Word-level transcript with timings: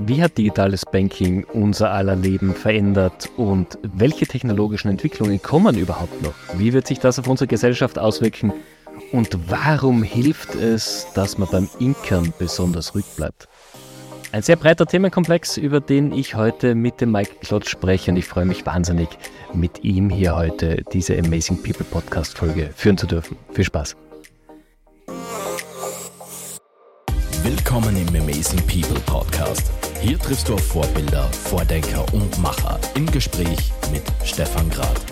Wie 0.00 0.22
hat 0.22 0.38
digitales 0.38 0.84
Banking 0.86 1.42
unser 1.42 1.90
aller 1.90 2.14
Leben 2.14 2.54
verändert 2.54 3.30
und 3.36 3.78
welche 3.82 4.28
technologischen 4.28 4.88
Entwicklungen 4.88 5.42
kommen 5.42 5.76
überhaupt 5.76 6.22
noch? 6.22 6.34
Wie 6.54 6.72
wird 6.72 6.86
sich 6.86 7.00
das 7.00 7.18
auf 7.18 7.26
unsere 7.26 7.48
Gesellschaft 7.48 7.98
auswirken 7.98 8.52
und 9.10 9.50
warum 9.50 10.04
hilft 10.04 10.54
es, 10.54 11.08
dass 11.16 11.36
man 11.36 11.48
beim 11.50 11.68
Inkern 11.80 12.32
besonders 12.38 12.94
ruhig 12.94 13.06
bleibt? 13.16 13.48
Ein 14.30 14.42
sehr 14.42 14.54
breiter 14.54 14.86
Themenkomplex, 14.86 15.56
über 15.56 15.80
den 15.80 16.12
ich 16.12 16.36
heute 16.36 16.76
mit 16.76 17.00
dem 17.00 17.10
Mike 17.10 17.32
Klotz 17.40 17.68
spreche 17.68 18.12
und 18.12 18.18
ich 18.18 18.26
freue 18.26 18.44
mich 18.44 18.64
wahnsinnig, 18.66 19.08
mit 19.52 19.82
ihm 19.82 20.10
hier 20.10 20.36
heute 20.36 20.84
diese 20.92 21.18
Amazing 21.18 21.60
People 21.60 21.86
Podcast 21.90 22.38
Folge 22.38 22.70
führen 22.72 22.98
zu 22.98 23.08
dürfen. 23.08 23.36
Viel 23.50 23.64
Spaß! 23.64 23.96
Willkommen 27.42 27.96
im 27.96 28.08
Amazing 28.22 28.60
People 28.66 29.00
Podcast. 29.06 29.77
Hier 30.00 30.16
triffst 30.16 30.48
du 30.48 30.54
auf 30.54 30.64
Vorbilder, 30.64 31.24
Vordenker 31.24 32.04
und 32.14 32.38
Macher 32.38 32.78
im 32.94 33.10
Gespräch 33.10 33.72
mit 33.90 34.02
Stefan 34.24 34.70
Grad. 34.70 35.04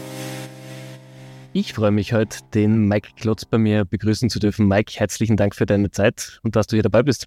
Ich 1.53 1.73
freue 1.73 1.91
mich 1.91 2.13
heute, 2.13 2.39
den 2.55 2.87
Mike 2.87 3.11
Klotz 3.17 3.45
bei 3.45 3.59
mir 3.59 3.85
begrüßen 3.85 4.31
zu 4.31 4.39
dürfen. 4.39 4.69
Mike, 4.69 4.93
herzlichen 4.95 5.37
Dank 5.37 5.57
für 5.57 5.67
deine 5.67 5.91
Zeit 5.91 6.39
und 6.45 6.55
dass 6.55 6.69
du 6.69 6.77
hier 6.77 6.85
dabei 6.85 7.03
bist. 7.03 7.27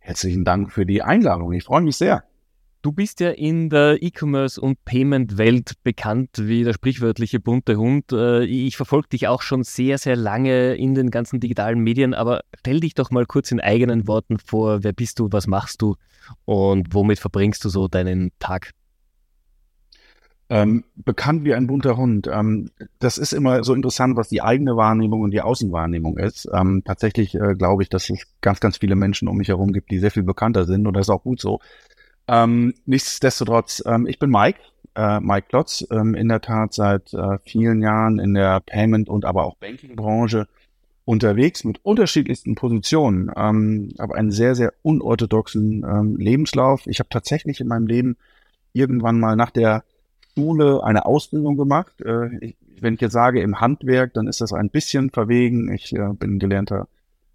Herzlichen 0.00 0.44
Dank 0.44 0.70
für 0.70 0.84
die 0.84 1.00
Einladung. 1.00 1.54
Ich 1.54 1.64
freue 1.64 1.80
mich 1.80 1.96
sehr. 1.96 2.24
Du 2.82 2.92
bist 2.92 3.20
ja 3.20 3.30
in 3.30 3.70
der 3.70 4.02
E-Commerce- 4.02 4.60
und 4.60 4.84
Payment-Welt 4.84 5.82
bekannt 5.84 6.30
wie 6.40 6.62
der 6.62 6.74
sprichwörtliche 6.74 7.40
bunte 7.40 7.76
Hund. 7.76 8.12
Äh, 8.12 8.44
ich 8.44 8.76
verfolge 8.76 9.08
dich 9.08 9.28
auch 9.28 9.40
schon 9.40 9.62
sehr, 9.62 9.96
sehr 9.96 10.16
lange 10.16 10.74
in 10.74 10.94
den 10.94 11.10
ganzen 11.10 11.40
digitalen 11.40 11.78
Medien, 11.78 12.12
aber 12.12 12.42
stell 12.58 12.80
dich 12.80 12.94
doch 12.94 13.10
mal 13.10 13.24
kurz 13.24 13.50
in 13.50 13.60
eigenen 13.60 14.08
Worten 14.08 14.38
vor. 14.38 14.84
Wer 14.84 14.92
bist 14.92 15.20
du, 15.20 15.28
was 15.30 15.46
machst 15.46 15.80
du 15.80 15.96
und 16.44 16.94
womit 16.94 17.18
verbringst 17.18 17.64
du 17.64 17.68
so 17.68 17.88
deinen 17.88 18.32
Tag? 18.38 18.72
Ähm, 20.48 20.84
bekannt 20.96 21.44
wie 21.44 21.54
ein 21.54 21.66
bunter 21.66 21.96
Hund. 21.96 22.28
Ähm, 22.30 22.70
das 22.98 23.16
ist 23.16 23.32
immer 23.32 23.64
so 23.64 23.72
interessant, 23.72 24.16
was 24.16 24.28
die 24.28 24.42
eigene 24.42 24.76
Wahrnehmung 24.76 25.22
und 25.22 25.30
die 25.30 25.40
Außenwahrnehmung 25.40 26.18
ist. 26.18 26.46
Ähm, 26.52 26.82
tatsächlich 26.84 27.34
äh, 27.34 27.54
glaube 27.54 27.82
ich, 27.82 27.88
dass 27.88 28.10
es 28.10 28.26
ganz, 28.42 28.60
ganz 28.60 28.76
viele 28.76 28.94
Menschen 28.94 29.28
um 29.28 29.38
mich 29.38 29.48
herum 29.48 29.72
gibt, 29.72 29.90
die 29.90 29.98
sehr 29.98 30.10
viel 30.10 30.24
bekannter 30.24 30.66
sind 30.66 30.86
und 30.86 30.94
das 30.94 31.06
ist 31.06 31.10
auch 31.10 31.22
gut 31.22 31.40
so. 31.40 31.60
Ähm, 32.28 32.74
nichtsdestotrotz, 32.84 33.82
ähm, 33.86 34.06
ich 34.06 34.18
bin 34.18 34.28
Mike, 34.28 34.58
äh, 34.94 35.20
Mike 35.20 35.46
Klotz, 35.48 35.86
ähm, 35.90 36.14
in 36.14 36.28
der 36.28 36.42
Tat 36.42 36.74
seit 36.74 37.14
äh, 37.14 37.38
vielen 37.44 37.80
Jahren 37.80 38.18
in 38.18 38.34
der 38.34 38.60
Payment- 38.60 39.08
und 39.08 39.24
aber 39.24 39.44
auch 39.44 39.56
Banking-Branche 39.56 40.48
unterwegs 41.04 41.64
mit 41.64 41.80
unterschiedlichsten 41.84 42.54
Positionen, 42.54 43.30
ähm, 43.36 43.92
aber 43.98 44.14
einen 44.14 44.30
sehr, 44.30 44.54
sehr 44.54 44.72
unorthodoxen 44.82 45.84
ähm, 45.84 46.16
Lebenslauf. 46.16 46.86
Ich 46.86 47.00
habe 47.00 47.08
tatsächlich 47.10 47.60
in 47.60 47.68
meinem 47.68 47.86
Leben 47.86 48.16
irgendwann 48.72 49.18
mal 49.18 49.36
nach 49.36 49.50
der 49.50 49.84
Schule 50.34 50.82
eine 50.84 51.04
Ausbildung 51.04 51.56
gemacht. 51.56 52.00
Äh, 52.02 52.36
ich, 52.38 52.56
wenn 52.80 52.94
ich 52.94 53.00
jetzt 53.00 53.12
sage 53.12 53.40
im 53.40 53.60
Handwerk, 53.60 54.14
dann 54.14 54.26
ist 54.26 54.40
das 54.40 54.52
ein 54.52 54.70
bisschen 54.70 55.10
verwegen. 55.10 55.72
Ich 55.72 55.94
äh, 55.94 56.12
bin 56.14 56.38
gelernter 56.38 56.88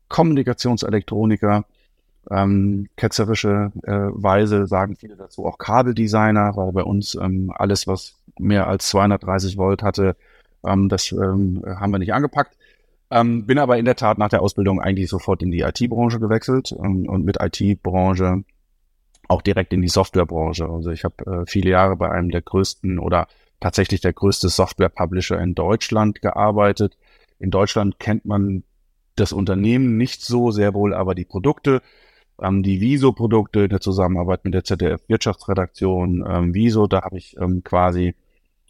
Kommunikationselektroniker, 0.10 1.66
ähm, 2.30 2.88
ketzerische 2.96 3.72
äh, 3.84 3.92
Weise 3.92 4.68
sagen 4.68 4.96
viele 4.96 5.16
dazu 5.16 5.46
auch 5.46 5.58
Kabeldesigner, 5.58 6.56
weil 6.56 6.72
bei 6.72 6.84
uns 6.84 7.16
ähm, 7.16 7.52
alles, 7.56 7.88
was 7.88 8.16
mehr 8.38 8.68
als 8.68 8.88
230 8.90 9.58
Volt 9.58 9.84
hatte, 9.84 10.16
ähm, 10.66 10.90
das 10.90 11.12
ähm, 11.12 11.64
haben 11.66 11.92
wir 11.92 12.00
nicht 12.00 12.14
angepackt. 12.14 12.58
Ähm, 13.10 13.46
bin 13.46 13.58
aber 13.58 13.78
in 13.78 13.86
der 13.86 13.96
Tat 13.96 14.18
nach 14.18 14.30
der 14.30 14.42
Ausbildung 14.42 14.82
eigentlich 14.82 15.10
sofort 15.10 15.42
in 15.42 15.52
die 15.52 15.62
IT-Branche 15.62 16.20
gewechselt 16.20 16.76
ähm, 16.78 17.08
und 17.08 17.24
mit 17.24 17.38
IT-Branche 17.40 18.44
auch 19.30 19.42
direkt 19.42 19.74
in 19.74 19.82
die 19.82 19.88
Softwarebranche. 19.88 20.68
Also 20.68 20.92
ich 20.92 21.04
habe 21.04 21.26
äh, 21.26 21.46
viele 21.46 21.70
Jahre 21.70 21.96
bei 21.96 22.10
einem 22.12 22.30
der 22.30 22.42
größten 22.42 23.00
oder 23.00 23.28
tatsächlich 23.60 24.02
der 24.02 24.14
größte 24.14 24.50
Software-Publisher 24.50 25.40
in 25.40 25.56
Deutschland 25.56 26.22
gearbeitet. 26.22 26.98
In 27.40 27.50
Deutschland 27.52 28.00
kennt 28.00 28.26
man 28.26 28.64
das 29.16 29.34
Unternehmen 29.34 29.98
nicht 29.98 30.22
so 30.22 30.52
sehr 30.52 30.74
wohl, 30.74 30.94
aber 30.94 31.16
die 31.16 31.26
Produkte 31.26 31.82
ähm, 32.42 32.64
die 32.64 32.82
Viso-Produkte 32.82 33.62
in 33.62 33.70
der 33.70 33.82
Zusammenarbeit 33.82 34.46
mit 34.46 34.54
der 34.54 34.64
ZDF-Wirtschaftsredaktion. 34.64 36.24
Ähm, 36.28 36.54
Viso, 36.54 36.88
da 36.88 37.02
habe 37.02 37.18
ich 37.18 37.36
ähm, 37.38 37.64
quasi 37.64 38.16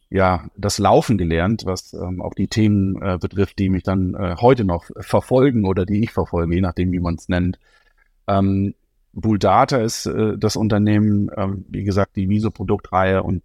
ja 0.10 0.50
das 0.56 0.80
Laufen 0.80 1.18
gelernt, 1.18 1.66
was 1.66 1.94
ähm, 1.94 2.22
auch 2.22 2.34
die 2.34 2.48
Themen 2.48 3.02
äh, 3.02 3.18
betrifft, 3.18 3.60
die 3.60 3.70
mich 3.70 3.84
dann 3.84 4.14
äh, 4.14 4.36
heute 4.40 4.64
noch 4.64 4.86
verfolgen 5.00 5.66
oder 5.66 5.86
die 5.86 6.04
ich 6.04 6.12
verfolge, 6.12 6.56
je 6.56 6.62
nachdem, 6.62 6.92
wie 6.92 7.00
man 7.00 7.16
es 7.16 7.30
nennt. 7.30 7.60
Ähm, 8.28 8.74
Bulldata 9.14 9.78
ist 9.78 10.06
äh, 10.06 10.38
das 10.38 10.56
Unternehmen, 10.56 11.30
ähm, 11.36 11.66
wie 11.70 11.84
gesagt, 11.84 12.16
die 12.16 12.30
Viso-Produktreihe 12.30 13.24
und 13.24 13.44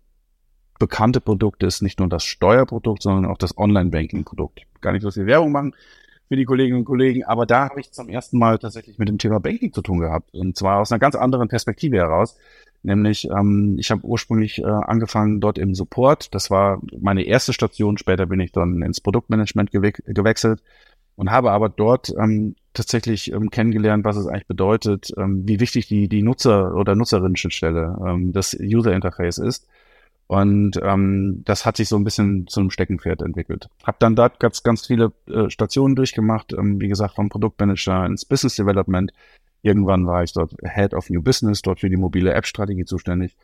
bekannte 0.79 1.21
Produkte 1.21 1.67
ist 1.67 1.81
nicht 1.81 1.99
nur 1.99 2.09
das 2.09 2.25
Steuerprodukt, 2.25 3.03
sondern 3.03 3.31
auch 3.31 3.39
das 3.39 3.57
Online-Banking-Produkt. 3.57 4.63
Gar 4.81 4.93
nicht 4.93 5.03
so 5.03 5.11
viel 5.11 5.27
Werbung 5.27 5.53
machen 5.53 5.75
für 6.29 6.37
die 6.37 6.45
Kolleginnen 6.45 6.81
und 6.81 6.85
Kollegen. 6.85 7.25
Aber 7.25 7.47
da 7.47 7.69
habe 7.69 7.81
ich 7.81 7.93
zum 7.93 8.09
ersten 8.09 8.39
Mal 8.39 8.59
tatsächlich 8.59 8.99
mit 8.99 9.09
dem 9.09 9.19
Thema 9.19 9.39
Banking 9.39 9.73
zu 9.73 9.83
tun 9.83 10.01
gehabt. 10.01 10.35
Und 10.35 10.57
zwar 10.57 10.81
aus 10.81 10.91
einer 10.91 10.99
ganz 10.99 11.15
anderen 11.15 11.49
Perspektive 11.49 11.99
heraus. 11.99 12.37
Nämlich, 12.83 13.29
ähm, 13.31 13.77
ich 13.79 13.91
habe 13.91 14.05
ursprünglich 14.05 14.59
äh, 14.59 14.65
angefangen 14.65 15.41
dort 15.41 15.59
im 15.59 15.75
Support. 15.75 16.35
Das 16.35 16.51
war 16.51 16.81
meine 17.01 17.23
erste 17.23 17.53
Station. 17.53 17.97
Später 17.97 18.27
bin 18.27 18.41
ich 18.41 18.53
dann 18.53 18.83
ins 18.83 19.01
Produktmanagement 19.01 19.71
gewe 19.71 19.93
gewechselt 19.93 20.63
und 21.15 21.31
habe 21.31 21.53
aber 21.53 21.69
dort 21.69 22.13
ähm, 22.19 22.57
tatsächlich 22.75 23.33
ähm, 23.33 23.51
kennengelernt, 23.51 24.05
was 24.05 24.17
es 24.17 24.27
eigentlich 24.27 24.47
bedeutet, 24.47 25.13
ähm, 25.17 25.43
wie 25.47 25.61
wichtig 25.61 25.87
die, 25.87 26.09
die 26.09 26.23
Nutzer- 26.23 26.75
oder 26.75 26.95
Nutzerinnen-Schnittstelle, 26.97 27.99
ähm, 28.07 28.33
das 28.33 28.57
User-Interface 28.59 29.39
ist 29.39 29.69
und 30.33 30.81
ähm, 30.83 31.43
das 31.45 31.67
hat 31.67 31.77
sich 31.77 31.89
so 31.89 31.97
ein 31.97 32.05
bisschen 32.05 32.47
zu 32.47 32.61
einem 32.61 32.71
Steckenpferd 32.71 33.21
entwickelt. 33.21 33.69
Hab 33.85 33.99
dann 33.99 34.17
dort 34.17 34.41
ganz, 34.41 34.63
ganz 34.63 34.87
viele 34.87 35.13
äh, 35.29 35.51
Stationen 35.51 35.95
durchgemacht, 35.95 36.55
ähm, 36.55 36.81
wie 36.81 36.89
gesagt, 36.89 37.17
vom 37.17 37.29
Produktmanager 37.29 38.07
ins 38.07 38.25
Business 38.25 38.57
Development. 38.57 39.13
Irgendwann 39.63 40.07
war 40.07 40.23
ich 40.23 40.33
dort 40.33 40.55
Head 40.63 40.93
of 40.93 41.09
New 41.09 41.23
Business, 41.23 41.63
dort 41.63 41.81
für 41.81 41.89
die 41.89 41.97
mobile 41.97 42.33
App-Strategie 42.33 42.85
zuständig. 42.85 43.37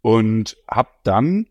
Und 0.00 0.56
habe 0.68 0.90
dann 1.04 1.46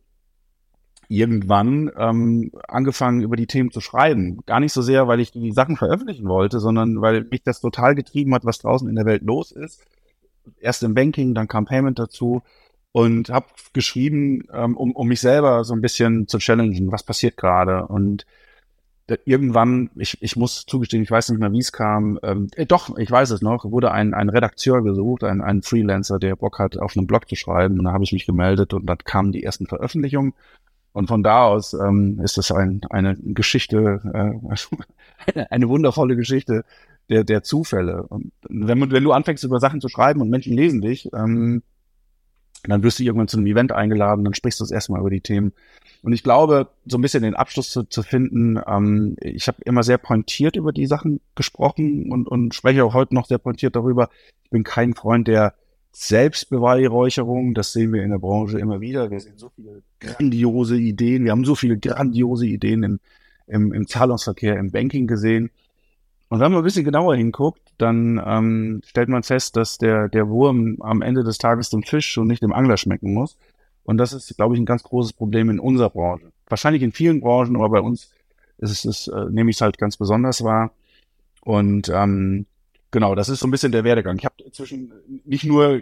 irgendwann 1.09 1.91
ähm, 1.97 2.51
angefangen, 2.67 3.22
über 3.22 3.35
die 3.35 3.47
Themen 3.47 3.72
zu 3.72 3.79
schreiben. 3.79 4.39
Gar 4.45 4.59
nicht 4.59 4.73
so 4.73 4.81
sehr, 4.81 5.07
weil 5.07 5.19
ich 5.19 5.31
die 5.31 5.51
Sachen 5.51 5.77
veröffentlichen 5.77 6.27
wollte, 6.27 6.59
sondern 6.59 7.01
weil 7.01 7.23
mich 7.25 7.44
das 7.44 7.61
total 7.61 7.95
getrieben 7.95 8.33
hat, 8.33 8.45
was 8.45 8.59
draußen 8.59 8.89
in 8.89 8.95
der 8.95 9.06
Welt 9.06 9.23
los 9.23 9.51
ist. 9.51 9.85
Erst 10.59 10.83
im 10.83 10.94
Banking, 10.94 11.33
dann 11.33 11.47
kam 11.47 11.66
Payment 11.66 12.00
dazu 12.00 12.41
und 12.91 13.29
habe 13.29 13.47
geschrieben, 13.73 14.47
ähm, 14.51 14.75
um, 14.75 14.91
um 14.94 15.07
mich 15.07 15.22
selber 15.22 15.63
so 15.63 15.73
ein 15.73 15.81
bisschen 15.81 16.27
zu 16.27 16.39
challengen, 16.39 16.91
was 16.91 17.03
passiert 17.03 17.38
gerade. 17.38 17.88
Und 17.88 18.25
irgendwann, 19.25 19.90
ich, 19.95 20.22
ich 20.22 20.35
muss 20.35 20.66
zugestehen, 20.66 21.03
ich 21.03 21.12
weiß 21.12 21.29
nicht 21.29 21.40
mehr, 21.40 21.51
wie 21.51 21.59
es 21.59 21.72
kam, 21.72 22.19
ähm, 22.23 22.50
äh, 22.56 22.66
doch, 22.66 22.97
ich 22.97 23.09
weiß 23.09 23.29
es 23.31 23.41
noch, 23.41 23.63
wurde 23.66 23.91
ein, 23.91 24.13
ein 24.13 24.29
Redakteur 24.29 24.84
gesucht, 24.84 25.23
ein, 25.23 25.41
ein 25.41 25.62
Freelancer, 25.62 26.19
der 26.19 26.35
Bock 26.35 26.59
hat, 26.59 26.78
auf 26.78 26.97
einem 26.97 27.07
Blog 27.07 27.28
zu 27.29 27.35
schreiben. 27.35 27.79
Und 27.79 27.85
da 27.85 27.94
habe 27.94 28.03
ich 28.03 28.12
mich 28.12 28.25
gemeldet 28.25 28.73
und 28.73 28.85
dann 28.85 28.97
kamen 29.00 29.31
die 29.31 29.44
ersten 29.44 29.68
Veröffentlichungen. 29.68 30.34
Und 30.91 31.07
von 31.07 31.23
da 31.23 31.44
aus 31.45 31.73
ähm, 31.73 32.19
ist 32.23 32.38
es 32.38 32.51
ein, 32.51 32.81
eine 32.90 33.16
Geschichte, 33.16 34.01
äh, 34.13 35.45
eine, 35.50 35.69
wundervolle 35.69 36.16
Geschichte 36.16 36.66
der, 37.07 37.24
der 37.24 37.44
Zufälle. 37.44 38.03
Und 38.03 38.31
wenn, 38.50 38.91
wenn 38.91 39.03
du 39.03 39.12
anfängst, 39.12 39.44
über 39.44 39.59
Sachen 39.59 39.79
zu 39.79 39.89
schreiben 39.89 40.22
und 40.22 40.29
Menschen 40.29 40.53
lesen 40.53 40.81
dich, 40.81 41.09
ähm, 41.13 41.62
dann 42.63 42.84
wirst 42.84 43.00
du 43.00 43.03
irgendwann 43.03 43.28
zu 43.28 43.38
einem 43.38 43.47
Event 43.47 43.72
eingeladen, 43.72 44.25
dann 44.25 44.34
sprichst 44.34 44.59
du 44.59 44.63
das 44.63 44.72
erstmal 44.72 45.00
über 45.00 45.09
die 45.09 45.22
Themen. 45.22 45.53
Und 46.03 46.13
ich 46.13 46.23
glaube, 46.23 46.69
so 46.85 46.97
ein 46.97 47.01
bisschen 47.01 47.23
den 47.23 47.35
Abschluss 47.35 47.71
zu, 47.71 47.83
zu 47.83 48.03
finden, 48.03 48.59
ähm, 48.67 49.15
ich 49.19 49.47
habe 49.47 49.57
immer 49.65 49.83
sehr 49.83 49.97
pointiert 49.97 50.55
über 50.55 50.71
die 50.71 50.85
Sachen 50.85 51.19
gesprochen 51.35 52.11
und, 52.11 52.27
und 52.27 52.53
spreche 52.53 52.83
auch 52.85 52.93
heute 52.93 53.15
noch 53.15 53.25
sehr 53.25 53.39
pointiert 53.39 53.75
darüber. 53.75 54.09
Ich 54.43 54.49
bin 54.49 54.63
kein 54.63 54.93
Freund 54.93 55.27
der 55.27 55.53
Selbstbeweihräucherung, 55.91 57.55
das 57.55 57.73
sehen 57.73 57.91
wir 57.91 58.03
in 58.03 58.11
der 58.11 58.19
Branche 58.19 58.59
immer 58.59 58.81
wieder. 58.81 59.09
Wir 59.09 59.19
sehen 59.19 59.38
so 59.38 59.49
viele 59.55 59.81
grandiose 59.99 60.77
Ideen, 60.77 61.25
wir 61.25 61.31
haben 61.31 61.45
so 61.45 61.55
viele 61.55 61.77
grandiose 61.77 62.45
Ideen 62.45 62.83
im, 62.83 63.00
im, 63.47 63.73
im 63.73 63.88
Zahlungsverkehr, 63.88 64.57
im 64.57 64.71
Banking 64.71 65.07
gesehen. 65.07 65.50
Und 66.29 66.39
wenn 66.39 66.51
man 66.51 66.61
ein 66.61 66.63
bisschen 66.63 66.85
genauer 66.85 67.15
hinguckt, 67.15 67.61
dann 67.77 68.21
ähm, 68.23 68.81
stellt 68.85 69.09
man 69.09 69.23
fest, 69.23 69.55
dass 69.55 69.77
der, 69.77 70.09
der 70.09 70.27
Wurm 70.27 70.77
am 70.81 71.01
Ende 71.01 71.23
des 71.23 71.38
Tages 71.38 71.69
dem 71.69 71.83
Fisch 71.83 72.17
und 72.17 72.27
nicht 72.27 72.43
dem 72.43 72.53
Angler 72.53 72.77
schmecken 72.77 73.13
muss. 73.13 73.38
Und 73.88 73.98
das 73.98 74.12
ist, 74.12 74.36
glaube 74.36 74.54
ich, 74.54 74.60
ein 74.60 74.66
ganz 74.66 74.84
großes 74.84 75.13
Problem 75.13 75.50
in 75.50 75.62
unserer 75.62 75.89
Branche. 75.89 76.34
Wahrscheinlich 76.50 76.84
in 76.84 76.92
vielen 76.92 77.22
Branchen, 77.22 77.56
aber 77.56 77.69
bei 77.69 77.80
uns 77.80 78.12
ist 78.57 78.84
es, 78.84 79.07
äh, 79.07 79.25
nehme 79.30 79.50
ich 79.50 79.56
es 79.56 79.62
halt 79.62 79.78
ganz 79.78 79.95
besonders 79.95 80.44
wahr. 80.44 80.72
Und 81.39 81.88
ähm, 81.88 82.48
genau, 82.92 83.16
das 83.16 83.30
ist 83.30 83.39
so 83.39 83.48
ein 83.48 83.51
bisschen 83.51 83.72
der 83.72 83.86
Werdegang. 83.86 84.18
Ich 84.18 84.25
habe 84.25 84.36
inzwischen 84.44 84.92
nicht 85.24 85.45
nur 85.45 85.80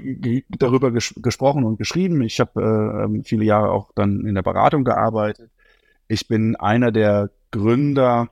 darüber 0.60 0.92
ges 0.92 1.16
gesprochen 1.18 1.64
und 1.64 1.80
geschrieben, 1.80 2.22
ich 2.22 2.40
habe 2.40 2.62
äh, 2.62 3.06
ähm, 3.06 3.24
viele 3.24 3.44
Jahre 3.44 3.72
auch 3.72 3.92
dann 3.96 4.24
in 4.28 4.36
der 4.36 4.44
Beratung 4.44 4.84
gearbeitet. 4.84 5.50
Ich 6.08 6.28
bin 6.28 6.56
einer 6.56 6.92
der 6.92 7.32
Gründer 7.50 8.30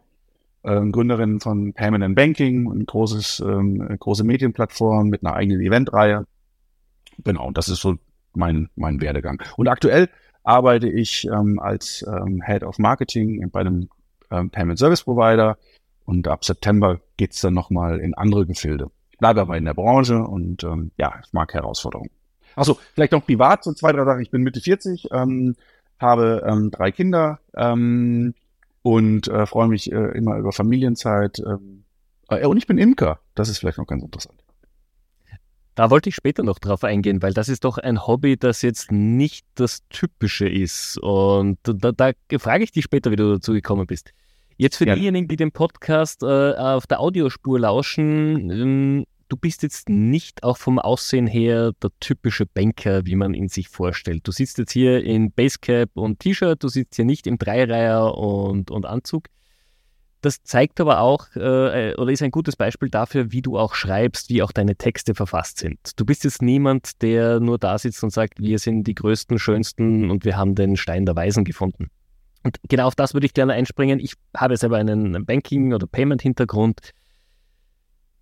ähm, 0.64 0.92
Gründerin 0.92 1.40
von 1.40 1.74
Payment 1.74 2.04
and 2.04 2.16
Banking, 2.16 2.72
ein 2.72 2.86
großes, 2.86 3.40
ähm, 3.40 3.98
große 4.00 4.24
Medienplattform 4.24 5.10
mit 5.10 5.26
einer 5.26 5.34
eigenen 5.34 5.62
Eventreihe. 5.62 6.28
Genau, 7.24 7.50
das 7.50 7.70
ist 7.70 7.82
so 7.82 7.98
mein, 8.36 8.70
mein 8.76 9.02
Werdegang. 9.02 9.42
Und 9.58 9.68
aktuell 9.68 10.10
arbeite 10.44 10.90
ich 10.90 11.26
ähm, 11.26 11.60
als 11.60 12.06
ähm, 12.08 12.42
Head 12.46 12.64
of 12.64 12.80
Marketing 12.80 13.50
bei 13.52 13.62
einem 13.62 13.90
ähm, 14.32 14.50
Payment 14.50 14.80
Service 14.80 15.04
Provider 15.04 15.58
und 16.06 16.28
ab 16.28 16.44
September 16.44 17.00
geht's 17.18 17.42
dann 17.42 17.54
nochmal 17.54 18.00
in 18.00 18.14
andere 18.14 18.46
Gefilde. 18.46 18.92
Ich 19.12 19.18
bleibe 19.20 19.42
aber 19.42 19.58
in 19.58 19.66
der 19.66 19.74
Branche 19.74 20.24
und 20.24 20.64
ähm, 20.64 20.92
ja, 20.98 21.14
ich 21.24 21.32
mag 21.32 21.54
Herausforderungen. 21.54 22.10
Achso, 22.56 22.78
vielleicht 22.94 23.14
noch 23.14 23.26
privat, 23.26 23.64
so 23.64 23.74
zwei, 23.74 23.92
drei 23.92 24.06
Sachen. 24.06 24.22
Ich 24.22 24.32
bin 24.32 24.44
Mitte 24.44 24.60
40, 24.60 25.10
ähm, 25.12 25.56
habe 26.00 26.44
ähm, 26.46 26.72
drei 26.72 26.92
Kinder 26.92 27.40
ähm, 27.56 28.34
und 28.82 29.28
äh, 29.28 29.46
freue 29.46 29.70
mich 29.70 29.92
äh, 29.92 30.18
immer 30.18 30.38
über 30.38 30.52
Familienzeit. 30.52 31.40
Ähm, 31.40 31.86
äh, 32.30 32.46
und 32.46 32.58
ich 32.58 32.68
bin 32.68 32.78
Imker. 32.78 33.20
Das 33.34 33.50
ist 33.50 33.60
vielleicht 33.60 33.78
noch 33.78 33.88
ganz 33.88 34.04
interessant. 34.04 34.43
Da 35.76 35.90
wollte 35.90 36.10
ich 36.10 36.16
später 36.16 36.44
noch 36.44 36.60
drauf 36.60 36.84
eingehen, 36.84 37.22
weil 37.22 37.34
das 37.34 37.50
ist 37.50 37.64
doch 37.64 37.78
ein 37.80 38.06
Hobby, 38.06 38.38
das 38.38 38.62
jetzt 38.62 38.92
nicht 38.92 39.46
das 39.56 39.80
Typische 39.90 40.48
ist. 40.48 41.00
Und 41.00 41.58
da, 41.64 41.92
da 41.92 42.12
frage 42.38 42.64
ich 42.64 42.72
dich 42.72 42.84
später, 42.84 43.10
wie 43.12 43.16
du 43.16 43.34
dazu 43.34 43.54
gekommen 43.54 43.88
bist. 43.88 44.12
Jetzt 44.58 44.78
für 44.78 44.88
ja. 44.88 44.96
diejenigen, 44.96 45.28
die 45.28 45.36
den 45.36 45.52
Podcast 45.52 46.22
äh, 46.22 46.54
auf 46.54 46.86
der 46.86 47.00
Audiospur 47.00 47.60
lauschen, 47.60 48.52
ähm, 48.52 49.06
du 49.30 49.38
bist 49.38 49.64
jetzt 49.64 49.90
nicht 49.90 50.44
auch 50.44 50.58
vom 50.58 50.78
Aussehen 50.78 51.26
her 51.26 51.72
der 51.82 51.90
typische 52.00 52.46
Banker, 52.46 53.08
wie 53.08 53.16
man 53.16 53.34
ihn 53.34 53.48
sich 53.48 53.68
vorstellt. 53.68 54.28
Du 54.28 54.32
sitzt 54.32 54.60
jetzt 54.60 54.72
hier 54.72 55.04
in 55.04 55.32
Basecap 55.32 55.90
und 55.96 56.20
T-Shirt, 56.20 56.62
du 56.62 56.68
sitzt 56.68 56.96
hier 56.96 57.06
nicht 57.06 57.26
im 57.26 57.40
Dreireiher 57.40 58.16
und, 58.16 58.70
und 58.70 58.86
Anzug. 58.86 59.26
Das 60.24 60.42
zeigt 60.42 60.80
aber 60.80 61.02
auch 61.02 61.28
äh, 61.36 61.96
oder 61.96 62.10
ist 62.10 62.24
ein 62.24 62.32
gutes 62.32 62.56
Beispiel 62.56 62.90
dafür, 62.90 63.34
wie 63.34 63.42
du 63.42 63.58
auch 63.60 63.76
schreibst, 63.76 64.30
wie 64.30 64.42
auch 64.42 64.54
deine 64.54 64.78
Texte 64.78 65.16
verfasst 65.16 65.60
sind. 65.60 66.00
Du 66.00 66.06
bist 66.06 66.24
jetzt 66.24 66.42
niemand, 66.42 67.02
der 67.02 67.42
nur 67.42 67.60
da 67.60 67.78
sitzt 67.78 68.02
und 68.06 68.10
sagt, 68.10 68.40
wir 68.40 68.58
sind 68.58 68.86
die 68.86 68.96
größten, 68.96 69.38
schönsten 69.38 70.10
und 70.10 70.24
wir 70.24 70.38
haben 70.38 70.56
den 70.56 70.78
Stein 70.78 71.06
der 71.06 71.18
Weisen 71.18 71.44
gefunden. 71.44 71.90
Und 72.42 72.58
genau 72.70 72.88
auf 72.88 72.96
das 72.96 73.14
würde 73.14 73.26
ich 73.26 73.34
gerne 73.34 73.52
einspringen. 73.52 74.00
Ich 74.00 74.14
habe 74.34 74.56
selber 74.56 74.78
einen 74.78 75.26
Banking- 75.26 75.74
oder 75.74 75.88
Payment-Hintergrund. 75.88 76.92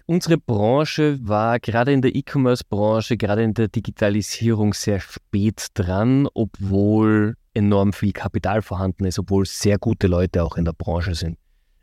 Unsere 0.08 0.40
Branche 0.40 1.20
war 1.22 1.60
gerade 1.60 1.94
in 1.94 2.02
der 2.02 2.16
E-Commerce-Branche, 2.16 3.16
gerade 3.16 3.44
in 3.44 3.54
der 3.54 3.68
Digitalisierung 3.68 4.74
sehr 4.74 5.00
spät 5.00 5.68
dran, 5.76 6.28
obwohl 6.34 7.36
enorm 7.54 7.94
viel 7.94 8.12
Kapital 8.12 8.64
vorhanden 8.64 9.06
ist, 9.06 9.20
obwohl 9.20 9.46
sehr 9.46 9.78
gute 9.78 10.08
Leute 10.08 10.44
auch 10.44 10.58
in 10.58 10.66
der 10.66 10.74
Branche 10.74 11.14
sind. 11.14 11.38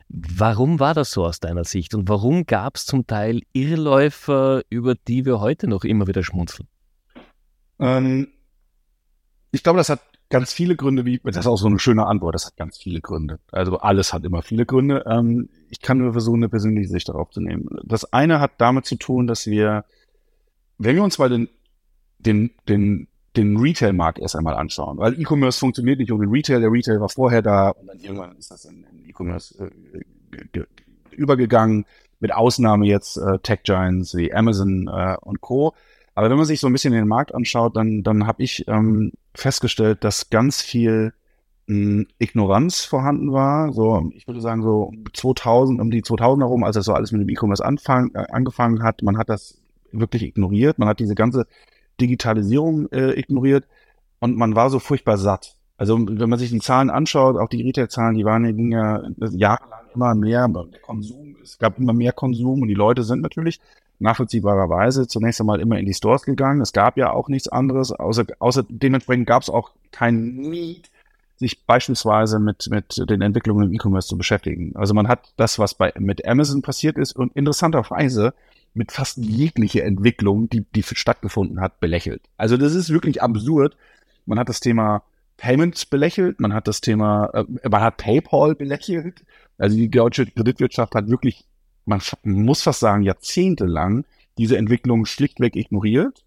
Warum 0.09 0.81
war 0.81 0.95
das 0.95 1.11
so 1.11 1.25
aus 1.25 1.39
deiner 1.39 1.65
Sicht 1.65 1.95
und 1.95 2.09
warum 2.09 2.47
gab 2.47 2.77
es 2.77 2.87
zum 2.87 3.07
Teil 3.07 3.43
Irrläufer, 3.53 4.63
über 4.71 4.95
die 4.95 5.27
wir 5.27 5.41
heute 5.41 5.69
noch 5.69 5.85
immer 5.85 6.07
wieder 6.07 6.23
schmunzeln? 6.23 6.67
Ähm, 7.79 8.29
ich 9.51 9.63
glaube, 9.63 9.77
das 9.77 9.91
hat 9.91 10.01
ganz 10.31 10.53
viele 10.53 10.77
Gründe, 10.77 11.05
wie, 11.05 11.21
das 11.23 11.37
ist 11.37 11.47
auch 11.47 11.57
so 11.57 11.67
eine 11.67 11.79
schöne 11.79 12.07
Antwort, 12.07 12.35
das 12.35 12.47
hat 12.47 12.57
ganz 12.57 12.79
viele 12.79 13.01
Gründe. 13.01 13.39
Also 13.53 13.79
alles 13.79 14.13
hat 14.13 14.25
immer 14.25 14.43
viele 14.43 14.65
Gründe. 14.65 15.05
Ähm, 15.07 15.51
ich 15.69 15.81
kann 15.81 15.99
nur 15.99 16.13
versuchen, 16.13 16.41
eine 16.41 16.49
persönliche 16.49 16.89
Sicht 16.89 17.09
darauf 17.09 17.31
zu 17.31 17.41
nehmen. 17.41 17.69
Das 17.85 18.11
eine 18.13 18.41
hat 18.41 18.53
damit 18.59 18.87
zu 18.87 18.97
tun, 18.97 19.27
dass 19.27 19.47
wir, 19.47 19.85
wenn 20.79 20.97
wir 20.97 21.03
uns 21.03 21.19
mal 21.19 21.29
den, 21.29 21.49
den, 22.19 22.51
den 22.69 23.09
den 23.39 23.57
Retail-Markt 23.57 24.19
erst 24.19 24.37
einmal 24.37 24.55
anschauen. 24.55 24.99
Weil 24.99 25.19
E-Commerce 25.19 25.59
funktioniert 25.59 25.99
nicht 25.99 26.13
ohne 26.13 26.31
Retail. 26.31 26.61
Der 26.61 26.71
Retail 26.71 27.01
war 27.01 27.09
vorher 27.09 27.43
da 27.43 27.71
und 27.71 27.87
dann 27.87 27.99
irgendwann 28.01 28.37
ist 28.37 28.51
das 28.51 28.65
in, 28.65 28.85
in 28.85 29.09
E-Commerce 29.09 29.71
äh, 30.53 30.65
übergegangen, 31.13 31.85
mit 32.21 32.35
Ausnahme 32.35 32.87
jetzt 32.87 33.17
äh, 33.17 33.39
Tech-Giants 33.39 34.15
wie 34.15 34.33
Amazon 34.35 34.89
äh, 34.89 35.17
und 35.21 35.41
Co. 35.41 35.75
Aber 36.15 36.31
wenn 36.31 36.37
man 36.37 36.47
sich 36.47 36.59
so 36.59 36.67
ein 36.67 36.73
bisschen 36.73 36.93
den 36.93 37.07
Markt 37.07 37.35
anschaut, 37.35 37.77
dann, 37.77 38.03
dann 38.03 38.27
habe 38.27 38.43
ich 38.43 38.67
ähm, 38.67 39.13
festgestellt, 39.35 40.03
dass 40.03 40.31
ganz 40.31 40.61
viel 40.61 41.13
mh, 41.69 41.77
hm, 41.77 42.07
Ignoranz 42.19 42.85
vorhanden 42.85 43.33
war. 43.33 43.73
So, 43.73 44.11
ich 44.15 44.27
würde 44.27 44.41
sagen, 44.41 44.63
so 44.63 44.93
2000, 45.13 45.81
um 45.81 45.91
die 45.93 46.03
2000 46.03 46.43
herum, 46.43 46.65
als 46.65 46.75
das 46.75 46.87
so 46.87 46.93
alles 46.93 47.13
mit 47.13 47.21
dem 47.21 47.29
E-Commerce 47.29 47.63
äh, 47.63 48.19
angefangen 48.33 48.83
hat, 48.83 49.03
man 49.03 49.17
hat 49.17 49.29
das 49.29 49.61
wirklich 49.93 50.25
ignoriert. 50.25 50.79
Man 50.79 50.89
hat 50.89 50.99
diese 50.99 51.15
ganze 51.15 51.47
Digitalisierung 52.01 52.91
äh, 52.91 53.19
ignoriert 53.19 53.65
und 54.21 54.37
man 54.37 54.55
war 54.55 54.71
so 54.71 54.79
furchtbar 54.79 55.19
satt. 55.19 55.57
Also 55.77 55.97
wenn 55.99 56.29
man 56.29 56.39
sich 56.39 56.51
die 56.51 56.59
Zahlen 56.59 56.91
anschaut, 56.91 57.37
auch 57.37 57.49
die 57.49 57.63
Retail-Zahlen, 57.63 58.17
die 58.17 58.25
waren 58.25 58.71
ja 58.71 59.03
jahrelang 59.31 59.79
immer 59.95 60.15
mehr, 60.15 60.49
der 60.49 60.81
Konsum, 60.81 61.37
es 61.43 61.59
gab 61.59 61.79
immer 61.79 61.93
mehr 61.93 62.13
Konsum 62.13 62.63
und 62.63 62.69
die 62.69 62.75
Leute 62.75 63.05
sind 63.05 63.23
natürlich 63.23 63.61
nachvollziehbarerweise 64.01 65.07
zunächst 65.09 65.41
einmal 65.41 65.61
immer 65.61 65.79
in 65.79 65.87
die 65.87 65.95
Stores 65.95 66.23
gegangen. 66.23 66.61
Es 66.61 66.73
gab 66.73 66.97
ja 66.97 67.13
auch 67.13 67.29
nichts 67.29 67.49
anderes, 67.49 67.93
außer, 67.93 68.25
außer 68.39 68.65
dementsprechend 68.69 69.27
gab 69.27 69.43
es 69.43 69.51
auch 69.51 69.71
kein 69.91 70.37
Need, 70.37 70.91
sich 71.37 71.65
beispielsweise 71.65 72.41
mit, 72.41 72.69
mit 72.71 72.97
den 73.09 73.23
Entwicklungen 73.23 73.69
im 73.69 73.75
E-Commerce 73.75 74.09
zu 74.09 74.19
beschäftigen. 74.19 74.73
Also 74.75 74.95
man 74.95 75.09
hat 75.09 75.33
das, 75.37 75.59
was 75.59 75.75
bei, 75.75 75.93
mit 75.99 76.27
Amazon 76.27 76.63
passiert 76.63 76.99
ist 76.99 77.15
und 77.15 77.35
interessanterweise 77.37 78.35
mit 78.75 78.93
fast 78.93 79.19
jegliche 79.19 79.83
Entwicklung, 79.83 80.49
die, 80.49 80.65
die 80.75 80.83
stattgefunden 80.83 81.61
hat, 81.61 81.81
belächelt. 81.81 82.23
Also 82.37 82.57
das 82.57 82.75
ist 82.75 82.91
wirklich 82.91 83.23
absurd. 83.23 83.77
Man 84.27 84.39
hat 84.39 84.49
das 84.49 84.61
Thema 84.61 85.03
Payments 85.37 85.87
belächelt, 85.87 86.41
man 86.41 86.53
hat 86.53 86.69
das 86.69 86.81
Thema, 86.81 87.31
äh, 87.33 87.45
man 87.69 87.81
hat 87.81 87.97
PayPal 87.97 88.55
belächelt. 88.55 89.25
Also 89.57 89.77
die 89.77 89.91
deutsche 89.91 90.27
Kreditwirtschaft 90.27 90.95
hat 90.95 91.09
wirklich, 91.09 91.45
man 91.85 92.01
muss 92.25 92.63
fast 92.63 92.81
sagen, 92.81 93.03
jahrzehntelang 93.03 94.05
diese 94.37 94.59
Entwicklung 94.59 95.07
schlichtweg 95.07 95.57
ignoriert. 95.57 96.25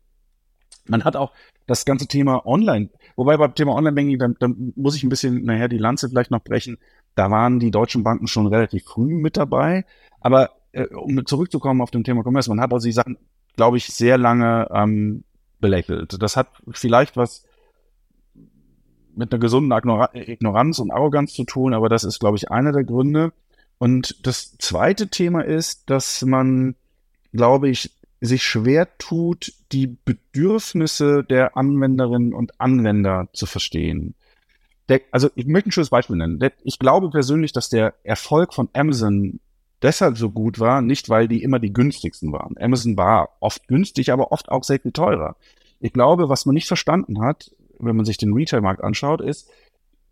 Man 0.88 1.04
hat 1.04 1.16
auch 1.16 1.32
das 1.68 1.86
ganze 1.86 2.08
Thema 2.08 2.46
Online, 2.46 2.90
wobei 3.16 3.38
beim 3.38 3.54
Thema 3.56 3.76
Online-Banking, 3.76 4.20
dann, 4.20 4.36
dann 4.40 4.74
muss 4.76 4.96
ich 4.96 5.04
ein 5.04 5.10
bisschen 5.10 5.46
nachher 5.46 5.70
die 5.70 5.78
Lanze 5.78 6.10
vielleicht 6.10 6.32
noch 6.32 6.44
brechen. 6.44 6.78
Da 7.16 7.30
waren 7.30 7.60
die 7.60 7.72
deutschen 7.72 8.04
Banken 8.04 8.28
schon 8.28 8.48
relativ 8.48 8.86
früh 8.86 9.14
mit 9.14 9.38
dabei. 9.38 9.86
Aber 10.20 10.52
um 10.73 11.25
zurückzukommen 11.25 11.81
auf 11.81 11.91
dem 11.91 12.03
Thema 12.03 12.23
Commerce, 12.23 12.50
man 12.50 12.62
hat 12.62 12.73
also 12.73 12.88
die 12.88 12.94
Sachen, 12.94 13.18
glaube 13.56 13.77
ich, 13.77 13.88
sehr 13.88 14.18
lange 14.18 14.68
ähm, 14.73 15.23
belächelt. 15.59 16.21
Das 16.21 16.38
hat 16.38 16.47
vielleicht 16.71 17.18
was 17.18 17.45
mit 19.15 19.31
einer 19.31 19.39
gesunden 19.39 19.71
Ignoranz 20.13 20.79
und 20.79 20.91
Arroganz 20.91 21.33
zu 21.33 21.44
tun, 21.44 21.73
aber 21.73 21.89
das 21.89 22.03
ist, 22.03 22.19
glaube 22.19 22.38
ich, 22.38 22.50
einer 22.50 22.71
der 22.71 22.83
Gründe. 22.83 23.33
Und 23.77 24.25
das 24.25 24.57
zweite 24.57 25.09
Thema 25.09 25.41
ist, 25.41 25.89
dass 25.89 26.21
man, 26.21 26.75
glaube 27.33 27.69
ich, 27.69 27.91
sich 28.21 28.44
schwer 28.44 28.88
tut, 29.00 29.53
die 29.71 29.88
Bedürfnisse 29.88 31.23
der 31.23 31.57
Anwenderinnen 31.57 32.33
und 32.33 32.61
Anwender 32.61 33.28
zu 33.33 33.47
verstehen. 33.47 34.13
Der, 34.90 35.01
also 35.11 35.30
ich 35.35 35.47
möchte 35.47 35.69
ein 35.69 35.71
schönes 35.71 35.90
Beispiel 35.90 36.18
nennen. 36.18 36.40
Der, 36.40 36.51
ich 36.63 36.78
glaube 36.78 37.09
persönlich, 37.09 37.54
dass 37.54 37.69
der 37.69 37.95
Erfolg 38.04 38.54
von 38.54 38.69
Amazon 38.73 39.40
deshalb 39.81 40.18
so 40.18 40.30
gut 40.30 40.59
war, 40.59 40.81
nicht 40.81 41.09
weil 41.09 41.28
die 41.28 41.44
immer 41.44 41.59
die 41.59 41.73
günstigsten 41.73 42.31
waren. 42.31 42.56
Amazon 42.59 42.97
war 42.97 43.30
oft 43.40 43.68
günstig, 43.68 44.11
aber 44.11 44.31
oft 44.31 44.50
auch 44.50 44.66
viel 44.66 44.92
teurer. 44.92 45.35
Ich 45.80 45.94
glaube, 45.94 46.30
was 46.30 46.45
man 46.45 46.54
nicht 46.54 46.68
verstanden 46.68 47.21
hat, 47.21 47.52
wenn 47.80 47.95
man 47.95 48.06
sich 48.06 48.18
den 48.18 48.33
Retail-Markt 48.33 48.83
anschaut, 48.83 49.21
ist, 49.21 49.50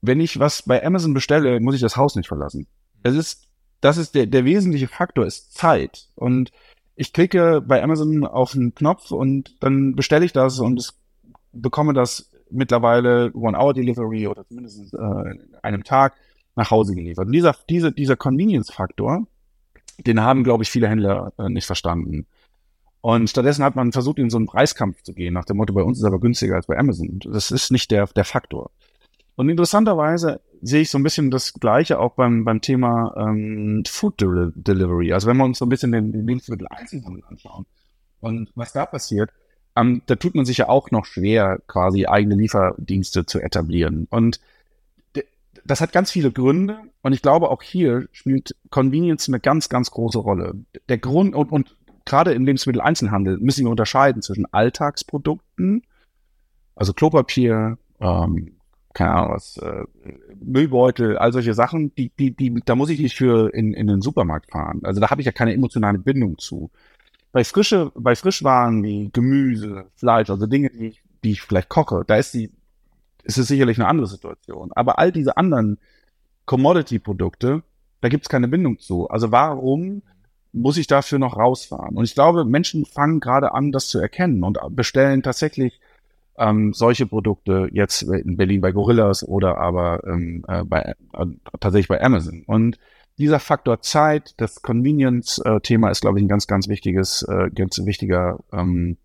wenn 0.01 0.19
ich 0.19 0.39
was 0.39 0.63
bei 0.63 0.83
Amazon 0.83 1.13
bestelle, 1.13 1.59
muss 1.59 1.75
ich 1.75 1.81
das 1.81 1.97
Haus 1.97 2.15
nicht 2.15 2.27
verlassen. 2.27 2.67
Es 3.03 3.15
ist, 3.15 3.47
das 3.81 3.97
ist 3.97 4.15
der, 4.15 4.25
der 4.25 4.45
wesentliche 4.45 4.87
Faktor, 4.87 5.25
ist 5.25 5.53
Zeit. 5.53 6.07
Und 6.15 6.51
ich 6.95 7.13
klicke 7.13 7.61
bei 7.61 7.83
Amazon 7.83 8.25
auf 8.25 8.55
einen 8.55 8.73
Knopf 8.73 9.11
und 9.11 9.55
dann 9.61 9.95
bestelle 9.95 10.25
ich 10.25 10.33
das 10.33 10.59
und 10.59 10.79
es 10.79 10.99
bekomme 11.53 11.93
das 11.93 12.31
mittlerweile 12.49 13.31
One-Hour-Delivery 13.33 14.27
oder 14.27 14.45
zumindest 14.47 14.93
äh, 14.93 15.59
einem 15.61 15.83
Tag 15.83 16.15
nach 16.55 16.71
Hause 16.71 16.95
geliefert. 16.95 17.27
Und 17.27 17.31
dieser, 17.31 17.55
dieser, 17.69 17.91
dieser 17.91 18.15
Convenience-Faktor, 18.15 19.27
den 20.05 20.21
haben, 20.21 20.43
glaube 20.43 20.63
ich, 20.63 20.71
viele 20.71 20.87
Händler 20.87 21.33
äh, 21.37 21.49
nicht 21.49 21.65
verstanden. 21.65 22.25
Und 23.01 23.29
stattdessen 23.29 23.63
hat 23.63 23.75
man 23.75 23.91
versucht, 23.91 24.19
in 24.19 24.29
so 24.29 24.37
einen 24.37 24.47
Preiskampf 24.47 25.01
zu 25.03 25.13
gehen, 25.13 25.33
nach 25.33 25.45
dem 25.45 25.57
Motto, 25.57 25.73
bei 25.73 25.83
uns 25.83 25.99
ist 25.99 26.03
aber 26.03 26.19
günstiger 26.19 26.55
als 26.55 26.67
bei 26.67 26.77
Amazon. 26.77 27.19
Das 27.19 27.51
ist 27.51 27.71
nicht 27.71 27.91
der, 27.91 28.07
der 28.07 28.25
Faktor. 28.25 28.71
Und 29.35 29.47
interessanterweise 29.47 30.41
sehe 30.61 30.81
ich 30.81 30.89
so 30.89 30.97
ein 30.97 31.03
bisschen 31.03 31.31
das 31.31 31.53
Gleiche 31.53 31.97
auch 31.97 32.15
beim, 32.15 32.43
beim 32.43 32.59
Thema 32.59 33.13
ähm, 33.15 33.83
Food 33.87 34.19
Del 34.19 34.51
Delivery. 34.53 35.13
Also 35.13 35.27
wenn 35.27 35.37
wir 35.37 35.45
uns 35.45 35.59
so 35.59 35.65
ein 35.65 35.69
bisschen 35.69 35.93
den, 35.93 36.11
den 36.11 36.27
Lebensmittel-Einzelhandel 36.27 37.23
anschauen 37.25 37.65
und 38.19 38.49
was 38.55 38.73
da 38.73 38.85
passiert, 38.85 39.31
ähm, 39.77 40.01
da 40.07 40.15
tut 40.15 40.35
man 40.35 40.43
sich 40.43 40.57
ja 40.57 40.67
auch 40.67 40.91
noch 40.91 41.05
schwer, 41.05 41.59
quasi 41.67 42.05
eigene 42.05 42.35
Lieferdienste 42.35 43.25
zu 43.25 43.39
etablieren. 43.39 44.07
Und 44.09 44.41
das 45.69 45.81
hat 45.81 45.91
ganz 45.91 46.09
viele 46.11 46.31
Gründe 46.31 46.79
und 47.01 47.13
ich 47.13 47.21
glaube 47.21 47.49
auch 47.49 47.61
hier 47.61 48.07
spielt 48.11 48.55
Convenience 48.71 49.27
eine 49.27 49.39
ganz, 49.39 49.69
ganz 49.69 49.91
große 49.91 50.17
Rolle. 50.17 50.55
Der 50.89 50.97
Grund 50.97 51.35
und, 51.35 51.51
und 51.51 51.77
gerade 52.05 52.33
im 52.33 52.45
Lebensmitteleinzelhandel 52.45 53.37
müssen 53.37 53.65
wir 53.65 53.71
unterscheiden 53.71 54.21
zwischen 54.21 54.51
Alltagsprodukten, 54.51 55.83
also 56.75 56.93
Klopapier, 56.93 57.77
ähm, 57.99 58.57
keine 58.93 59.11
Ahnung 59.11 59.35
was, 59.35 59.57
äh, 59.57 59.83
Müllbeutel, 60.41 61.17
all 61.17 61.31
solche 61.31 61.53
Sachen, 61.53 61.93
die, 61.95 62.11
die, 62.17 62.35
die, 62.35 62.61
da 62.65 62.75
muss 62.75 62.89
ich 62.89 62.99
nicht 62.99 63.15
für 63.15 63.53
in, 63.53 63.73
in 63.73 63.85
den 63.85 64.01
Supermarkt 64.01 64.51
fahren. 64.51 64.81
Also 64.83 64.99
da 64.99 65.11
habe 65.11 65.21
ich 65.21 65.25
ja 65.25 65.31
keine 65.31 65.53
emotionale 65.53 65.99
Bindung 65.99 66.37
zu. 66.39 66.71
bei 67.31 67.43
frische, 67.43 67.91
bei 67.95 68.15
Frischwaren 68.15 68.83
wie 68.83 69.09
Gemüse, 69.13 69.85
Fleisch, 69.95 70.29
also 70.29 70.47
Dinge, 70.47 70.69
die 70.71 70.87
ich, 70.87 71.03
die 71.23 71.31
ich 71.31 71.41
vielleicht 71.41 71.69
koche, 71.69 72.03
da 72.07 72.15
ist 72.15 72.33
die, 72.33 72.51
ist 73.23 73.37
es 73.37 73.47
sicherlich 73.47 73.77
eine 73.77 73.87
andere 73.87 74.07
Situation. 74.07 74.71
Aber 74.73 74.99
all 74.99 75.11
diese 75.11 75.37
anderen 75.37 75.77
Commodity-Produkte, 76.45 77.63
da 78.01 78.09
gibt 78.09 78.25
es 78.25 78.29
keine 78.29 78.47
Bindung 78.47 78.79
zu. 78.79 79.07
Also 79.09 79.31
warum 79.31 80.01
muss 80.51 80.77
ich 80.77 80.87
dafür 80.87 81.19
noch 81.19 81.37
rausfahren? 81.37 81.95
Und 81.95 82.05
ich 82.05 82.15
glaube, 82.15 82.45
Menschen 82.45 82.85
fangen 82.85 83.19
gerade 83.19 83.53
an, 83.53 83.71
das 83.71 83.87
zu 83.87 83.99
erkennen 83.99 84.43
und 84.43 84.57
bestellen 84.71 85.21
tatsächlich 85.21 85.79
ähm, 86.37 86.73
solche 86.73 87.05
Produkte 87.05 87.69
jetzt 87.71 88.01
in 88.01 88.37
Berlin 88.37 88.61
bei 88.61 88.71
Gorillas 88.71 89.27
oder 89.27 89.57
aber 89.57 90.03
ähm, 90.07 90.43
äh, 90.47 90.63
bei, 90.63 90.95
äh, 91.13 91.25
tatsächlich 91.59 91.89
bei 91.89 92.01
Amazon. 92.01 92.43
Und 92.47 92.79
dieser 93.17 93.39
Faktor 93.41 93.81
Zeit, 93.81 94.33
das 94.37 94.61
Convenience-Thema 94.61 95.89
ist, 95.89 96.01
glaube 96.01 96.19
ich, 96.19 96.25
ein 96.25 96.29
ganz, 96.29 96.47
ganz 96.47 96.69
wichtiges, 96.69 97.21
äh, 97.23 97.49
ganz 97.53 97.77
wichtiger 97.85 98.39
ähm, 98.53 98.97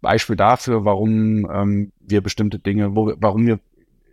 Beispiel 0.00 0.36
dafür, 0.36 0.84
warum 0.84 1.50
ähm, 1.50 1.92
wir 2.00 2.20
bestimmte 2.20 2.58
Dinge, 2.58 2.94
wo, 2.94 3.12
warum 3.18 3.46
wir 3.46 3.60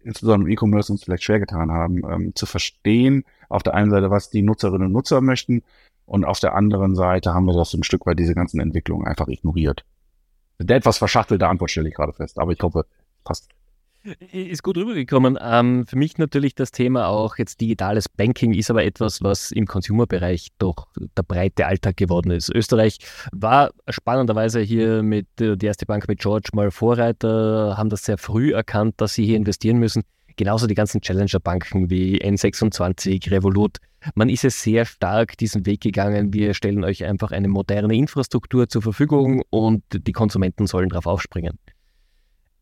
insbesondere 0.04 0.50
im 0.50 0.54
E-Commerce 0.54 0.92
uns 0.92 1.04
vielleicht 1.04 1.24
schwer 1.24 1.40
getan 1.40 1.72
haben, 1.72 2.02
ähm, 2.10 2.36
zu 2.36 2.46
verstehen, 2.46 3.24
auf 3.50 3.64
der 3.64 3.74
einen 3.74 3.92
Seite, 3.92 4.12
was 4.12 4.30
die 4.30 4.42
Nutzerinnen 4.42 4.88
und 4.88 4.94
Nutzer 4.94 5.22
möchten 5.22 5.64
und 6.06 6.26
auf 6.26 6.40
der 6.40 6.56
anderen 6.56 6.96
Seite 6.96 7.34
haben 7.34 7.46
wir 7.46 7.56
das 7.56 7.74
ein 7.74 7.84
Stück 7.84 8.06
weit 8.06 8.20
diese 8.20 8.36
ganzen 8.36 8.60
Entwicklungen 8.60 9.08
einfach 9.08 9.28
ignoriert. 9.28 9.86
Der 10.60 10.78
etwas 10.78 10.98
verschachtelte 10.98 11.48
Antwort 11.48 11.72
stelle 11.72 11.90
ich 11.90 11.96
gerade 11.96 12.14
fest, 12.14 12.40
aber 12.40 12.52
ich 12.52 12.62
hoffe, 12.62 12.86
passt. 13.24 13.50
Ist 14.32 14.62
gut 14.62 14.78
rübergekommen. 14.78 15.38
Ähm, 15.42 15.88
für 15.88 15.98
mich 15.98 16.20
natürlich 16.20 16.54
das 16.54 16.72
Thema 16.72 17.08
auch 17.08 17.38
jetzt 17.38 17.60
digitales 17.60 18.08
Banking 18.08 18.54
ist 18.54 18.70
aber 18.70 18.84
etwas, 18.84 19.24
was 19.24 19.52
im 19.52 19.66
Consumer-Bereich 19.66 20.50
doch 20.60 20.90
der 21.18 21.24
breite 21.24 21.66
Alltag 21.66 21.98
geworden 21.98 22.30
ist. 22.30 22.54
Österreich 22.54 23.00
war 23.32 23.72
spannenderweise 23.90 24.62
hier 24.62 25.02
mit 25.02 25.26
äh, 25.42 25.58
die 25.58 25.66
erste 25.66 25.88
Bank 25.88 26.08
mit 26.08 26.20
George 26.20 26.50
mal 26.54 26.70
Vorreiter, 26.70 27.78
haben 27.78 27.90
das 27.90 28.04
sehr 28.04 28.20
früh 28.20 28.54
erkannt, 28.54 28.94
dass 28.98 29.16
sie 29.16 29.26
hier 29.26 29.38
investieren 29.38 29.80
müssen. 29.80 30.04
Genauso 30.36 30.68
die 30.68 30.76
ganzen 30.76 31.02
Challenger-Banken 31.02 31.90
wie 31.90 32.22
N26, 32.22 33.32
Revolut. 33.32 33.78
Man 34.14 34.30
ist 34.30 34.44
es 34.44 34.62
sehr 34.62 34.86
stark 34.86 35.36
diesen 35.38 35.66
Weg 35.66 35.82
gegangen. 35.82 36.32
Wir 36.32 36.54
stellen 36.54 36.84
euch 36.84 37.06
einfach 37.06 37.32
eine 37.32 37.48
moderne 37.48 37.96
Infrastruktur 37.96 38.70
zur 38.70 38.84
Verfügung 38.84 39.42
und 39.50 39.82
die 39.92 40.12
Konsumenten 40.12 40.68
sollen 40.68 40.90
darauf 40.90 41.08
aufspringen. 41.08 41.58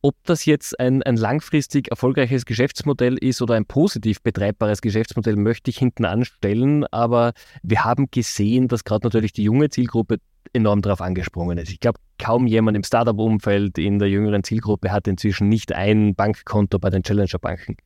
Ob 0.06 0.18
das 0.26 0.44
jetzt 0.44 0.78
ein, 0.82 1.02
ein 1.02 1.16
langfristig 1.16 1.90
erfolgreiches 1.90 2.44
Geschäftsmodell 2.44 3.18
ist 3.18 3.42
oder 3.42 3.56
ein 3.56 3.66
positiv 3.66 4.22
betreibbares 4.22 4.82
Geschäftsmodell, 4.82 5.38
möchte 5.38 5.70
ich 5.72 5.78
hinten 5.78 6.04
anstellen. 6.04 6.86
Aber 6.88 7.32
wir 7.62 7.86
haben 7.86 8.12
gesehen, 8.12 8.68
dass 8.68 8.84
gerade 8.84 9.08
natürlich 9.08 9.32
die 9.32 9.44
junge 9.44 9.70
Zielgruppe 9.70 10.18
enorm 10.52 10.82
darauf 10.82 11.00
angesprungen 11.00 11.58
ist. 11.58 11.72
Ich 11.72 11.80
glaube, 11.80 12.02
kaum 12.20 12.48
jemand 12.48 12.76
im 12.76 12.84
Startup-Umfeld 12.84 13.78
in 13.78 13.98
der 13.98 14.10
jüngeren 14.10 14.44
Zielgruppe 14.44 14.92
hat 14.92 15.08
inzwischen 15.08 15.48
nicht 15.48 15.72
ein 15.72 16.16
Bankkonto 16.16 16.80
bei 16.80 16.90
den 16.90 17.04
Challenger-Banken. 17.04 17.78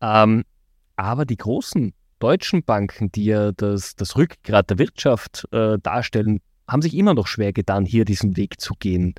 Ähm, 0.00 0.42
aber 0.96 1.24
die 1.26 1.36
großen 1.36 1.94
deutschen 2.18 2.64
Banken, 2.64 3.12
die 3.12 3.26
ja 3.26 3.52
das, 3.52 3.94
das 3.94 4.16
Rückgrat 4.16 4.68
der 4.70 4.78
Wirtschaft 4.78 5.46
äh, 5.52 5.78
darstellen, 5.80 6.40
haben 6.66 6.82
sich 6.82 6.96
immer 6.96 7.14
noch 7.14 7.28
schwer 7.28 7.52
getan, 7.52 7.84
hier 7.84 8.04
diesen 8.04 8.36
Weg 8.36 8.60
zu 8.60 8.74
gehen. 8.74 9.14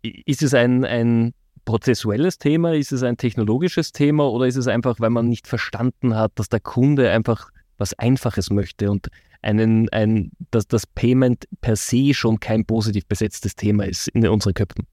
Ist 0.00 0.42
es 0.42 0.54
ein, 0.54 0.86
ein 0.86 1.34
prozessuelles 1.66 2.38
Thema? 2.38 2.74
Ist 2.74 2.92
es 2.92 3.02
ein 3.02 3.18
technologisches 3.18 3.92
Thema 3.92 4.30
oder 4.30 4.46
ist 4.46 4.56
es 4.56 4.68
einfach, 4.68 4.98
weil 5.00 5.10
man 5.10 5.28
nicht 5.28 5.46
verstanden 5.46 6.16
hat, 6.16 6.32
dass 6.36 6.48
der 6.48 6.60
Kunde 6.60 7.10
einfach 7.10 7.50
was 7.76 7.92
Einfaches 7.98 8.48
möchte 8.48 8.90
und 8.90 9.08
einen, 9.42 9.90
ein, 9.90 10.32
dass 10.50 10.66
das 10.66 10.86
Payment 10.86 11.46
per 11.60 11.76
se 11.76 12.14
schon 12.14 12.40
kein 12.40 12.64
positiv 12.64 13.06
besetztes 13.06 13.54
Thema 13.54 13.84
ist 13.84 14.08
in 14.08 14.26
unseren 14.26 14.54
Köpfen? 14.54 14.86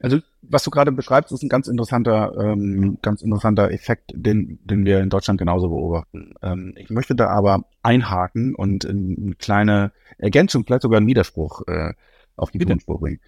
Also 0.00 0.18
was 0.42 0.64
du 0.64 0.70
gerade 0.70 0.92
beschreibst, 0.92 1.32
ist 1.32 1.42
ein 1.42 1.48
ganz 1.48 1.68
interessanter, 1.68 2.34
ähm, 2.38 2.98
ganz 3.00 3.22
interessanter 3.22 3.70
Effekt, 3.70 4.12
den, 4.14 4.58
den 4.64 4.84
wir 4.84 5.00
in 5.00 5.08
Deutschland 5.08 5.38
genauso 5.38 5.68
beobachten. 5.68 6.34
Ähm, 6.42 6.74
ich 6.76 6.90
möchte 6.90 7.14
da 7.14 7.28
aber 7.28 7.64
einhaken 7.82 8.54
und 8.54 8.84
eine 8.84 9.34
kleine 9.36 9.92
Ergänzung, 10.18 10.64
vielleicht 10.64 10.82
sogar 10.82 10.98
einen 10.98 11.06
Widerspruch 11.06 11.62
äh, 11.68 11.94
auf 12.36 12.50
den 12.50 12.60
Widerspruch 12.60 13.00
bringen. 13.00 13.20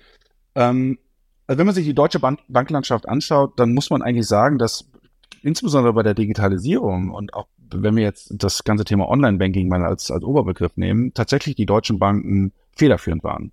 Ähm, 0.54 0.99
also 1.47 1.59
wenn 1.59 1.67
man 1.67 1.75
sich 1.75 1.85
die 1.85 1.95
deutsche 1.95 2.21
Bank 2.21 2.41
Banklandschaft 2.49 3.09
anschaut, 3.09 3.59
dann 3.59 3.75
muss 3.75 3.91
man 3.91 4.03
eigentlich 4.03 4.26
sagen, 4.26 4.59
dass 4.59 4.88
insbesondere 5.43 5.93
bei 5.93 6.03
der 6.03 6.15
Digitalisierung 6.15 7.11
und 7.11 7.35
auch 7.35 7.47
wenn 7.71 7.97
wir 7.97 8.03
jetzt 8.03 8.33
das 8.37 8.65
ganze 8.65 8.85
Thema 8.85 9.09
Online-Banking 9.09 9.69
mal 9.69 9.85
als, 9.85 10.11
als 10.11 10.25
Oberbegriff 10.25 10.76
nehmen, 10.76 11.15
tatsächlich 11.15 11.57
die 11.57 11.67
deutschen 11.67 11.99
Banken 11.99 12.53
federführend 12.76 13.25
waren. 13.25 13.53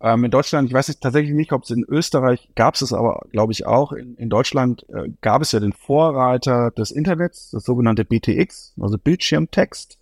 Ähm, 0.00 0.24
in 0.24 0.30
Deutschland, 0.30 0.68
ich 0.68 0.74
weiß 0.74 0.88
jetzt 0.88 1.00
tatsächlich 1.02 1.34
nicht, 1.34 1.52
ob 1.52 1.64
es 1.64 1.70
in 1.70 1.84
Österreich 1.88 2.50
gab 2.54 2.74
es 2.74 2.82
es 2.82 2.92
aber, 2.92 3.26
glaube 3.30 3.52
ich, 3.52 3.66
auch. 3.66 3.92
In, 3.92 4.14
in 4.16 4.28
Deutschland 4.28 4.86
äh, 4.90 5.08
gab 5.22 5.42
es 5.42 5.52
ja 5.52 5.60
den 5.60 5.72
Vorreiter 5.72 6.70
des 6.70 6.90
Internets, 6.90 7.50
das 7.50 7.64
sogenannte 7.64 8.04
BTX, 8.04 8.74
also 8.80 8.98
Bildschirmtext. 8.98 9.98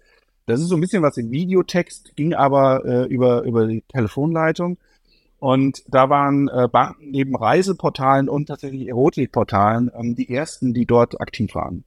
Das 0.46 0.60
ist 0.60 0.68
so 0.68 0.74
ein 0.74 0.80
bisschen 0.80 1.02
was 1.02 1.16
in 1.16 1.30
Videotext, 1.30 2.16
ging 2.16 2.34
aber 2.34 2.84
äh, 2.84 3.04
über, 3.04 3.42
über 3.42 3.66
die 3.66 3.82
Telefonleitung. 3.88 4.78
Und 5.44 5.82
da 5.88 6.08
waren 6.08 6.48
äh, 6.48 6.68
Banken 6.72 7.10
neben 7.10 7.36
Reiseportalen 7.36 8.30
und 8.30 8.46
tatsächlich 8.46 8.88
Erotikportalen 8.88 9.90
ähm, 9.94 10.14
die 10.14 10.34
ersten, 10.34 10.72
die 10.72 10.86
dort 10.86 11.20
aktiv 11.20 11.54
waren. 11.54 11.84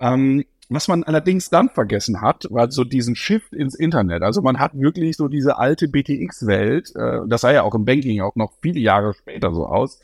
Ähm, 0.00 0.44
was 0.68 0.86
man 0.86 1.02
allerdings 1.02 1.48
dann 1.48 1.70
vergessen 1.70 2.20
hat, 2.20 2.46
war 2.50 2.70
so 2.70 2.84
diesen 2.84 3.16
Shift 3.16 3.54
ins 3.54 3.74
Internet. 3.74 4.22
Also 4.22 4.42
man 4.42 4.58
hat 4.58 4.78
wirklich 4.78 5.16
so 5.16 5.28
diese 5.28 5.56
alte 5.56 5.88
BTX-Welt, 5.88 6.94
äh, 6.94 7.20
das 7.26 7.40
sah 7.40 7.52
ja 7.52 7.62
auch 7.62 7.74
im 7.74 7.86
Banking 7.86 8.20
auch 8.20 8.36
noch 8.36 8.52
viele 8.60 8.80
Jahre 8.80 9.14
später 9.14 9.54
so 9.54 9.64
aus, 9.64 10.00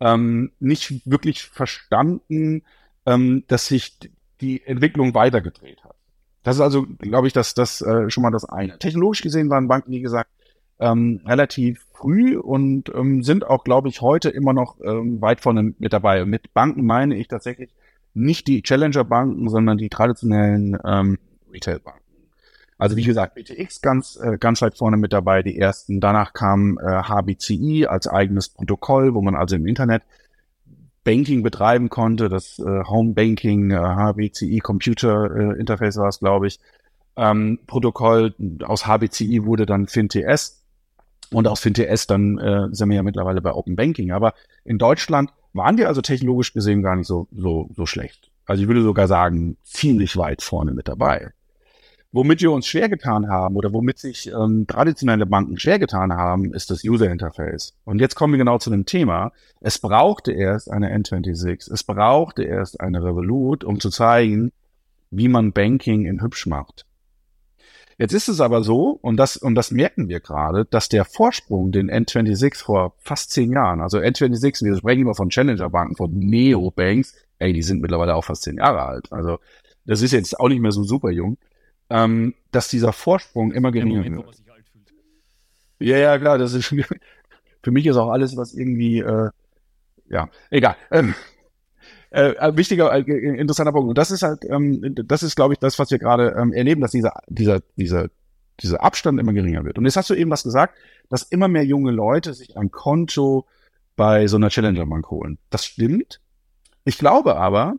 ähm, 0.00 0.50
nicht 0.60 1.02
wirklich 1.04 1.42
verstanden, 1.42 2.62
ähm, 3.04 3.44
dass 3.48 3.66
sich 3.66 3.98
die 4.40 4.64
Entwicklung 4.64 5.12
weitergedreht 5.12 5.84
hat. 5.84 5.94
Das 6.42 6.56
ist 6.56 6.62
also, 6.62 6.86
glaube 7.00 7.26
ich, 7.26 7.34
das, 7.34 7.52
das 7.52 7.82
äh, 7.82 8.08
schon 8.08 8.22
mal 8.22 8.30
das 8.30 8.46
eine. 8.46 8.78
Technologisch 8.78 9.20
gesehen 9.20 9.50
waren 9.50 9.68
Banken, 9.68 9.90
wie 9.90 10.00
gesagt, 10.00 10.30
ähm, 10.80 11.20
relativ 11.26 11.84
früh 11.92 12.36
und 12.36 12.92
ähm, 12.94 13.22
sind 13.22 13.46
auch, 13.46 13.64
glaube 13.64 13.88
ich, 13.88 14.00
heute 14.00 14.30
immer 14.30 14.52
noch 14.52 14.76
ähm, 14.82 15.20
weit 15.20 15.40
vorne 15.40 15.74
mit 15.78 15.92
dabei. 15.92 16.24
Mit 16.24 16.54
Banken 16.54 16.84
meine 16.84 17.16
ich 17.16 17.28
tatsächlich 17.28 17.70
nicht 18.14 18.46
die 18.46 18.62
Challenger-Banken, 18.62 19.48
sondern 19.48 19.78
die 19.78 19.88
traditionellen 19.88 20.78
ähm, 20.84 21.18
Retail-Banken. 21.52 22.02
Also 22.78 22.96
wie 22.96 23.02
gesagt, 23.02 23.34
BTX 23.34 23.80
ganz, 23.80 24.18
äh, 24.22 24.38
ganz 24.38 24.62
weit 24.62 24.78
vorne 24.78 24.96
mit 24.96 25.12
dabei, 25.12 25.42
die 25.42 25.58
ersten. 25.58 26.00
Danach 26.00 26.32
kam 26.32 26.78
äh, 26.78 27.02
HBCI 27.02 27.86
als 27.88 28.06
eigenes 28.06 28.48
Protokoll, 28.48 29.14
wo 29.14 29.20
man 29.20 29.34
also 29.34 29.56
im 29.56 29.66
Internet 29.66 30.02
Banking 31.02 31.42
betreiben 31.42 31.88
konnte. 31.88 32.28
Das 32.28 32.60
äh, 32.60 32.84
Home 32.84 33.14
Banking, 33.14 33.72
äh, 33.72 33.76
HBCI 33.76 34.60
Computer 34.60 35.34
äh, 35.34 35.58
Interface 35.58 35.96
war 35.96 36.08
es, 36.08 36.20
glaube 36.20 36.46
ich. 36.46 36.60
Ähm, 37.16 37.58
Protokoll 37.66 38.34
aus 38.62 38.86
HBCI 38.86 39.44
wurde 39.44 39.66
dann 39.66 39.88
FinTS 39.88 40.57
und 41.32 41.46
aus 41.46 41.60
FinTS 41.60 42.06
dann 42.06 42.38
äh, 42.38 42.68
sind 42.72 42.88
wir 42.88 42.96
ja 42.96 43.02
mittlerweile 43.02 43.40
bei 43.40 43.52
Open 43.52 43.76
Banking. 43.76 44.12
Aber 44.12 44.34
in 44.64 44.78
Deutschland 44.78 45.30
waren 45.52 45.76
wir 45.76 45.88
also 45.88 46.00
technologisch 46.00 46.52
gesehen 46.52 46.82
gar 46.82 46.96
nicht 46.96 47.06
so, 47.06 47.28
so, 47.32 47.68
so 47.74 47.86
schlecht. 47.86 48.30
Also 48.46 48.62
ich 48.62 48.68
würde 48.68 48.82
sogar 48.82 49.08
sagen, 49.08 49.56
ziemlich 49.62 50.16
weit 50.16 50.42
vorne 50.42 50.72
mit 50.72 50.88
dabei. 50.88 51.32
Womit 52.10 52.40
wir 52.40 52.52
uns 52.52 52.66
schwer 52.66 52.88
getan 52.88 53.28
haben 53.28 53.56
oder 53.56 53.74
womit 53.74 53.98
sich 53.98 54.32
ähm, 54.32 54.66
traditionelle 54.66 55.26
Banken 55.26 55.58
schwer 55.58 55.78
getan 55.78 56.14
haben, 56.14 56.54
ist 56.54 56.70
das 56.70 56.82
User 56.82 57.10
Interface. 57.10 57.74
Und 57.84 58.00
jetzt 58.00 58.14
kommen 58.14 58.32
wir 58.32 58.38
genau 58.38 58.56
zu 58.56 58.70
dem 58.70 58.86
Thema. 58.86 59.32
Es 59.60 59.78
brauchte 59.78 60.32
erst 60.32 60.70
eine 60.70 60.96
N26, 60.96 61.70
es 61.70 61.84
brauchte 61.84 62.44
erst 62.44 62.80
eine 62.80 63.04
Revolut, 63.04 63.62
um 63.62 63.78
zu 63.78 63.90
zeigen, 63.90 64.52
wie 65.10 65.28
man 65.28 65.52
Banking 65.52 66.06
in 66.06 66.22
hübsch 66.22 66.46
macht. 66.46 66.86
Jetzt 67.98 68.12
ist 68.12 68.28
es 68.28 68.40
aber 68.40 68.62
so, 68.62 68.98
und 69.02 69.16
das, 69.16 69.36
und 69.36 69.56
das 69.56 69.72
merken 69.72 70.08
wir 70.08 70.20
gerade, 70.20 70.64
dass 70.64 70.88
der 70.88 71.04
Vorsprung, 71.04 71.72
den 71.72 71.90
N26 71.90 72.62
vor 72.64 72.94
fast 72.98 73.32
zehn 73.32 73.52
Jahren, 73.52 73.80
also 73.80 73.98
N26, 73.98 74.64
wir 74.64 74.76
sprechen 74.76 75.00
immer 75.00 75.16
von 75.16 75.30
Challenger-Banken, 75.30 75.96
von 75.96 76.16
Neobanks, 76.16 77.16
ey, 77.40 77.52
die 77.52 77.62
sind 77.62 77.82
mittlerweile 77.82 78.14
auch 78.14 78.24
fast 78.24 78.42
zehn 78.42 78.58
Jahre 78.58 78.82
alt. 78.82 79.12
Also 79.12 79.40
das 79.84 80.00
ist 80.00 80.12
jetzt 80.12 80.38
auch 80.38 80.48
nicht 80.48 80.60
mehr 80.60 80.70
so 80.70 80.84
super 80.84 81.10
jung, 81.10 81.38
ähm, 81.90 82.34
dass 82.52 82.68
dieser 82.68 82.92
Vorsprung 82.92 83.50
immer 83.50 83.72
geringer 83.72 84.04
wird. 84.04 84.42
Ja, 85.80 85.96
ja, 85.96 86.18
klar, 86.18 86.38
das 86.38 86.52
ist 86.52 86.66
für 87.62 87.70
mich 87.72 87.86
ist 87.86 87.96
auch 87.96 88.10
alles, 88.10 88.36
was 88.36 88.54
irgendwie, 88.54 89.00
äh, 89.00 89.30
ja, 90.08 90.28
egal. 90.50 90.76
Ähm, 90.92 91.14
äh, 92.10 92.56
wichtiger, 92.56 92.92
äh, 92.92 93.00
interessanter 93.00 93.72
Punkt. 93.72 93.88
Und 93.88 93.98
das 93.98 94.10
ist 94.10 94.22
halt, 94.22 94.44
ähm, 94.44 94.94
das 95.06 95.22
ist, 95.22 95.36
glaube 95.36 95.54
ich, 95.54 95.58
das, 95.58 95.78
was 95.78 95.90
wir 95.90 95.98
gerade 95.98 96.34
ähm, 96.38 96.52
erleben, 96.52 96.80
dass 96.80 96.92
dieser, 96.92 97.12
dieser, 97.28 97.60
dieser, 97.76 98.08
dieser 98.60 98.82
Abstand 98.82 99.20
immer 99.20 99.32
geringer 99.32 99.64
wird. 99.64 99.78
Und 99.78 99.84
jetzt 99.84 99.96
hast 99.96 100.10
du 100.10 100.14
eben 100.14 100.30
was 100.30 100.42
gesagt, 100.42 100.76
dass 101.10 101.22
immer 101.22 101.48
mehr 101.48 101.64
junge 101.64 101.90
Leute 101.90 102.34
sich 102.34 102.56
ein 102.56 102.70
Konto 102.70 103.46
bei 103.96 104.26
so 104.26 104.36
einer 104.36 104.48
Challenger-Bank 104.48 105.10
holen. 105.10 105.38
Das 105.50 105.64
stimmt. 105.64 106.20
Ich 106.84 106.98
glaube 106.98 107.36
aber, 107.36 107.76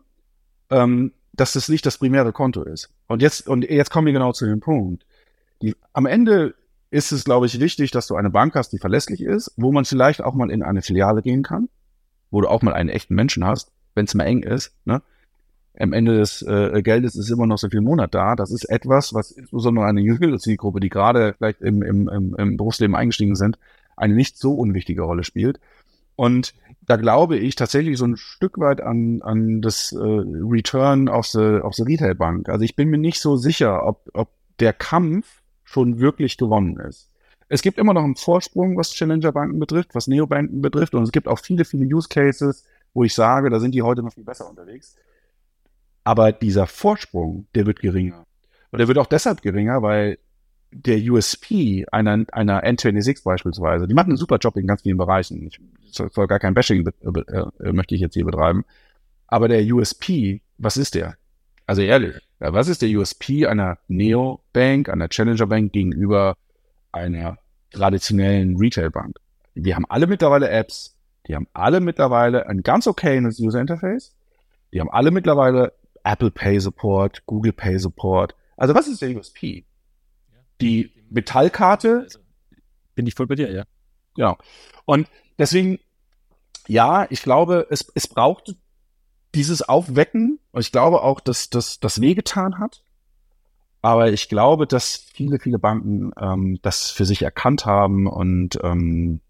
ähm, 0.70 1.14
dass 1.34 1.54
das 1.54 1.70
nicht 1.70 1.86
das 1.86 1.98
primäre 1.98 2.34
Konto 2.34 2.64
ist. 2.64 2.90
Und 3.08 3.22
jetzt, 3.22 3.48
und 3.48 3.64
jetzt 3.64 3.90
kommen 3.90 4.06
wir 4.06 4.14
genau 4.14 4.34
zu 4.34 4.46
dem 4.46 4.60
Punkt. 4.60 5.06
Die, 5.62 5.76
am 5.94 6.06
Ende 6.06 6.56
ist 6.92 7.12
es, 7.12 7.24
glaube 7.24 7.46
ich, 7.46 7.60
wichtig, 7.60 7.92
dass 7.92 8.08
du 8.08 8.16
eine 8.16 8.30
Bank 8.30 8.56
hast, 8.56 8.70
die 8.72 8.78
verlässlich 8.78 9.22
ist, 9.22 9.54
wo 9.58 9.72
man 9.72 9.86
vielleicht 9.86 10.22
auch 10.22 10.34
mal 10.34 10.52
in 10.52 10.64
eine 10.64 10.82
Filiale 10.82 11.22
gehen 11.22 11.44
kann, 11.44 11.70
wo 12.32 12.42
du 12.42 12.48
auch 12.48 12.62
mal 12.62 12.74
einen 12.74 12.90
echten 12.90 13.16
Menschen 13.16 13.46
hast, 13.46 13.72
wenn 14.00 14.06
es 14.06 14.16
mal 14.16 14.24
eng 14.24 14.44
ist. 14.44 14.74
Ne? 14.86 15.02
Am 15.78 15.94
Ende 15.94 16.18
des 16.18 16.42
äh, 16.42 16.82
Geldes 16.82 17.16
ist 17.16 17.30
immer 17.30 17.46
noch 17.46 17.58
so 17.58 17.70
viel 17.70 17.82
Monat 17.82 18.16
da. 18.16 18.36
Das 18.36 18.50
ist 18.50 18.64
etwas, 18.64 19.14
was 19.14 19.32
insbesondere 19.32 19.86
eine 19.86 20.00
jüngere 20.00 20.40
Zielgruppe, 20.40 20.80
die 20.80 20.90
gerade 20.90 21.34
vielleicht 21.38 21.62
im, 21.62 21.84
im, 21.84 22.08
im, 22.08 22.36
im 22.38 22.58
Berufsleben 22.58 22.96
eingestiegen 22.96 23.36
sind, 23.36 23.60
eine 23.98 24.16
nicht 24.16 24.38
so 24.38 24.54
unwichtige 24.54 25.02
Rolle 25.02 25.24
spielt. 25.26 25.60
Und 26.16 26.54
da 26.82 26.96
glaube 26.96 27.38
ich 27.38 27.56
tatsächlich 27.56 27.98
so 27.98 28.06
ein 28.06 28.18
Stück 28.18 28.58
weit 28.58 28.82
an, 28.82 29.22
an 29.22 29.62
das 29.62 29.92
äh, 29.92 29.98
Return 29.98 31.08
auf 31.10 31.28
the, 31.28 31.60
auf 31.62 31.76
the 31.76 31.84
Retail 31.84 32.16
Bank. 32.16 32.50
Also 32.50 32.64
ich 32.64 32.76
bin 32.76 32.90
mir 32.90 32.98
nicht 32.98 33.20
so 33.20 33.36
sicher, 33.36 33.86
ob, 33.86 34.10
ob 34.14 34.30
der 34.60 34.74
Kampf 34.74 35.42
schon 35.64 36.00
wirklich 36.00 36.38
gewonnen 36.38 36.78
ist. 36.78 37.10
Es 37.50 37.62
gibt 37.62 37.78
immer 37.78 37.94
noch 37.94 38.04
einen 38.04 38.16
Vorsprung, 38.16 38.78
was 38.78 38.94
Challenger-Banken 38.94 39.60
betrifft, 39.60 39.96
was 39.96 40.08
Neobanken 40.08 40.62
betrifft. 40.62 40.94
Und 40.94 41.04
es 41.04 41.12
gibt 41.12 41.28
auch 41.28 41.40
viele, 41.40 41.66
viele 41.66 41.86
Use 41.86 42.08
Cases, 42.08 42.64
wo 43.00 43.06
ich 43.06 43.14
sage, 43.14 43.50
da 43.50 43.62
sind 43.62 43.74
die 43.74 43.82
heute 43.82 44.04
noch 44.04 44.12
viel 44.12 44.26
besser 44.26 44.50
unterwegs. 44.50 44.98
Aber 46.04 46.34
dieser 46.34 46.68
Vorsprung, 46.68 47.48
der 47.56 47.66
wird 47.66 47.80
geringer. 47.80 48.26
Und 48.72 48.80
der 48.80 48.90
wird 48.90 48.98
auch 48.98 49.06
deshalb 49.06 49.42
geringer, 49.42 49.82
weil 49.82 50.20
der 50.72 50.98
USP 50.98 51.86
einer, 51.94 52.26
einer 52.34 52.66
N26 52.66 53.24
beispielsweise, 53.24 53.88
die 53.88 53.94
machen 53.94 54.10
einen 54.10 54.18
super 54.18 54.36
Job 54.36 54.58
in 54.58 54.68
ganz 54.68 54.82
vielen 54.82 54.98
Bereichen. 54.98 55.48
Ich 55.48 55.62
soll 55.94 56.28
gar 56.28 56.40
kein 56.40 56.54
Bashing 56.54 56.86
äh, 56.86 57.20
äh, 57.64 57.72
möchte 57.72 57.96
ich 57.96 58.02
jetzt 58.02 58.16
hier 58.16 58.26
betreiben. 58.26 58.66
Aber 59.28 59.48
der 59.48 59.64
USP, 59.64 60.42
was 60.58 60.76
ist 60.76 60.96
der? 60.96 61.16
Also 61.66 61.82
ehrlich, 61.82 62.16
was 62.40 62.68
ist 62.68 62.82
der 62.82 62.90
USP 62.90 63.46
einer 63.46 63.78
Neo-Bank, 63.88 64.90
einer 64.90 65.08
Challenger-Bank 65.08 65.72
gegenüber 65.72 66.36
einer 66.92 67.38
traditionellen 67.72 68.58
Retail-Bank? 68.58 69.16
Die 69.56 69.74
haben 69.74 69.86
alle 69.88 70.06
mittlerweile 70.06 70.50
Apps, 70.50 70.99
die 71.30 71.36
haben 71.36 71.48
alle 71.54 71.80
mittlerweile 71.80 72.48
ein 72.48 72.64
ganz 72.64 72.88
okayes 72.88 73.40
User-Interface, 73.40 74.16
die 74.74 74.82
haben 74.82 74.90
alle 74.90 75.12
mittlerweile 75.12 75.74
Apple 76.04 76.32
Pay 76.32 76.60
Support, 76.60 77.26
Google 77.28 77.54
Pay 77.54 77.78
Support. 77.78 78.36
Also 78.58 78.74
was 78.74 78.88
ist 78.88 79.02
der 79.02 79.16
USP? 79.16 79.66
Die 80.60 80.92
Metallkarte. 81.10 82.08
Bin 82.96 83.06
ich 83.06 83.14
voll 83.14 83.28
bei 83.28 83.36
dir, 83.36 83.52
ja. 83.52 83.64
Genau. 84.16 84.38
Und 84.86 85.08
deswegen, 85.38 85.80
ja, 86.68 87.06
ich 87.10 87.22
glaube, 87.22 87.68
es, 87.70 87.92
es 87.94 88.08
braucht 88.08 88.56
dieses 89.36 89.62
Aufwecken. 89.62 90.40
Und 90.52 90.62
ich 90.62 90.72
glaube 90.72 91.04
auch, 91.04 91.20
dass 91.20 91.50
das 91.50 91.80
das 91.80 92.02
wehgetan 92.02 92.58
hat. 92.58 92.84
Aber 93.82 94.12
ich 94.12 94.30
glaube, 94.30 94.68
dass 94.68 94.98
viele, 94.98 95.40
viele 95.40 95.60
Banken 95.60 96.12
ähm, 96.20 96.60
das 96.64 96.92
für 96.92 97.06
sich 97.06 97.22
erkannt 97.22 97.66
haben 97.66 98.08
und 98.08 98.60
ähm, 98.64 99.22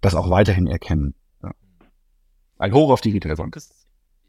das 0.00 0.14
auch 0.14 0.28
weiterhin 0.28 0.66
erkennen. 0.66 1.14
Ein 2.60 2.74
Hoch 2.74 2.90
auf 2.90 3.00
die 3.00 3.10
Retail-Bank. 3.12 3.56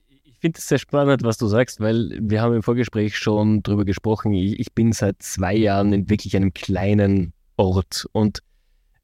Ich 0.07 0.35
finde 0.39 0.57
es 0.57 0.65
sehr 0.65 0.77
spannend, 0.77 1.21
was 1.23 1.37
du 1.37 1.47
sagst, 1.47 1.81
weil 1.81 2.17
wir 2.21 2.41
haben 2.41 2.55
im 2.55 2.63
Vorgespräch 2.63 3.17
schon 3.17 3.61
drüber 3.61 3.83
gesprochen. 3.83 4.31
Ich, 4.31 4.57
ich 4.57 4.71
bin 4.71 4.93
seit 4.93 5.21
zwei 5.21 5.53
Jahren 5.53 5.91
in 5.91 6.09
wirklich 6.09 6.37
einem 6.37 6.53
kleinen 6.53 7.33
Ort 7.57 8.07
und 8.13 8.39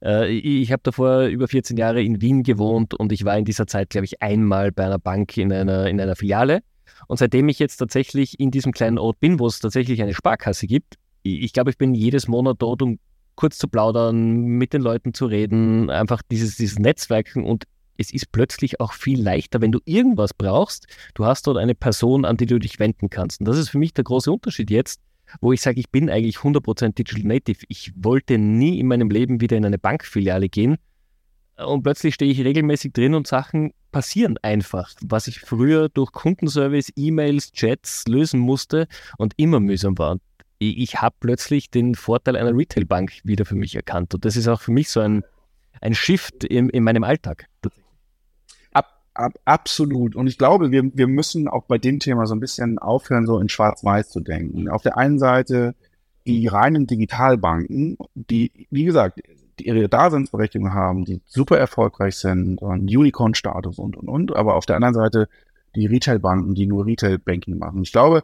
äh, 0.02 0.30
ich 0.30 0.72
habe 0.72 0.82
davor 0.82 1.26
über 1.26 1.50
14 1.50 1.76
Jahre 1.76 2.02
in 2.02 2.22
Wien 2.22 2.44
gewohnt 2.44 2.94
und 2.94 3.12
ich 3.12 3.26
war 3.26 3.38
in 3.38 3.44
dieser 3.44 3.68
Zeit, 3.68 3.90
glaube 3.90 4.06
ich, 4.06 4.22
einmal 4.22 4.72
bei 4.72 4.86
einer 4.86 4.98
Bank 4.98 5.36
in 5.36 5.52
einer, 5.52 5.88
in 5.88 6.00
einer 6.00 6.16
Filiale. 6.16 6.62
Und 7.08 7.18
seitdem 7.18 7.50
ich 7.50 7.60
jetzt 7.60 7.78
tatsächlich 7.78 8.40
in 8.40 8.50
diesem 8.50 8.72
kleinen 8.72 8.98
Ort 8.98 9.20
bin, 9.20 9.40
wo 9.42 9.48
es 9.48 9.60
tatsächlich 9.60 10.02
eine 10.02 10.14
Sparkasse 10.14 10.68
gibt, 10.68 10.96
ich 11.24 11.52
glaube, 11.52 11.70
ich 11.70 11.78
bin 11.78 11.94
jedes 11.94 12.30
Monat 12.30 12.56
dort, 12.60 12.82
um 12.82 12.98
kurz 13.36 13.58
zu 13.58 13.68
plaudern, 13.68 14.46
mit 14.46 14.72
den 14.72 14.82
Leuten 14.82 15.14
zu 15.14 15.26
reden, 15.26 15.90
einfach 15.90 16.22
dieses, 16.32 16.56
dieses 16.56 16.80
Netzwerken 16.80 17.44
und 17.44 17.66
es 17.98 18.12
ist 18.12 18.32
plötzlich 18.32 18.80
auch 18.80 18.94
viel 18.94 19.22
leichter, 19.22 19.62
wenn 19.62 19.72
du 19.72 19.80
irgendwas 19.86 20.34
brauchst. 20.34 20.88
Du 21.14 21.26
hast 21.26 21.48
dort 21.48 21.58
eine 21.58 21.76
Person, 21.76 22.26
an 22.26 22.38
die 22.38 22.46
du 22.46 22.60
dich 22.60 22.80
wenden 22.80 23.10
kannst. 23.10 23.42
Und 23.42 23.48
das 23.48 23.58
ist 23.58 23.70
für 23.70 23.78
mich 23.78 23.94
der 23.94 24.04
große 24.04 24.32
Unterschied 24.32 24.70
jetzt, 24.70 25.02
wo 25.42 25.52
ich 25.52 25.62
sage, 25.62 25.80
ich 25.80 25.90
bin 25.90 26.10
eigentlich 26.10 26.38
100% 26.38 26.96
Digital 26.96 27.24
Native. 27.24 27.66
Ich 27.68 27.92
wollte 27.96 28.38
nie 28.38 28.80
in 28.80 28.88
meinem 28.88 29.10
Leben 29.10 29.42
wieder 29.42 29.58
in 29.58 29.66
eine 29.66 29.78
Bankfiliale 29.78 30.50
gehen. 30.50 30.78
Und 31.58 31.84
plötzlich 31.84 32.14
stehe 32.14 32.32
ich 32.32 32.44
regelmäßig 32.44 32.94
drin 32.94 33.16
und 33.16 33.26
Sachen 33.26 33.74
passieren 33.92 34.38
einfach, 34.44 34.92
was 35.02 35.28
ich 35.28 35.40
früher 35.40 35.90
durch 35.90 36.12
Kundenservice, 36.12 36.92
E-Mails, 36.96 37.52
Chats 37.52 38.08
lösen 38.08 38.40
musste 38.40 38.88
und 39.18 39.34
immer 39.38 39.60
mühsam 39.60 39.98
war. 39.98 40.18
Ich 40.60 41.02
habe 41.02 41.16
plötzlich 41.20 41.70
den 41.72 41.96
Vorteil 41.96 42.36
einer 42.36 42.56
Retailbank 42.56 43.22
wieder 43.24 43.46
für 43.46 43.56
mich 43.56 43.76
erkannt. 43.76 44.14
Und 44.14 44.26
das 44.26 44.36
ist 44.36 44.48
auch 44.48 44.62
für 44.62 44.72
mich 44.72 44.90
so 44.90 45.00
ein, 45.00 45.24
ein 45.82 45.94
Shift 45.94 46.44
in, 46.44 46.70
in 46.70 46.84
meinem 46.84 47.04
Alltag. 47.04 47.48
Ab, 49.18 49.34
ab, 49.36 49.40
absolut. 49.46 50.16
Und 50.16 50.28
ich 50.28 50.38
glaube, 50.38 50.72
wir, 50.72 50.84
wir 50.96 51.08
müssen 51.08 51.48
auch 51.48 51.64
bei 51.64 51.78
dem 51.78 52.00
Thema 52.00 52.26
so 52.26 52.36
ein 52.36 52.40
bisschen 52.40 52.78
aufhören, 52.78 53.26
so 53.26 53.40
in 53.40 53.50
Schwarz-Weiß 53.50 54.10
zu 54.10 54.20
denken. 54.20 54.70
Auf 54.70 54.82
der 54.82 54.98
einen 54.98 55.20
Seite 55.20 55.76
die 56.28 56.48
reinen 56.48 56.88
Digitalbanken, 56.88 57.98
die, 58.14 58.52
wie 58.70 58.84
gesagt, 58.84 59.22
ihre 59.60 59.88
Daseinsberechtigung 59.88 60.74
haben, 60.74 61.06
die 61.06 61.22
super 61.26 61.58
erfolgreich 61.58 62.18
sind 62.18 62.62
und 62.62 62.82
Unicorn-Status 62.82 63.80
und, 63.80 63.98
und, 63.98 64.08
und. 64.08 64.36
Aber 64.36 64.56
auf 64.56 64.66
der 64.66 64.76
anderen 64.76 64.94
Seite 64.94 65.30
die 65.76 65.88
Retail-Banken, 65.88 66.54
die 66.54 66.68
nur 66.68 66.86
Retail-Banking 66.86 67.58
machen. 67.58 67.82
Ich 67.82 67.92
glaube, 67.92 68.24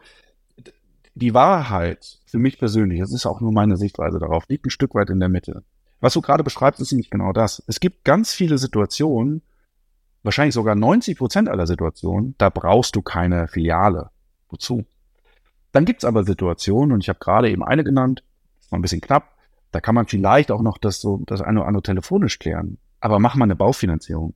die 1.15 1.33
Wahrheit 1.33 2.19
für 2.25 2.39
mich 2.39 2.57
persönlich, 2.57 2.99
das 2.99 3.13
ist 3.13 3.25
auch 3.25 3.41
nur 3.41 3.51
meine 3.51 3.77
Sichtweise 3.77 4.19
darauf, 4.19 4.47
liegt 4.49 4.65
ein 4.65 4.71
Stück 4.71 4.95
weit 4.95 5.09
in 5.09 5.19
der 5.19 5.29
Mitte. 5.29 5.63
Was 6.01 6.13
du 6.13 6.21
gerade 6.21 6.43
beschreibst, 6.43 6.81
ist 6.81 6.91
nämlich 6.91 7.09
genau 7.09 7.31
das. 7.31 7.63
Es 7.67 7.79
gibt 7.79 8.03
ganz 8.03 8.33
viele 8.33 8.57
Situationen, 8.57 9.41
wahrscheinlich 10.23 10.55
sogar 10.55 10.75
90 10.75 11.17
Prozent 11.17 11.49
aller 11.49 11.67
Situationen, 11.67 12.35
da 12.37 12.49
brauchst 12.49 12.95
du 12.95 13.01
keine 13.01 13.47
Filiale. 13.47 14.09
Wozu? 14.49 14.85
Dann 15.71 15.85
gibt's 15.85 16.05
aber 16.05 16.23
Situationen, 16.23 16.93
und 16.93 17.01
ich 17.01 17.09
habe 17.09 17.19
gerade 17.19 17.49
eben 17.49 17.63
eine 17.63 17.83
genannt, 17.83 18.23
ist 18.59 18.71
noch 18.71 18.79
ein 18.79 18.81
bisschen 18.81 19.01
knapp, 19.01 19.33
da 19.71 19.81
kann 19.81 19.95
man 19.95 20.05
vielleicht 20.05 20.51
auch 20.51 20.61
noch 20.61 20.77
das 20.77 21.01
so, 21.01 21.23
das 21.25 21.41
eine 21.41 21.59
oder 21.59 21.67
andere 21.67 21.83
telefonisch 21.83 22.39
klären. 22.39 22.77
Aber 22.99 23.19
mach 23.19 23.35
mal 23.35 23.45
eine 23.45 23.55
Baufinanzierung. 23.55 24.35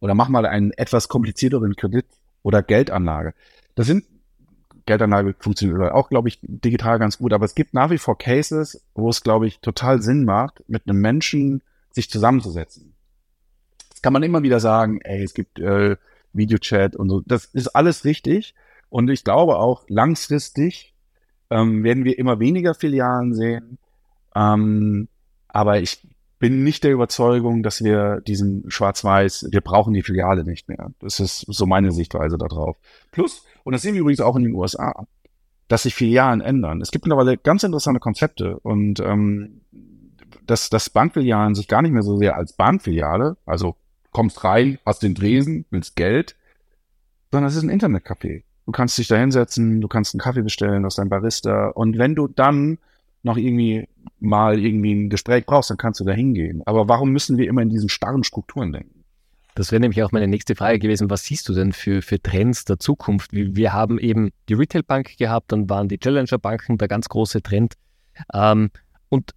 Oder 0.00 0.14
mach 0.14 0.28
mal 0.28 0.44
einen 0.44 0.72
etwas 0.72 1.08
komplizierteren 1.08 1.76
Kredit 1.76 2.06
oder 2.42 2.62
Geldanlage. 2.62 3.32
Das 3.76 3.86
sind, 3.86 4.04
Geldanlage 4.86 5.36
funktioniert 5.38 5.92
auch, 5.92 6.08
glaube 6.08 6.28
ich, 6.28 6.40
digital 6.42 6.98
ganz 6.98 7.18
gut. 7.18 7.32
Aber 7.32 7.44
es 7.44 7.54
gibt 7.54 7.74
nach 7.74 7.90
wie 7.90 7.98
vor 7.98 8.18
Cases, 8.18 8.84
wo 8.94 9.08
es, 9.08 9.22
glaube 9.22 9.46
ich, 9.46 9.60
total 9.60 10.02
Sinn 10.02 10.24
macht, 10.24 10.62
mit 10.68 10.82
einem 10.86 11.00
Menschen 11.00 11.62
sich 11.92 12.10
zusammenzusetzen. 12.10 12.93
Kann 14.04 14.12
man 14.12 14.22
immer 14.22 14.42
wieder 14.42 14.60
sagen, 14.60 15.00
ey, 15.00 15.22
es 15.22 15.32
gibt 15.32 15.58
äh, 15.58 15.96
Videochat 16.34 16.94
und 16.94 17.08
so. 17.08 17.22
Das 17.24 17.46
ist 17.46 17.68
alles 17.68 18.04
richtig. 18.04 18.54
Und 18.90 19.08
ich 19.08 19.24
glaube 19.24 19.56
auch, 19.56 19.86
langfristig 19.88 20.94
ähm, 21.48 21.82
werden 21.84 22.04
wir 22.04 22.18
immer 22.18 22.38
weniger 22.38 22.74
Filialen 22.74 23.32
sehen. 23.32 23.78
Ähm, 24.36 25.08
aber 25.48 25.80
ich 25.80 26.06
bin 26.38 26.64
nicht 26.64 26.84
der 26.84 26.92
Überzeugung, 26.92 27.62
dass 27.62 27.82
wir 27.82 28.20
diesen 28.20 28.70
Schwarz-Weiß, 28.70 29.48
wir 29.50 29.62
brauchen 29.62 29.94
die 29.94 30.02
Filiale 30.02 30.44
nicht 30.44 30.68
mehr. 30.68 30.90
Das 30.98 31.18
ist 31.18 31.46
so 31.48 31.64
meine 31.64 31.90
Sichtweise 31.90 32.36
darauf. 32.36 32.76
Plus, 33.10 33.46
und 33.62 33.72
das 33.72 33.80
sehen 33.80 33.94
wir 33.94 34.02
übrigens 34.02 34.20
auch 34.20 34.36
in 34.36 34.42
den 34.42 34.54
USA, 34.54 35.06
dass 35.68 35.84
sich 35.84 35.94
Filialen 35.94 36.42
ändern. 36.42 36.82
Es 36.82 36.90
gibt 36.90 37.06
mittlerweile 37.06 37.38
ganz 37.38 37.62
interessante 37.62 38.00
Konzepte 38.00 38.58
und 38.58 39.00
ähm, 39.00 39.62
dass, 40.44 40.68
dass 40.68 40.90
Bankfilialen 40.90 41.54
sich 41.54 41.68
gar 41.68 41.80
nicht 41.80 41.92
mehr 41.92 42.02
so 42.02 42.18
sehr 42.18 42.36
als 42.36 42.52
Bankfiliale, 42.52 43.38
also 43.46 43.76
kommst 44.14 44.44
rein, 44.44 44.78
hast 44.86 45.02
den 45.02 45.14
Dresen, 45.14 45.66
willst 45.68 45.96
Geld, 45.96 46.36
sondern 47.30 47.48
es 47.48 47.56
ist 47.56 47.64
ein 47.64 47.70
Internetcafé. 47.70 48.44
Du 48.64 48.72
kannst 48.72 48.96
dich 48.96 49.08
da 49.08 49.16
hinsetzen, 49.16 49.82
du 49.82 49.88
kannst 49.88 50.14
einen 50.14 50.20
Kaffee 50.20 50.40
bestellen 50.40 50.86
aus 50.86 50.94
deinem 50.94 51.10
Barista 51.10 51.68
und 51.68 51.98
wenn 51.98 52.14
du 52.14 52.28
dann 52.28 52.78
noch 53.22 53.36
irgendwie 53.36 53.88
mal 54.20 54.58
irgendwie 54.58 54.94
ein 54.94 55.10
Gespräch 55.10 55.44
brauchst, 55.44 55.70
dann 55.70 55.76
kannst 55.76 56.00
du 56.00 56.04
da 56.04 56.12
hingehen. 56.12 56.62
Aber 56.64 56.88
warum 56.88 57.10
müssen 57.10 57.36
wir 57.36 57.48
immer 57.48 57.62
in 57.62 57.70
diesen 57.70 57.88
starren 57.88 58.24
Strukturen 58.24 58.72
denken? 58.72 59.04
Das 59.54 59.70
wäre 59.70 59.80
nämlich 59.80 60.02
auch 60.02 60.12
meine 60.12 60.28
nächste 60.28 60.56
Frage 60.56 60.78
gewesen. 60.78 61.10
Was 61.10 61.24
siehst 61.24 61.48
du 61.48 61.54
denn 61.54 61.72
für, 61.72 62.02
für 62.02 62.20
Trends 62.20 62.64
der 62.64 62.78
Zukunft? 62.78 63.32
Wir 63.32 63.72
haben 63.72 63.98
eben 63.98 64.30
die 64.48 64.54
Retail-Bank 64.54 65.16
gehabt, 65.16 65.52
dann 65.52 65.68
waren 65.70 65.88
die 65.88 65.98
Challenger-Banken 65.98 66.78
der 66.78 66.88
ganz 66.88 67.08
große 67.08 67.42
Trend. 67.42 67.74
Ähm, 68.32 68.70
und 69.08 69.32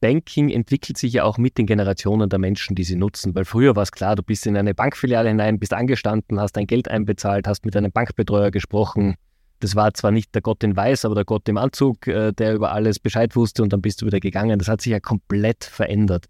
Banking 0.00 0.48
entwickelt 0.50 0.98
sich 0.98 1.12
ja 1.14 1.24
auch 1.24 1.38
mit 1.38 1.58
den 1.58 1.66
Generationen 1.66 2.28
der 2.28 2.38
Menschen, 2.38 2.76
die 2.76 2.84
sie 2.84 2.96
nutzen. 2.96 3.34
Weil 3.34 3.44
früher 3.44 3.76
war 3.76 3.82
es 3.82 3.92
klar, 3.92 4.16
du 4.16 4.22
bist 4.22 4.46
in 4.46 4.56
eine 4.56 4.74
Bankfiliale 4.74 5.28
hinein, 5.28 5.58
bist 5.58 5.74
angestanden, 5.74 6.40
hast 6.40 6.52
dein 6.52 6.66
Geld 6.66 6.88
einbezahlt, 6.88 7.46
hast 7.46 7.64
mit 7.64 7.76
einem 7.76 7.92
Bankbetreuer 7.92 8.50
gesprochen, 8.50 9.16
das 9.60 9.74
war 9.74 9.92
zwar 9.94 10.10
nicht 10.10 10.34
der 10.34 10.42
Gott 10.42 10.62
in 10.62 10.76
Weiß, 10.76 11.04
aber 11.04 11.16
der 11.16 11.24
Gott 11.24 11.48
im 11.48 11.58
Anzug, 11.58 12.06
äh, 12.06 12.32
der 12.32 12.54
über 12.54 12.72
alles 12.72 12.98
Bescheid 13.00 13.34
wusste 13.34 13.62
und 13.62 13.72
dann 13.72 13.82
bist 13.82 14.00
du 14.00 14.06
wieder 14.06 14.20
gegangen. 14.20 14.58
Das 14.58 14.68
hat 14.68 14.80
sich 14.80 14.92
ja 14.92 15.00
komplett 15.00 15.64
verändert. 15.64 16.26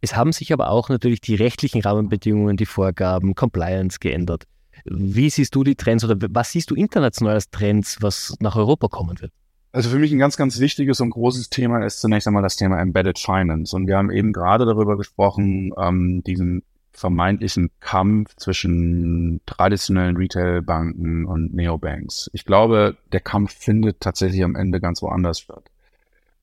Es 0.00 0.16
haben 0.16 0.32
sich 0.32 0.52
aber 0.52 0.70
auch 0.70 0.88
natürlich 0.88 1.20
die 1.20 1.34
rechtlichen 1.34 1.82
Rahmenbedingungen, 1.82 2.56
die 2.56 2.64
Vorgaben, 2.64 3.34
Compliance 3.34 3.98
geändert. 4.00 4.44
Wie 4.86 5.28
siehst 5.28 5.54
du 5.54 5.62
die 5.62 5.76
Trends 5.76 6.04
oder 6.04 6.16
was 6.30 6.52
siehst 6.52 6.70
du 6.70 6.74
international 6.74 7.34
als 7.34 7.50
Trends, 7.50 7.98
was 8.00 8.34
nach 8.40 8.56
Europa 8.56 8.88
kommen 8.88 9.20
wird? 9.20 9.32
Also 9.74 9.90
für 9.90 9.98
mich 9.98 10.12
ein 10.12 10.20
ganz, 10.20 10.36
ganz 10.36 10.60
wichtiges 10.60 11.00
und 11.00 11.10
großes 11.10 11.50
Thema 11.50 11.84
ist 11.84 12.00
zunächst 12.00 12.28
einmal 12.28 12.44
das 12.44 12.54
Thema 12.54 12.80
Embedded 12.80 13.18
Finance. 13.18 13.74
Und 13.74 13.88
wir 13.88 13.96
haben 13.96 14.12
eben 14.12 14.32
gerade 14.32 14.66
darüber 14.66 14.96
gesprochen, 14.96 15.72
ähm, 15.76 16.22
diesen 16.22 16.62
vermeintlichen 16.92 17.72
Kampf 17.80 18.36
zwischen 18.36 19.40
traditionellen 19.46 20.16
Retailbanken 20.16 21.24
und 21.24 21.54
Neobanks. 21.54 22.30
Ich 22.32 22.44
glaube, 22.44 22.96
der 23.10 23.18
Kampf 23.18 23.52
findet 23.52 23.98
tatsächlich 23.98 24.44
am 24.44 24.54
Ende 24.54 24.80
ganz 24.80 25.02
woanders 25.02 25.40
statt. 25.40 25.64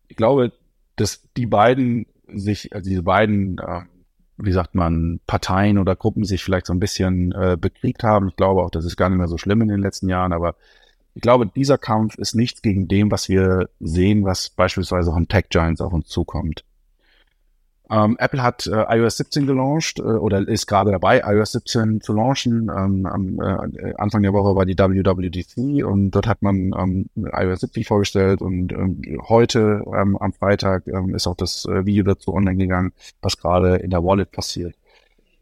Ich 0.09 0.17
glaube, 0.17 0.51
dass 0.97 1.23
die 1.37 1.45
beiden 1.45 2.07
sich, 2.27 2.75
also 2.75 2.89
diese 2.89 3.03
beiden, 3.03 3.59
äh, 3.59 3.83
wie 4.35 4.51
sagt 4.51 4.75
man, 4.75 5.21
Parteien 5.25 5.77
oder 5.77 5.95
Gruppen 5.95 6.25
sich 6.25 6.43
vielleicht 6.43 6.65
so 6.65 6.73
ein 6.73 6.81
bisschen 6.81 7.31
äh, 7.31 7.55
bekriegt 7.57 8.03
haben. 8.03 8.27
Ich 8.27 8.35
glaube 8.35 8.61
auch, 8.61 8.71
das 8.71 8.83
ist 8.83 8.97
gar 8.97 9.07
nicht 9.07 9.19
mehr 9.19 9.29
so 9.29 9.37
schlimm 9.37 9.61
in 9.61 9.69
den 9.69 9.79
letzten 9.79 10.09
Jahren, 10.09 10.33
aber 10.33 10.55
ich 11.13 11.21
glaube, 11.21 11.47
dieser 11.47 11.77
Kampf 11.77 12.15
ist 12.15 12.35
nichts 12.35 12.61
gegen 12.61 12.87
dem, 12.87 13.11
was 13.11 13.27
wir 13.29 13.69
sehen, 13.79 14.23
was 14.23 14.49
beispielsweise 14.49 15.11
von 15.11 15.27
Tech 15.27 15.45
Giants 15.49 15.81
auf 15.81 15.93
uns 15.93 16.07
zukommt. 16.07 16.63
Ähm, 17.91 18.15
Apple 18.19 18.41
hat 18.41 18.67
äh, 18.67 18.85
iOS 18.87 19.17
17 19.17 19.45
gelauncht 19.45 19.99
äh, 19.99 20.03
oder 20.03 20.47
ist 20.47 20.65
gerade 20.65 20.91
dabei, 20.91 21.23
iOS 21.25 21.51
17 21.51 21.99
zu 21.99 22.13
launchen. 22.13 22.71
Ähm, 22.73 23.05
am 23.05 23.41
äh, 23.41 23.93
Anfang 23.97 24.21
der 24.21 24.31
Woche 24.31 24.55
war 24.55 24.65
die 24.65 24.77
WWDC 24.77 25.85
und 25.85 26.11
dort 26.11 26.25
hat 26.25 26.41
man 26.41 26.71
ähm, 26.77 27.09
iOS 27.17 27.59
17 27.59 27.83
vorgestellt 27.83 28.41
und 28.41 28.71
ähm, 28.71 29.01
heute 29.27 29.83
ähm, 29.93 30.15
am 30.15 30.31
Freitag 30.31 30.87
ähm, 30.87 31.13
ist 31.13 31.27
auch 31.27 31.35
das 31.35 31.65
äh, 31.65 31.85
Video 31.85 32.05
dazu 32.05 32.33
online 32.33 32.55
gegangen, 32.55 32.93
was 33.21 33.37
gerade 33.37 33.75
in 33.75 33.89
der 33.89 34.05
Wallet 34.05 34.31
passiert. 34.31 34.73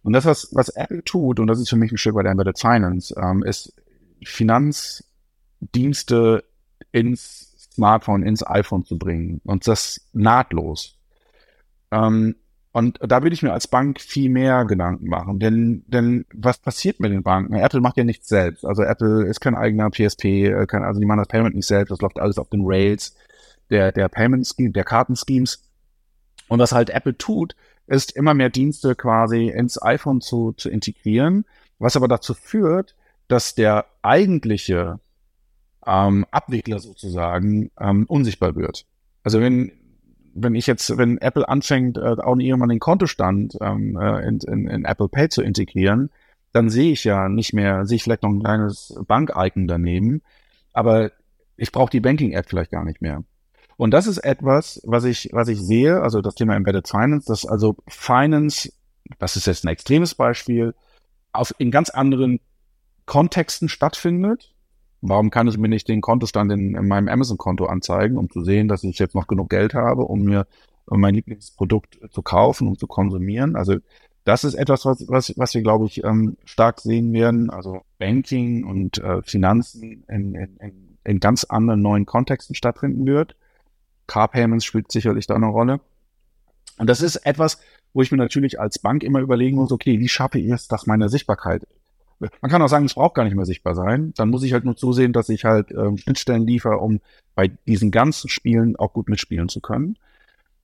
Und 0.02 0.14
das, 0.14 0.26
was, 0.26 0.50
was 0.52 0.70
Apple 0.70 1.04
tut, 1.04 1.40
und 1.40 1.46
das 1.46 1.60
ist 1.60 1.70
für 1.70 1.76
mich 1.76 1.92
ein 1.92 1.98
Stück 2.00 2.16
weit 2.16 2.26
Embedded 2.26 2.58
Finance, 2.58 3.14
ist 3.44 3.74
Finanzdienste 5.60 6.44
ins 6.92 7.70
Smartphone, 7.74 8.24
ins 8.24 8.46
iPhone 8.46 8.86
zu 8.86 8.98
bringen 8.98 9.42
und 9.44 9.68
das 9.68 10.02
nahtlos. 10.14 10.98
Ähm, 11.92 12.36
und 12.72 13.00
da 13.02 13.24
würde 13.24 13.34
ich 13.34 13.42
mir 13.42 13.52
als 13.52 13.68
Bank 13.68 14.00
viel 14.00 14.30
mehr 14.30 14.64
Gedanken 14.66 15.08
machen, 15.08 15.40
denn, 15.40 15.84
denn 15.88 16.26
was 16.34 16.60
passiert 16.60 17.00
mit 17.00 17.12
den 17.12 17.24
Banken? 17.24 17.56
Apple 17.56 17.82
macht 17.82 17.98
ja 17.98 18.04
nichts 18.04 18.28
selbst. 18.28 18.64
Also 18.64 18.84
Apple 18.84 19.26
ist 19.26 19.40
kein 19.40 19.56
eigener 19.56 19.90
PSP, 19.90 20.46
äh, 20.46 20.66
kein, 20.68 20.84
also 20.84 21.00
die 21.00 21.06
machen 21.06 21.20
das 21.20 21.28
Payment 21.28 21.56
nicht 21.56 21.68
selbst, 21.68 21.92
das 21.92 22.02
läuft 22.02 22.20
alles 22.20 22.38
auf 22.38 22.50
den 22.50 22.62
Rails 22.64 23.16
der, 23.70 23.92
der 23.92 24.08
Payment 24.08 24.48
Scheme, 24.48 24.72
der 24.72 24.84
Kartenschemes. 24.84 25.64
Und 26.48 26.60
was 26.60 26.72
halt 26.72 26.90
Apple 26.90 27.18
tut, 27.18 27.56
ist 27.88 28.12
immer 28.16 28.34
mehr 28.34 28.50
Dienste 28.50 28.96
quasi 28.96 29.50
ins 29.50 29.82
iPhone 29.82 30.22
zu, 30.22 30.54
zu 30.54 30.70
integrieren, 30.70 31.46
was 31.80 31.96
aber 31.96 32.08
dazu 32.08 32.34
führt, 32.34 32.96
dass 33.28 33.56
der 33.56 33.86
eigentliche 34.02 35.00
ähm, 35.86 36.26
Abwickler 36.32 36.80
sozusagen 36.80 37.72
ähm, 37.80 38.06
unsichtbar 38.08 38.56
wird. 38.56 38.86
Also 39.24 39.40
wenn 39.40 39.72
wenn 40.34 40.56
ich 40.56 40.68
jetzt, 40.68 40.98
wenn 40.98 41.18
Apple 41.18 41.48
anfängt, 41.48 41.98
äh, 41.98 42.16
auch 42.22 42.38
irgendwann 42.38 42.70
den 42.70 42.80
Kontostand 42.80 43.58
ähm, 43.62 43.98
äh, 43.98 44.28
in, 44.28 44.40
in, 44.40 44.68
in 44.68 44.86
Apple 44.86 45.10
Pay 45.10 45.30
zu 45.30 45.42
integrieren, 45.42 46.10
dann 46.52 46.70
sehe 46.70 46.92
ich 46.92 47.04
ja 47.04 47.30
nicht 47.30 47.54
mehr, 47.54 47.86
sehe 47.86 47.98
ich 47.98 48.04
vielleicht 48.04 48.24
noch 48.24 48.32
ein 48.32 48.42
kleines 48.42 48.96
Bank-Icon 49.08 49.68
daneben, 49.68 50.22
aber 50.74 51.12
ich 51.58 51.72
brauche 51.72 51.92
die 51.92 52.00
Banking-App 52.00 52.48
vielleicht 52.48 52.72
gar 52.72 52.86
nicht 52.86 53.02
mehr. 53.02 53.24
Und 53.78 53.92
das 53.92 54.08
ist 54.08 54.18
etwas, 54.18 54.82
was 54.86 55.04
ich, 55.06 55.30
was 55.32 55.48
ich 55.48 55.60
sehe, 55.60 56.02
also 56.02 56.22
das 56.22 56.36
Thema 56.36 56.56
Embedded 56.56 56.88
Finance, 56.88 57.28
dass 57.28 57.46
also 57.46 57.76
Finance, 57.88 58.72
das 59.20 59.36
ist 59.36 59.48
jetzt 59.48 59.64
ein 59.64 59.70
extremes 59.70 60.16
Beispiel, 60.16 60.74
auf, 61.32 61.54
in 61.60 61.72
ganz 61.72 61.90
anderen 61.90 62.40
Kontexten 63.06 63.70
stattfindet 63.70 64.54
Warum 65.02 65.30
kann 65.30 65.48
ich 65.48 65.58
mir 65.58 65.70
nicht 65.70 65.88
den 65.88 66.02
Kontostand 66.02 66.52
in, 66.52 66.76
in 66.76 66.88
meinem 66.88 67.08
Amazon-Konto 67.08 67.66
anzeigen, 67.66 68.18
um 68.18 68.30
zu 68.30 68.44
sehen, 68.44 68.68
dass 68.68 68.84
ich 68.84 69.00
jetzt 69.00 69.16
noch 69.16 69.28
genug 69.28 69.50
Geld 69.50 69.74
habe, 69.74 70.04
um 70.04 70.24
mir 70.24 70.46
mein 70.88 71.14
Lieblingsprodukt 71.14 72.00
zu 72.12 72.22
kaufen 72.22 72.68
und 72.68 72.80
zu 72.80 72.88
konsumieren? 72.88 73.56
Also 73.56 73.78
das 74.26 74.44
ist 74.44 74.56
etwas, 74.56 74.86
was, 74.86 75.08
was, 75.08 75.34
was 75.38 75.54
wir, 75.54 75.62
glaube 75.62 75.86
ich, 75.86 76.04
ähm, 76.04 76.38
stark 76.46 76.82
sehen 76.82 77.14
werden. 77.14 77.50
Also 77.50 77.82
Banking 77.98 78.66
und 78.66 78.98
äh, 79.00 79.22
Finanzen 79.24 80.04
in, 80.08 80.36
in, 80.36 80.98
in, 81.04 81.20
ganz 81.20 81.46
anderen 81.46 81.82
neuen 81.82 82.06
Kontexten 82.06 82.56
stattfinden 82.56 83.06
wird. 83.06 83.36
Car 84.08 84.28
Payments 84.28 84.66
spielt 84.66 84.92
sicherlich 84.92 85.28
da 85.28 85.36
eine 85.36 85.48
Rolle. 85.48 85.80
Und 86.78 86.88
das 86.88 87.02
ist 87.02 87.16
etwas, 87.18 87.60
wo 87.94 88.02
ich 88.02 88.12
mir 88.12 88.18
natürlich 88.18 88.60
als 88.60 88.80
Bank 88.80 89.04
immer 89.04 89.20
überlegen 89.20 89.58
muss, 89.58 89.72
okay, 89.72 90.00
wie 90.00 90.10
schaffe 90.10 90.40
ich 90.40 90.52
es, 90.52 90.68
dass 90.68 90.86
meine 90.86 91.10
Sichtbarkeit 91.10 91.66
man 92.20 92.52
kann 92.52 92.62
auch 92.62 92.68
sagen, 92.68 92.86
es 92.86 92.96
braucht 92.96 93.16
gar 93.16 93.24
nicht 93.24 93.36
mehr 93.36 93.46
sichtbar 93.46 93.76
sein. 93.76 94.14
Dann 94.16 94.30
muss 94.30 94.44
ich 94.44 94.54
halt 94.54 94.66
nur 94.66 94.76
zusehen, 94.76 95.14
dass 95.14 95.30
ich 95.30 95.46
halt 95.46 95.72
ähm, 95.72 95.98
Schnittstellen 95.98 96.46
liefere, 96.46 96.78
um 96.78 97.00
bei 97.36 97.50
diesen 97.68 97.92
ganzen 97.92 98.30
Spielen 98.30 98.76
auch 98.76 98.94
gut 98.94 99.10
mitspielen 99.10 99.50
zu 99.50 99.62
können. 99.62 99.98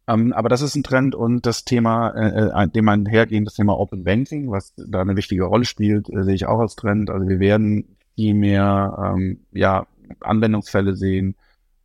Ähm, 0.07 0.33
aber 0.33 0.49
das 0.49 0.61
ist 0.61 0.75
ein 0.75 0.83
Trend 0.83 1.15
und 1.15 1.45
das 1.45 1.65
Thema, 1.65 2.09
äh, 2.11 2.63
äh, 2.63 2.67
dem 2.67 2.85
man 2.85 3.05
hergehen, 3.05 3.45
das 3.45 3.55
Thema 3.55 3.77
Open 3.79 4.03
Banking, 4.03 4.51
was 4.51 4.73
da 4.75 5.01
eine 5.01 5.15
wichtige 5.15 5.45
Rolle 5.45 5.65
spielt, 5.65 6.09
äh, 6.09 6.23
sehe 6.23 6.35
ich 6.35 6.45
auch 6.45 6.59
als 6.59 6.75
Trend. 6.75 7.09
Also 7.09 7.27
wir 7.27 7.39
werden 7.39 7.95
viel 8.15 8.33
mehr 8.33 9.13
ähm, 9.15 9.39
ja, 9.51 9.87
Anwendungsfälle 10.19 10.95
sehen, 10.95 11.35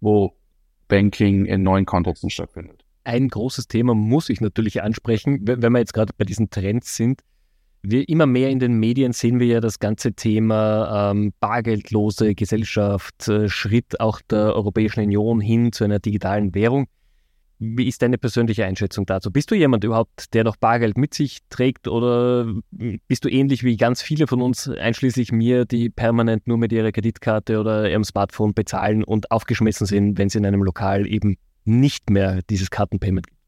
wo 0.00 0.34
Banking 0.88 1.46
in 1.46 1.62
neuen 1.62 1.86
Kontexten 1.86 2.30
stattfindet. 2.30 2.84
Ein 3.04 3.28
großes 3.28 3.68
Thema 3.68 3.94
muss 3.94 4.28
ich 4.28 4.40
natürlich 4.40 4.82
ansprechen, 4.82 5.40
wenn 5.42 5.72
wir 5.72 5.78
jetzt 5.78 5.94
gerade 5.94 6.12
bei 6.16 6.24
diesen 6.24 6.50
Trends 6.50 6.96
sind. 6.96 7.22
Wir 7.82 8.06
immer 8.08 8.26
mehr 8.26 8.50
in 8.50 8.58
den 8.58 8.78
Medien 8.78 9.12
sehen 9.12 9.40
wir 9.40 9.46
ja 9.46 9.60
das 9.60 9.78
ganze 9.78 10.12
Thema 10.12 11.10
ähm, 11.10 11.32
bargeldlose 11.40 12.34
Gesellschaft, 12.34 13.26
äh, 13.28 13.48
Schritt 13.48 14.00
auch 14.00 14.20
der 14.20 14.54
Europäischen 14.54 15.00
Union 15.00 15.40
hin 15.40 15.72
zu 15.72 15.84
einer 15.84 15.98
digitalen 15.98 16.54
Währung. 16.54 16.88
Wie 17.58 17.88
ist 17.88 18.02
deine 18.02 18.18
persönliche 18.18 18.64
Einschätzung 18.64 19.06
dazu? 19.06 19.30
Bist 19.30 19.50
du 19.50 19.54
jemand 19.54 19.84
überhaupt, 19.84 20.32
der 20.34 20.44
noch 20.44 20.56
Bargeld 20.56 20.96
mit 20.96 21.12
sich 21.14 21.38
trägt 21.50 21.88
oder 21.88 22.54
bist 22.70 23.24
du 23.24 23.28
ähnlich 23.28 23.64
wie 23.64 23.76
ganz 23.76 24.00
viele 24.00 24.26
von 24.26 24.40
uns, 24.40 24.68
einschließlich 24.68 25.30
mir, 25.30 25.66
die 25.66 25.90
permanent 25.90 26.46
nur 26.46 26.56
mit 26.56 26.72
ihrer 26.72 26.90
Kreditkarte 26.90 27.60
oder 27.60 27.90
ihrem 27.90 28.04
Smartphone 28.04 28.54
bezahlen 28.54 29.04
und 29.04 29.30
aufgeschmissen 29.30 29.86
sind, 29.86 30.18
wenn 30.18 30.28
es 30.28 30.34
in 30.34 30.46
einem 30.46 30.62
Lokal 30.62 31.06
eben 31.06 31.36
nicht 31.64 32.08
mehr 32.08 32.40
dieses 32.48 32.70
Kartenpayment 32.70 33.26
gibt? 33.26 33.39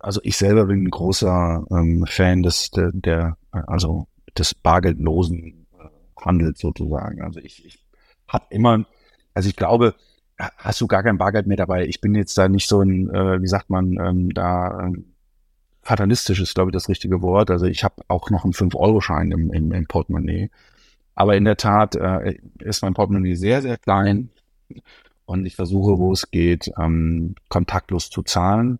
Also 0.00 0.20
ich 0.22 0.36
selber 0.36 0.66
bin 0.66 0.84
ein 0.84 0.90
großer 0.90 1.64
ähm, 1.70 2.04
Fan 2.06 2.42
des, 2.42 2.70
der, 2.70 2.90
der, 2.92 3.36
also 3.50 4.06
des 4.36 4.54
bargeldlosen 4.54 5.66
äh, 5.78 6.24
Handels 6.24 6.60
sozusagen. 6.60 7.22
Also 7.22 7.40
ich, 7.40 7.64
ich 7.64 7.84
habe 8.28 8.46
immer, 8.50 8.84
also 9.34 9.48
ich 9.48 9.56
glaube, 9.56 9.94
hast 10.38 10.80
du 10.80 10.86
gar 10.86 11.02
kein 11.02 11.18
Bargeld 11.18 11.46
mehr 11.46 11.56
dabei. 11.56 11.86
Ich 11.86 12.00
bin 12.00 12.14
jetzt 12.14 12.36
da 12.36 12.48
nicht 12.48 12.68
so 12.68 12.80
ein, 12.80 13.08
äh, 13.10 13.40
wie 13.40 13.46
sagt 13.46 13.70
man, 13.70 13.98
ähm, 13.98 14.34
da 14.34 14.80
ähm, 14.84 15.14
fatalistisch 15.82 16.40
ist, 16.40 16.54
glaube 16.54 16.70
ich, 16.70 16.74
das 16.74 16.88
richtige 16.88 17.22
Wort. 17.22 17.50
Also 17.50 17.66
ich 17.66 17.84
habe 17.84 18.02
auch 18.08 18.30
noch 18.30 18.44
einen 18.44 18.52
5-Euro-Schein 18.52 19.30
im, 19.30 19.52
im, 19.52 19.72
im 19.72 19.86
Portemonnaie. 19.86 20.50
Aber 21.14 21.36
in 21.36 21.44
der 21.44 21.56
Tat 21.56 21.96
äh, 21.96 22.38
ist 22.58 22.82
mein 22.82 22.94
Portemonnaie 22.94 23.36
sehr, 23.36 23.62
sehr 23.62 23.78
klein 23.78 24.30
und 25.24 25.46
ich 25.46 25.56
versuche, 25.56 25.98
wo 25.98 26.12
es 26.12 26.30
geht, 26.30 26.70
ähm, 26.78 27.34
kontaktlos 27.48 28.10
zu 28.10 28.22
zahlen 28.22 28.78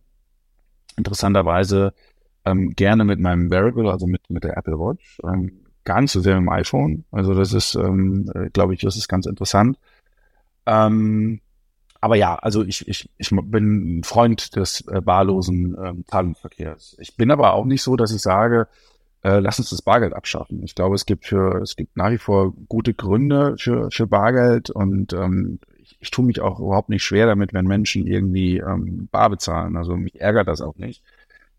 interessanterweise 0.96 1.92
ähm, 2.44 2.74
gerne 2.74 3.04
mit 3.04 3.20
meinem 3.20 3.50
Wearable, 3.50 3.90
also 3.90 4.06
mit, 4.06 4.28
mit 4.30 4.44
der 4.44 4.56
Apple 4.56 4.78
Watch, 4.78 5.18
ähm, 5.24 5.60
gar 5.84 6.00
nicht 6.00 6.12
so 6.12 6.20
sehr 6.20 6.40
mit 6.40 6.48
dem 6.48 6.52
iPhone. 6.52 7.04
Also 7.10 7.34
das 7.34 7.52
ist, 7.52 7.74
ähm, 7.74 8.30
äh, 8.34 8.50
glaube 8.50 8.74
ich, 8.74 8.80
das 8.80 8.96
ist 8.96 9.08
ganz 9.08 9.26
interessant. 9.26 9.78
Ähm, 10.66 11.40
aber 12.00 12.16
ja, 12.16 12.36
also 12.36 12.62
ich, 12.62 12.86
ich, 12.86 13.08
ich 13.16 13.30
bin 13.30 13.98
ein 13.98 14.04
Freund 14.04 14.54
des 14.56 14.82
äh, 14.88 15.00
barlosen 15.00 15.76
ähm, 15.82 16.04
Zahlungsverkehrs. 16.06 16.96
Ich 17.00 17.16
bin 17.16 17.30
aber 17.30 17.54
auch 17.54 17.64
nicht 17.64 17.82
so, 17.82 17.96
dass 17.96 18.12
ich 18.12 18.20
sage, 18.20 18.68
äh, 19.22 19.38
lass 19.38 19.58
uns 19.58 19.70
das 19.70 19.82
Bargeld 19.82 20.12
abschaffen. 20.12 20.62
Ich 20.62 20.74
glaube, 20.74 20.94
es 20.94 21.06
gibt 21.06 21.26
für, 21.26 21.60
es 21.62 21.74
gibt 21.74 21.96
nach 21.96 22.10
wie 22.10 22.18
vor 22.18 22.52
gute 22.68 22.94
Gründe 22.94 23.56
für, 23.58 23.90
für 23.90 24.06
Bargeld 24.06 24.70
und 24.70 25.12
ähm, 25.14 25.58
ich 26.06 26.12
tue 26.12 26.24
mich 26.24 26.40
auch 26.40 26.60
überhaupt 26.60 26.88
nicht 26.88 27.02
schwer 27.02 27.26
damit, 27.26 27.52
wenn 27.52 27.66
Menschen 27.66 28.06
irgendwie 28.06 28.58
ähm, 28.58 29.08
bar 29.10 29.28
bezahlen. 29.28 29.76
Also 29.76 29.96
mich 29.96 30.20
ärgert 30.20 30.46
das 30.46 30.60
auch 30.60 30.76
nicht. 30.76 31.02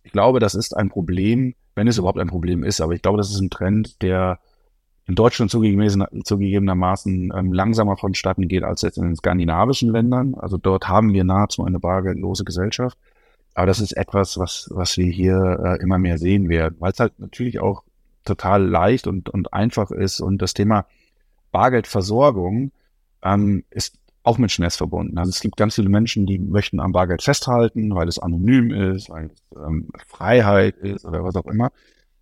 Ich 0.04 0.14
glaube, 0.14 0.40
das 0.40 0.56
ist 0.56 0.76
ein 0.76 0.90
Problem, 0.90 1.54
wenn 1.76 1.90
es 1.90 1.98
überhaupt 1.98 2.18
ein 2.18 2.30
Problem 2.30 2.64
ist, 2.64 2.80
aber 2.80 2.94
ich 2.94 3.02
glaube, 3.02 3.18
das 3.18 3.30
ist 3.30 3.42
ein 3.42 3.50
Trend, 3.50 4.02
der 4.02 4.40
in 5.06 5.16
Deutschland 5.16 5.52
zugegebenermaßen 5.52 7.34
ähm, 7.36 7.54
langsamer 7.54 7.98
vonstatten 7.98 8.48
geht 8.48 8.64
als 8.64 8.84
jetzt 8.84 8.98
in 8.98 9.04
den 9.04 9.16
skandinavischen 9.18 9.92
Ländern. 9.92 10.36
Also 10.36 10.58
dort 10.58 10.88
haben 10.88 11.12
wir 11.12 11.26
nahezu 11.26 11.66
eine 11.66 11.80
bargeldlose 11.80 12.46
Gesellschaft. 12.46 12.98
Aber 13.54 13.68
das 13.68 13.82
ist 13.82 13.98
etwas, 13.98 14.38
was, 14.38 14.70
was 14.72 14.96
wir 14.98 15.12
hier 15.12 15.60
äh, 15.62 15.82
immer 15.82 15.98
mehr 15.98 16.18
sehen 16.18 16.48
werden, 16.48 16.76
weil 16.80 16.94
es 16.94 17.00
halt 17.00 17.20
natürlich 17.20 17.60
auch 17.60 17.84
total 18.24 18.66
leicht 18.66 19.08
und, 19.08 19.30
und 19.30 19.54
einfach 19.54 19.92
ist. 19.92 20.22
Und 20.22 20.42
das 20.42 20.54
Thema 20.54 20.86
Bargeldversorgung 21.52 22.72
ähm, 23.24 23.64
ist 23.72 23.98
auch 24.24 24.38
mit 24.38 24.52
Stress 24.52 24.76
verbunden. 24.76 25.18
Also 25.18 25.30
es 25.30 25.40
gibt 25.40 25.58
ganz 25.58 25.76
viele 25.76 25.90
Menschen, 25.90 26.26
die 26.26 26.38
möchten 26.38 26.80
am 26.80 26.92
Bargeld 26.92 27.22
festhalten, 27.22 27.96
weil 27.96 28.08
es 28.08 28.20
anonym 28.20 28.72
ist, 28.72 29.10
weil 29.10 29.28
es 29.28 29.42
ähm, 29.56 29.90
Freiheit 30.08 30.76
ist 30.78 31.06
oder 31.06 31.24
was 31.24 31.36
auch 31.36 31.46
immer. 31.46 31.72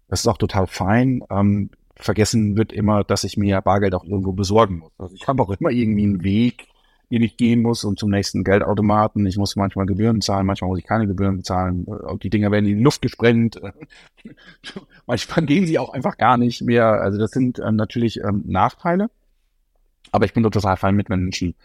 Das 0.07 0.19
ist 0.19 0.27
auch 0.27 0.37
total 0.37 0.67
fein. 0.67 1.23
Ähm, 1.31 1.71
vergessen 1.95 2.57
wird 2.57 2.73
immer, 2.73 3.03
dass 3.03 3.23
ich 3.23 3.37
mir 3.37 3.61
Bargeld 3.61 3.95
auch 3.95 4.03
irgendwo 4.03 4.33
besorgen 4.33 4.79
muss. 4.79 4.91
Also 4.97 5.15
ich 5.15 5.27
habe 5.27 5.41
auch 5.41 5.49
immer 5.49 5.71
irgendwie 5.71 6.03
einen 6.03 6.23
Weg, 6.23 6.67
den 7.11 7.23
ich 7.23 7.37
gehen 7.37 7.61
muss 7.61 7.83
und 7.83 7.99
zum 7.99 8.09
nächsten 8.09 8.43
Geldautomaten. 8.43 9.25
Ich 9.25 9.37
muss 9.37 9.55
manchmal 9.55 9.85
Gebühren 9.85 10.21
zahlen, 10.21 10.45
manchmal 10.45 10.69
muss 10.69 10.79
ich 10.79 10.85
keine 10.85 11.07
Gebühren 11.07 11.37
bezahlen. 11.37 11.85
Die 12.21 12.29
Dinger 12.29 12.51
werden 12.51 12.65
in 12.65 12.77
die 12.77 12.83
Luft 12.83 13.01
gesprengt. 13.01 13.59
manchmal 15.05 15.45
gehen 15.45 15.65
sie 15.65 15.79
auch 15.79 15.93
einfach 15.93 16.17
gar 16.17 16.37
nicht 16.37 16.61
mehr. 16.61 16.85
Also 16.85 17.17
das 17.17 17.31
sind 17.31 17.59
ähm, 17.59 17.75
natürlich 17.75 18.19
ähm, 18.21 18.43
Nachteile. 18.45 19.09
Aber 20.11 20.25
ich 20.25 20.33
bin 20.33 20.43
total 20.43 20.77
fein 20.77 20.95
mit 20.95 21.09
Menschen, 21.09 21.55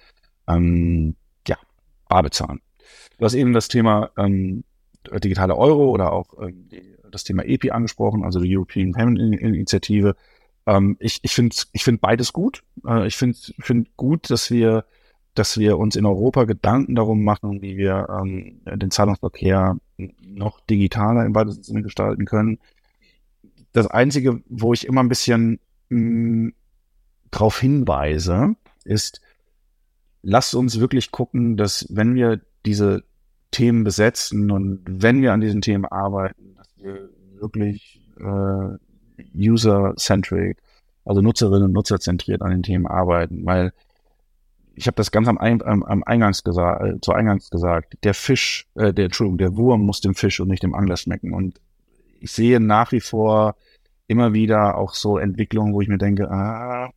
ähm, 0.56 1.16
ja, 1.46 1.56
bar 2.08 2.22
bezahlen. 2.22 2.60
Du 3.18 3.24
hast 3.24 3.34
eben 3.34 3.52
das 3.52 3.68
Thema 3.68 4.10
ähm, 4.16 4.64
digitale 5.22 5.56
Euro 5.56 5.90
oder 5.90 6.12
auch 6.12 6.40
ähm, 6.40 6.68
das 7.10 7.24
Thema 7.24 7.44
EPI 7.44 7.70
angesprochen, 7.70 8.24
also 8.24 8.40
die 8.40 8.56
European 8.56 8.92
Payment 8.92 9.18
Initiative. 9.18 10.16
Ähm, 10.66 10.96
ich 11.00 11.20
ich 11.22 11.32
finde 11.32 11.56
ich 11.72 11.84
find 11.84 12.00
beides 12.00 12.32
gut. 12.32 12.62
Äh, 12.86 13.06
ich 13.06 13.16
finde 13.16 13.36
find 13.58 13.96
gut, 13.96 14.30
dass 14.30 14.50
wir, 14.50 14.84
dass 15.34 15.58
wir 15.58 15.78
uns 15.78 15.96
in 15.96 16.06
Europa 16.06 16.44
Gedanken 16.44 16.94
darum 16.94 17.24
machen, 17.24 17.62
wie 17.62 17.76
wir 17.76 18.08
ähm, 18.10 18.60
den 18.64 18.90
Zahlungsverkehr 18.90 19.76
noch 20.22 20.60
digitaler 20.60 21.26
im 21.26 21.34
weitesten 21.34 21.62
Sinne 21.62 21.82
gestalten 21.82 22.24
können. 22.24 22.58
Das 23.72 23.86
Einzige, 23.86 24.42
wo 24.48 24.72
ich 24.72 24.86
immer 24.86 25.02
ein 25.02 25.08
bisschen 25.08 25.60
mh, 25.88 26.52
darauf 27.30 27.60
hinweise, 27.60 28.54
ist, 28.84 29.20
lasst 30.22 30.54
uns 30.54 30.80
wirklich 30.80 31.10
gucken, 31.10 31.56
dass 31.56 31.86
wenn 31.90 32.14
wir 32.14 32.40
diese 32.66 33.04
Themen 33.50 33.84
besetzen 33.84 34.50
und 34.50 34.80
wenn 34.86 35.22
wir 35.22 35.32
an 35.32 35.40
diesen 35.40 35.60
Themen 35.60 35.84
arbeiten, 35.86 36.54
dass 36.56 36.68
wir 36.76 37.08
wirklich 37.40 38.02
äh, 38.18 38.76
user-centric, 39.34 40.58
also 41.04 41.20
Nutzerinnen 41.20 41.64
und 41.64 41.72
Nutzer 41.72 41.98
zentriert 41.98 42.42
an 42.42 42.50
den 42.50 42.62
Themen 42.62 42.86
arbeiten, 42.86 43.44
weil 43.44 43.72
ich 44.74 44.86
habe 44.86 44.94
das 44.94 45.10
ganz 45.10 45.28
am, 45.28 45.38
am, 45.38 45.82
am 45.82 46.02
Eingangs 46.04 46.44
gesagt, 46.44 46.84
äh, 46.84 47.00
zu 47.00 47.12
Eingangs 47.12 47.50
gesagt, 47.50 47.98
der 48.04 48.14
Fisch, 48.14 48.68
äh, 48.74 48.94
der 48.94 49.06
Entschuldigung, 49.06 49.38
der 49.38 49.56
Wurm 49.56 49.82
muss 49.82 50.00
dem 50.00 50.14
Fisch 50.14 50.40
und 50.40 50.48
nicht 50.48 50.62
dem 50.62 50.74
Angler 50.74 50.96
schmecken. 50.96 51.34
Und 51.34 51.60
ich 52.20 52.32
sehe 52.32 52.60
nach 52.60 52.92
wie 52.92 53.00
vor 53.00 53.56
immer 54.06 54.32
wieder 54.32 54.78
auch 54.78 54.94
so 54.94 55.18
Entwicklungen, 55.18 55.74
wo 55.74 55.80
ich 55.80 55.88
mir 55.88 55.98
denke, 55.98 56.30
ah, 56.30 56.90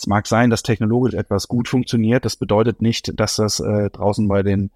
es 0.00 0.06
mag 0.06 0.26
sein, 0.26 0.48
dass 0.48 0.62
technologisch 0.62 1.12
etwas 1.12 1.46
gut 1.46 1.68
funktioniert. 1.68 2.24
Das 2.24 2.36
bedeutet 2.36 2.80
nicht, 2.80 3.20
dass 3.20 3.36
das 3.36 3.60
äh, 3.60 3.90
draußen 3.90 4.26
bei 4.28 4.42
den 4.42 4.70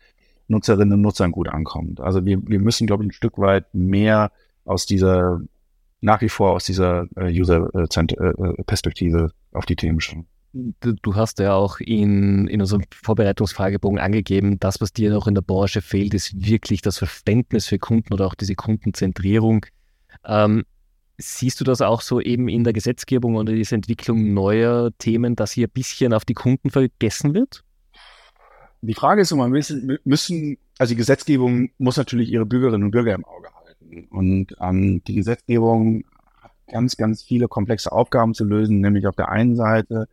Nutzerinnen 0.48 0.92
und 0.92 1.00
Nutzern 1.00 1.32
gut 1.32 1.48
ankommt. 1.48 1.98
Also 2.00 2.26
wir, 2.26 2.46
wir 2.46 2.60
müssen, 2.60 2.86
glaube 2.86 3.04
ich, 3.04 3.08
ein 3.08 3.12
Stück 3.12 3.38
weit 3.38 3.74
mehr 3.74 4.30
aus 4.66 4.84
dieser, 4.84 5.40
nach 6.02 6.20
wie 6.20 6.28
vor 6.28 6.52
aus 6.52 6.64
dieser 6.64 7.06
äh, 7.16 7.32
User-Perspektive 7.32 9.18
äh, 9.18 9.24
äh, 9.24 9.56
auf 9.56 9.64
die 9.64 9.76
Themen 9.76 10.02
schauen. 10.02 10.26
Du 10.52 11.14
hast 11.14 11.38
ja 11.38 11.54
auch 11.54 11.80
in, 11.80 12.46
in 12.46 12.60
unserem 12.60 12.82
Vorbereitungsfragebogen 12.92 13.98
angegeben, 13.98 14.60
das, 14.60 14.80
was 14.82 14.92
dir 14.92 15.10
noch 15.10 15.26
in 15.26 15.34
der 15.34 15.42
Branche 15.42 15.80
fehlt, 15.80 16.12
ist 16.12 16.46
wirklich 16.46 16.82
das 16.82 16.98
Verständnis 16.98 17.66
für 17.66 17.78
Kunden 17.78 18.12
oder 18.12 18.26
auch 18.26 18.34
diese 18.34 18.54
Kundenzentrierung. 18.54 19.64
Ähm, 20.26 20.64
Siehst 21.16 21.60
du 21.60 21.64
das 21.64 21.80
auch 21.80 22.00
so 22.00 22.20
eben 22.20 22.48
in 22.48 22.64
der 22.64 22.72
Gesetzgebung 22.72 23.36
oder 23.36 23.52
dieser 23.52 23.76
Entwicklung 23.76 24.34
neuer 24.34 24.90
Themen, 24.98 25.36
dass 25.36 25.52
hier 25.52 25.68
ein 25.68 25.72
bisschen 25.72 26.12
auf 26.12 26.24
die 26.24 26.34
Kunden 26.34 26.70
vergessen 26.70 27.34
wird? 27.34 27.62
Die 28.82 28.94
Frage 28.94 29.22
ist 29.22 29.30
immer, 29.30 29.48
müssen, 29.48 29.98
müssen, 30.04 30.58
also 30.78 30.92
die 30.92 30.98
Gesetzgebung 30.98 31.70
muss 31.78 31.96
natürlich 31.96 32.30
ihre 32.30 32.44
Bürgerinnen 32.44 32.84
und 32.84 32.90
Bürger 32.90 33.14
im 33.14 33.24
Auge 33.24 33.48
halten. 33.54 34.08
Und 34.10 34.56
ähm, 34.60 35.02
die 35.04 35.14
Gesetzgebung 35.14 36.04
hat 36.42 36.50
ganz, 36.70 36.96
ganz 36.96 37.22
viele 37.22 37.48
komplexe 37.48 37.92
Aufgaben 37.92 38.34
zu 38.34 38.44
lösen, 38.44 38.80
nämlich 38.80 39.06
auf 39.06 39.16
der 39.16 39.30
einen 39.30 39.56
Seite, 39.56 40.08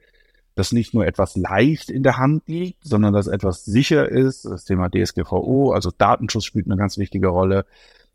dass 0.55 0.71
nicht 0.71 0.93
nur 0.93 1.05
etwas 1.05 1.35
leicht 1.35 1.89
in 1.89 2.03
der 2.03 2.17
Hand 2.17 2.47
liegt, 2.47 2.83
sondern 2.83 3.13
dass 3.13 3.27
etwas 3.27 3.65
sicher 3.65 4.07
ist. 4.07 4.45
Das 4.45 4.65
Thema 4.65 4.89
DSGVO, 4.89 5.71
also 5.71 5.91
Datenschutz 5.97 6.45
spielt 6.45 6.67
eine 6.67 6.77
ganz 6.77 6.97
wichtige 6.97 7.27
Rolle 7.27 7.65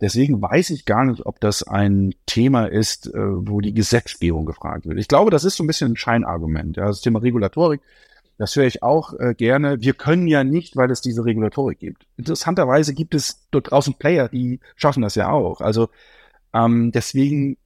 Deswegen 0.00 0.42
weiß 0.42 0.70
ich 0.70 0.84
gar 0.84 1.04
nicht, 1.04 1.24
ob 1.24 1.40
das 1.40 1.62
ein 1.62 2.14
Thema 2.26 2.66
ist, 2.66 3.06
äh, 3.06 3.12
wo 3.14 3.60
die 3.60 3.72
Gesetzgebung 3.72 4.44
gefragt 4.44 4.86
wird. 4.86 4.98
Ich 4.98 5.08
glaube, 5.08 5.30
das 5.30 5.44
ist 5.44 5.56
so 5.56 5.64
ein 5.64 5.66
bisschen 5.66 5.92
ein 5.92 5.96
Scheinargument. 5.96 6.76
Ja, 6.76 6.86
das 6.86 7.00
Thema 7.00 7.20
Regulatorik, 7.20 7.80
das 8.36 8.54
höre 8.54 8.66
ich 8.66 8.82
auch 8.82 9.14
äh, 9.18 9.34
gerne. 9.34 9.80
Wir 9.80 9.94
können 9.94 10.26
ja 10.26 10.44
nicht, 10.44 10.76
weil 10.76 10.90
es 10.90 11.00
diese 11.00 11.24
Regulatorik 11.24 11.78
gibt. 11.78 12.06
Interessanterweise 12.18 12.92
gibt 12.92 13.14
es 13.14 13.46
dort 13.50 13.70
draußen 13.70 13.94
Player, 13.94 14.28
die 14.28 14.60
schaffen 14.74 15.02
das 15.02 15.14
ja 15.14 15.30
auch. 15.30 15.62
Also 15.62 15.88
ähm, 16.52 16.92
deswegen 16.92 17.56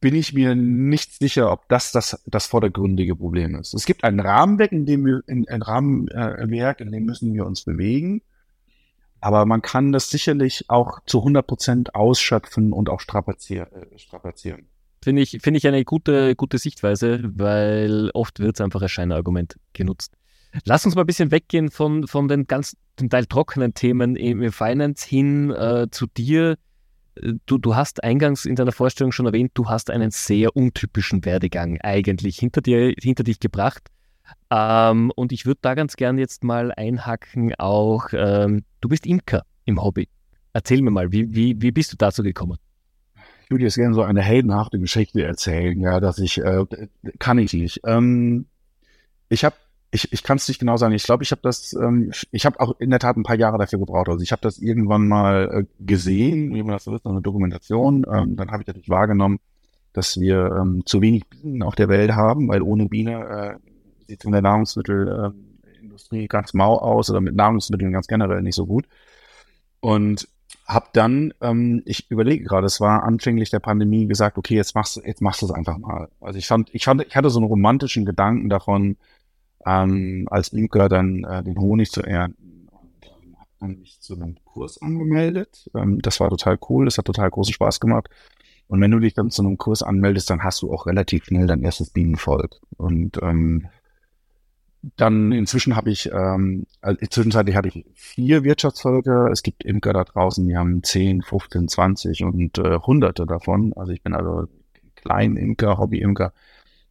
bin 0.00 0.14
ich 0.14 0.34
mir 0.34 0.54
nicht 0.54 1.18
sicher, 1.18 1.52
ob 1.52 1.68
das 1.68 1.92
das, 1.92 2.22
das 2.26 2.46
vordergründige 2.46 3.14
Problem 3.16 3.54
ist. 3.54 3.74
Es 3.74 3.86
gibt 3.86 4.04
ein 4.04 4.20
Rahmenwerk, 4.20 4.72
in 4.72 4.86
dem 4.86 5.06
wir, 5.06 5.22
in, 5.26 5.48
ein 5.48 5.62
Rahmenwerk, 5.62 6.80
in 6.80 6.90
dem 6.90 7.04
müssen 7.04 7.32
wir 7.32 7.46
uns 7.46 7.62
bewegen. 7.62 8.22
Aber 9.20 9.46
man 9.46 9.62
kann 9.62 9.92
das 9.92 10.10
sicherlich 10.10 10.66
auch 10.68 11.00
zu 11.06 11.18
100 11.18 11.46
Prozent 11.46 11.94
ausschöpfen 11.94 12.72
und 12.72 12.88
auch 12.88 13.00
strapazieren. 13.00 13.68
Äh, 13.72 13.98
strapazieren. 13.98 14.68
Finde 15.02 15.22
ich, 15.22 15.38
finde 15.42 15.58
ich 15.58 15.66
eine 15.66 15.84
gute, 15.84 16.34
gute 16.34 16.58
Sichtweise, 16.58 17.20
weil 17.34 18.10
oft 18.12 18.40
wird 18.40 18.56
es 18.56 18.60
einfach 18.60 18.82
als 18.82 18.90
Scheinargument 18.90 19.56
genutzt. 19.72 20.16
Lass 20.64 20.84
uns 20.86 20.94
mal 20.94 21.02
ein 21.02 21.06
bisschen 21.06 21.30
weggehen 21.30 21.70
von, 21.70 22.06
von 22.06 22.28
den 22.28 22.46
ganz 22.46 22.76
zum 22.96 23.10
Teil 23.10 23.26
trockenen 23.26 23.74
Themen 23.74 24.16
im 24.16 24.50
Finance 24.52 25.06
hin 25.06 25.50
äh, 25.50 25.86
zu 25.90 26.06
dir. 26.06 26.56
Du, 27.46 27.58
du 27.58 27.76
hast 27.76 28.02
eingangs 28.04 28.44
in 28.44 28.56
deiner 28.56 28.72
Vorstellung 28.72 29.12
schon 29.12 29.26
erwähnt, 29.26 29.52
du 29.54 29.68
hast 29.68 29.90
einen 29.90 30.10
sehr 30.10 30.54
untypischen 30.54 31.24
Werdegang 31.24 31.80
eigentlich 31.80 32.38
hinter 32.38 32.60
dir, 32.60 32.94
hinter 32.98 33.24
dich 33.24 33.40
gebracht. 33.40 33.90
Ähm, 34.50 35.10
und 35.14 35.32
ich 35.32 35.46
würde 35.46 35.58
da 35.62 35.74
ganz 35.74 35.96
gern 35.96 36.18
jetzt 36.18 36.44
mal 36.44 36.72
einhacken, 36.72 37.54
auch 37.58 38.08
ähm, 38.12 38.64
du 38.80 38.88
bist 38.88 39.06
Imker 39.06 39.44
im 39.64 39.82
Hobby. 39.82 40.08
Erzähl 40.52 40.82
mir 40.82 40.90
mal, 40.90 41.12
wie, 41.12 41.34
wie, 41.34 41.60
wie 41.60 41.72
bist 41.72 41.92
du 41.92 41.96
dazu 41.96 42.22
gekommen? 42.22 42.58
Ich 43.44 43.50
würde 43.50 43.64
jetzt 43.64 43.76
gerne 43.76 43.94
so 43.94 44.02
eine 44.02 44.22
heldenhafte 44.22 44.78
Geschichte 44.78 45.22
erzählen, 45.22 45.80
ja, 45.80 46.00
dass 46.00 46.18
ich, 46.18 46.38
äh, 46.38 46.64
kann 47.18 47.38
ich 47.38 47.52
nicht. 47.52 47.80
Ähm, 47.84 48.46
ich 49.28 49.44
habe 49.44 49.56
ich, 49.90 50.12
ich 50.12 50.22
kann 50.22 50.36
es 50.36 50.48
nicht 50.48 50.58
genau 50.58 50.76
sagen. 50.76 50.94
Ich 50.94 51.04
glaube, 51.04 51.22
ich 51.22 51.30
habe 51.30 51.42
das, 51.42 51.72
ähm, 51.72 52.12
ich 52.30 52.44
habe 52.46 52.60
auch 52.60 52.78
in 52.80 52.90
der 52.90 52.98
Tat 52.98 53.16
ein 53.16 53.22
paar 53.22 53.36
Jahre 53.36 53.58
dafür 53.58 53.78
gebraucht. 53.78 54.08
Also 54.08 54.22
ich 54.22 54.32
habe 54.32 54.42
das 54.42 54.58
irgendwann 54.58 55.08
mal 55.08 55.50
äh, 55.52 55.84
gesehen, 55.84 56.54
wie 56.54 56.62
man 56.62 56.72
das 56.72 56.84
so 56.84 56.94
ist, 56.94 57.06
eine 57.06 57.22
Dokumentation. 57.22 58.04
Ähm, 58.12 58.36
dann 58.36 58.50
habe 58.50 58.62
ich 58.62 58.66
natürlich 58.66 58.88
wahrgenommen, 58.88 59.38
dass 59.92 60.20
wir 60.20 60.56
ähm, 60.60 60.82
zu 60.84 61.00
wenig 61.00 61.26
Bienen 61.28 61.62
auf 61.62 61.74
der 61.74 61.88
Welt 61.88 62.12
haben, 62.12 62.48
weil 62.48 62.62
ohne 62.62 62.86
Biene 62.86 63.58
äh, 63.58 63.70
sieht 64.06 64.24
in 64.24 64.32
der 64.32 64.42
Nahrungsmittelindustrie 64.42 66.28
ganz 66.28 66.54
mau 66.54 66.78
aus 66.78 67.10
oder 67.10 67.20
mit 67.20 67.34
Nahrungsmitteln 67.34 67.92
ganz 67.92 68.06
generell 68.06 68.42
nicht 68.42 68.54
so 68.54 68.66
gut. 68.66 68.86
Und 69.80 70.28
habe 70.66 70.86
dann, 70.92 71.32
ähm, 71.40 71.82
ich 71.84 72.10
überlege 72.10 72.44
gerade, 72.44 72.66
es 72.66 72.80
war 72.80 73.04
anfänglich 73.04 73.50
der 73.50 73.60
Pandemie 73.60 74.06
gesagt, 74.06 74.36
okay, 74.38 74.56
jetzt 74.56 74.74
machst 74.74 74.96
du, 74.96 75.00
jetzt 75.02 75.22
machst 75.22 75.42
du 75.42 75.46
es 75.46 75.52
einfach 75.52 75.78
mal. 75.78 76.08
Also 76.20 76.38
ich 76.38 76.46
fand, 76.46 76.74
ich 76.74 76.84
fand, 76.84 77.06
ich 77.06 77.14
hatte 77.14 77.30
so 77.30 77.38
einen 77.38 77.48
romantischen 77.48 78.04
Gedanken 78.04 78.48
davon, 78.48 78.96
ähm, 79.64 80.26
als 80.30 80.48
Imker 80.52 80.88
dann 80.88 81.24
äh, 81.24 81.42
den 81.42 81.58
Honig 81.58 81.90
zu 81.90 82.02
ernten 82.02 82.68
ähm, 83.02 83.36
habe 83.38 83.50
dann 83.60 83.78
mich 83.78 84.00
zu 84.00 84.14
einem 84.14 84.36
Kurs 84.44 84.80
angemeldet. 84.80 85.70
Ähm, 85.74 86.00
das 86.00 86.20
war 86.20 86.30
total 86.30 86.58
cool, 86.68 86.84
das 86.84 86.98
hat 86.98 87.04
total 87.04 87.30
großen 87.30 87.54
Spaß 87.54 87.80
gemacht. 87.80 88.08
Und 88.68 88.80
wenn 88.80 88.90
du 88.90 88.98
dich 88.98 89.14
dann 89.14 89.30
zu 89.30 89.42
einem 89.42 89.58
Kurs 89.58 89.82
anmeldest, 89.82 90.28
dann 90.30 90.42
hast 90.42 90.62
du 90.62 90.72
auch 90.72 90.86
relativ 90.86 91.24
schnell 91.24 91.46
dein 91.46 91.62
erstes 91.62 91.90
Bienenvolk. 91.90 92.60
Und 92.76 93.18
ähm, 93.22 93.68
dann 94.96 95.32
inzwischen 95.32 95.74
habe 95.74 95.90
ich, 95.90 96.10
ähm, 96.12 96.66
also 96.80 96.98
zwischenzeitlich 97.06 97.56
hatte 97.56 97.68
ich 97.68 97.84
vier 97.94 98.44
Wirtschaftsvölker. 98.44 99.30
Es 99.30 99.42
gibt 99.42 99.64
Imker 99.64 99.92
da 99.92 100.04
draußen, 100.04 100.46
die 100.46 100.56
haben 100.56 100.82
10, 100.82 101.22
15, 101.22 101.68
20 101.68 102.24
und 102.24 102.58
äh, 102.58 102.78
hunderte 102.78 103.26
davon. 103.26 103.72
Also 103.74 103.92
ich 103.92 104.02
bin 104.02 104.14
also 104.14 104.46
Kleinimker, 104.94 105.78
Hobbyimker. 105.78 106.32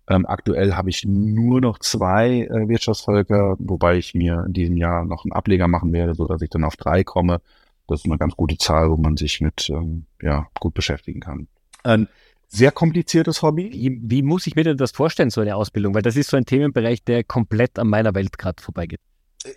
Ähm, 0.08 0.26
aktuell 0.26 0.74
habe 0.74 0.90
ich 0.90 1.06
nur 1.06 1.62
noch 1.62 1.80
zwei 1.80 2.42
äh, 2.42 2.68
Wirtschaftsvölker, 2.68 3.56
wobei 3.60 3.98
ich 3.98 4.14
mir 4.14 4.44
in 4.46 4.54
diesem 4.54 4.78
Jahr 4.78 5.06
noch 5.06 5.26
einen 5.26 5.32
Ableger 5.32 5.68
machen 5.68 5.94
werde, 5.94 6.14
so 6.14 6.28
dass 6.28 6.42
ich 6.42 6.50
dann 6.50 6.64
auf 6.64 6.76
drei 6.76 7.04
komme. 7.04 7.42
Das 7.88 8.02
ist 8.02 8.06
eine 8.06 8.18
ganz 8.18 8.36
gute 8.36 8.58
Zahl, 8.58 8.90
wo 8.90 8.98
man 8.98 9.18
sich 9.18 9.42
mit 9.42 9.70
ähm, 9.70 10.06
ja 10.22 10.48
gut 10.60 10.74
beschäftigen 10.74 11.22
kann. 11.22 11.48
Ähm, 11.84 12.08
sehr 12.48 12.72
kompliziertes 12.72 13.42
Hobby. 13.42 13.72
Wie, 13.72 14.00
wie, 14.02 14.22
muss 14.22 14.48
ich 14.48 14.56
mir 14.56 14.64
denn 14.64 14.78
das 14.78 14.92
vorstellen, 14.92 15.30
so 15.30 15.42
eine 15.42 15.56
Ausbildung? 15.56 15.94
Weil 15.94 16.02
das 16.02 16.16
ist 16.16 16.30
so 16.30 16.38
ein 16.38 16.46
Themenbereich, 16.46 17.04
der 17.04 17.24
komplett 17.24 17.78
an 17.80 17.88
meiner 17.88 18.14
Welt 18.16 18.38
gerade 18.38 18.62
vorbeigeht. 18.62 19.00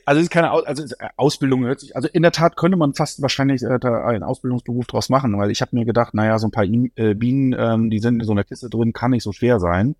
Also 0.04 0.18
es 0.18 0.24
ist 0.24 0.30
keine 0.30 0.50
also 0.50 0.82
äh, 0.82 1.08
Ausbildung 1.16 1.64
hört 1.64 1.80
sich, 1.80 1.96
also 1.96 2.08
in 2.08 2.22
der 2.22 2.32
Tat 2.32 2.56
könnte 2.56 2.76
man 2.76 2.92
fast 2.92 3.22
wahrscheinlich 3.22 3.62
äh, 3.62 3.78
da 3.78 4.04
einen 4.04 4.22
Ausbildungsberuf 4.22 4.86
draus 4.86 5.08
machen, 5.08 5.38
weil 5.38 5.50
ich 5.50 5.62
habe 5.62 5.74
mir 5.74 5.86
gedacht, 5.86 6.12
naja, 6.12 6.38
so 6.38 6.46
ein 6.46 6.50
paar 6.50 6.64
äh, 6.64 7.14
Bienen, 7.14 7.56
ähm, 7.58 7.88
die 7.88 7.98
sind 7.98 8.20
in 8.20 8.26
so 8.26 8.32
einer 8.32 8.44
Kiste 8.44 8.68
drin, 8.68 8.92
kann 8.92 9.12
nicht 9.12 9.22
so 9.22 9.32
schwer 9.32 9.60
sein. 9.60 9.96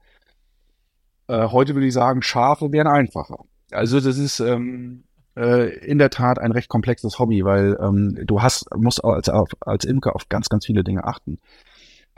Äh, 1.29 1.48
heute 1.48 1.74
würde 1.74 1.87
ich 1.87 1.94
sagen, 1.94 2.22
Schafe 2.22 2.70
wären 2.72 2.87
einfacher. 2.87 3.38
Also 3.70 4.01
das 4.01 4.18
ist 4.18 4.40
ähm, 4.40 5.05
äh, 5.37 5.74
in 5.79 5.98
der 5.98 6.11
Tat 6.11 6.38
ein 6.38 6.53
recht 6.53 6.68
komplexes 6.68 7.18
Hobby, 7.18 7.44
weil 7.44 7.79
ähm, 7.81 8.18
du 8.27 8.42
hast, 8.42 8.66
musst 8.77 9.05
als, 9.05 9.29
als 9.29 9.85
Imker 9.85 10.16
auf 10.16 10.29
ganz, 10.29 10.48
ganz 10.48 10.66
viele 10.66 10.85
Dinge 10.85 11.05
achten. 11.05 11.38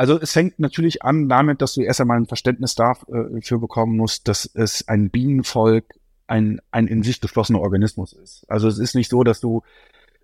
Also 0.01 0.19
es 0.19 0.33
fängt 0.33 0.59
natürlich 0.59 1.03
an 1.03 1.29
damit, 1.29 1.61
dass 1.61 1.75
du 1.75 1.83
erst 1.83 2.01
einmal 2.01 2.17
ein 2.17 2.25
Verständnis 2.25 2.75
dafür 2.75 3.31
äh, 3.37 3.59
bekommen 3.59 3.99
musst, 3.99 4.29
dass 4.29 4.47
es 4.55 4.89
ein 4.89 5.11
Bienenvolk 5.11 5.85
ein, 6.27 6.59
ein 6.71 6.87
in 6.87 7.03
sich 7.03 7.21
geschlossener 7.21 7.61
Organismus 7.61 8.15
ist. 8.15 8.47
Also 8.49 8.67
es 8.67 8.79
ist 8.79 8.95
nicht 8.95 9.11
so, 9.11 9.25
dass 9.25 9.41
du, 9.41 9.61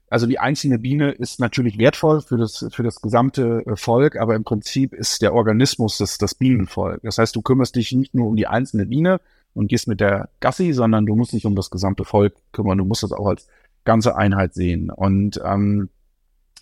also 0.08 0.26
die 0.26 0.38
einzelne 0.38 0.78
Biene 0.78 1.10
ist 1.10 1.40
natürlich 1.40 1.76
wertvoll 1.76 2.22
für 2.22 2.38
das, 2.38 2.66
für 2.72 2.84
das 2.84 3.02
gesamte 3.02 3.64
äh, 3.66 3.76
Volk, 3.76 4.16
aber 4.16 4.34
im 4.34 4.44
Prinzip 4.44 4.94
ist 4.94 5.20
der 5.20 5.34
Organismus 5.34 5.98
das, 5.98 6.16
das 6.16 6.34
Bienenvolk. 6.34 7.02
Das 7.02 7.18
heißt, 7.18 7.36
du 7.36 7.42
kümmerst 7.42 7.76
dich 7.76 7.92
nicht 7.92 8.14
nur 8.14 8.28
um 8.28 8.36
die 8.36 8.46
einzelne 8.46 8.86
Biene 8.86 9.20
und 9.52 9.68
gehst 9.68 9.88
mit 9.88 10.00
der 10.00 10.30
Gassi, 10.40 10.72
sondern 10.72 11.04
du 11.04 11.16
musst 11.16 11.34
dich 11.34 11.44
um 11.44 11.54
das 11.54 11.68
gesamte 11.68 12.06
Volk 12.06 12.32
kümmern. 12.50 12.78
Du 12.78 12.86
musst 12.86 13.02
das 13.02 13.12
auch 13.12 13.26
als 13.26 13.46
ganze 13.84 14.16
Einheit 14.16 14.54
sehen. 14.54 14.88
Und 14.88 15.38
ähm, 15.44 15.90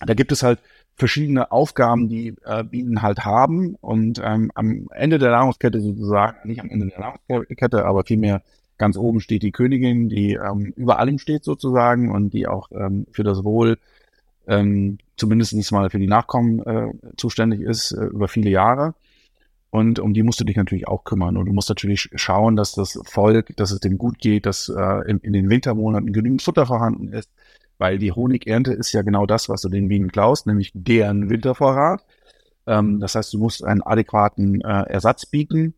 da 0.05 0.15
gibt 0.15 0.33
es 0.33 0.43
halt 0.43 0.59
verschiedene 0.97 1.51
Aufgaben, 1.51 2.09
die 2.09 2.35
äh, 2.45 2.65
Bienen 2.65 3.03
halt 3.03 3.25
haben. 3.25 3.77
Und 3.81 4.21
ähm, 4.23 4.51
am 4.55 4.89
Ende 4.93 5.19
der 5.19 5.31
Nahrungskette 5.31 5.81
sozusagen, 5.81 6.49
nicht 6.49 6.61
am 6.61 6.71
Ende 6.71 6.87
der 6.87 7.17
Nahrungskette, 7.29 7.85
aber 7.85 8.05
vielmehr 8.05 8.43
ganz 8.79 8.97
oben 8.97 9.21
steht 9.21 9.43
die 9.43 9.53
Königin, 9.53 10.09
die 10.09 10.35
ähm, 10.35 10.73
über 10.77 10.99
allem 10.99 11.19
steht 11.19 11.45
sozusagen 11.45 12.11
und 12.11 12.33
die 12.33 12.47
auch 12.47 12.71
ähm, 12.73 13.07
für 13.13 13.23
das 13.23 13.45
Wohl 13.45 13.79
ähm, 14.47 14.99
zumindest 15.17 15.73
mal 15.73 15.91
für 15.91 15.99
die 15.99 16.07
Nachkommen 16.07 16.61
äh, 16.61 16.93
zuständig 17.17 17.61
ist 17.61 17.93
äh, 17.93 18.05
über 18.05 18.29
viele 18.29 18.51
Jahre. 18.51 18.95
Und 19.71 19.99
um 19.99 20.15
die 20.15 20.23
musst 20.23 20.39
du 20.39 20.45
dich 20.45 20.57
natürlich 20.57 20.87
auch 20.87 21.03
kümmern. 21.03 21.37
Und 21.37 21.47
du 21.47 21.53
musst 21.53 21.69
natürlich 21.69 22.09
schauen, 22.15 22.55
dass 22.55 22.73
das 22.73 23.01
Volk, 23.05 23.57
dass 23.57 23.73
es 23.73 23.81
dem 23.81 23.99
gut 23.99 24.19
geht, 24.19 24.47
dass 24.47 24.69
äh, 24.69 25.11
in, 25.11 25.19
in 25.19 25.33
den 25.33 25.51
Wintermonaten 25.51 26.13
genügend 26.13 26.43
Futter 26.43 26.67
vorhanden 26.67 27.09
ist, 27.09 27.29
weil 27.79 27.99
die 27.99 28.13
Honigernte 28.13 28.73
ist 28.73 28.93
ja 28.93 29.03
genau 29.03 29.27
das, 29.27 29.49
was 29.49 29.63
du 29.63 29.69
den 29.69 29.89
Bienen 29.89 30.13
klaust, 30.13 30.47
nämlich 30.47 30.71
deren 30.75 31.31
Wintervorrat. 31.31 32.05
Ähm, 32.67 33.01
das 33.01 33.15
heißt, 33.15 33.33
du 33.33 33.39
musst 33.39 33.65
einen 33.65 33.83
adäquaten 33.83 34.61
äh, 34.61 34.83
Ersatz 34.89 35.27
bieten. 35.27 35.75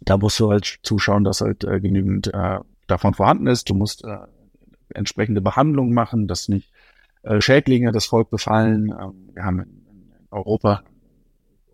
Da 0.00 0.16
musst 0.16 0.40
du 0.40 0.50
halt 0.50 0.78
zuschauen, 0.82 1.24
dass 1.24 1.40
halt 1.40 1.64
äh, 1.64 1.80
genügend 1.80 2.32
äh, 2.32 2.60
davon 2.86 3.14
vorhanden 3.14 3.46
ist. 3.46 3.68
Du 3.68 3.74
musst 3.74 4.04
äh, 4.04 4.18
entsprechende 4.94 5.40
Behandlung 5.40 5.92
machen, 5.92 6.26
dass 6.26 6.48
nicht 6.48 6.72
äh, 7.22 7.40
Schädlinge 7.40 7.92
das 7.92 8.06
Volk 8.06 8.30
befallen. 8.30 8.94
Ähm, 8.98 9.30
wir 9.34 9.44
haben 9.44 9.60
in, 9.60 9.68
in 9.68 10.26
Europa 10.30 10.82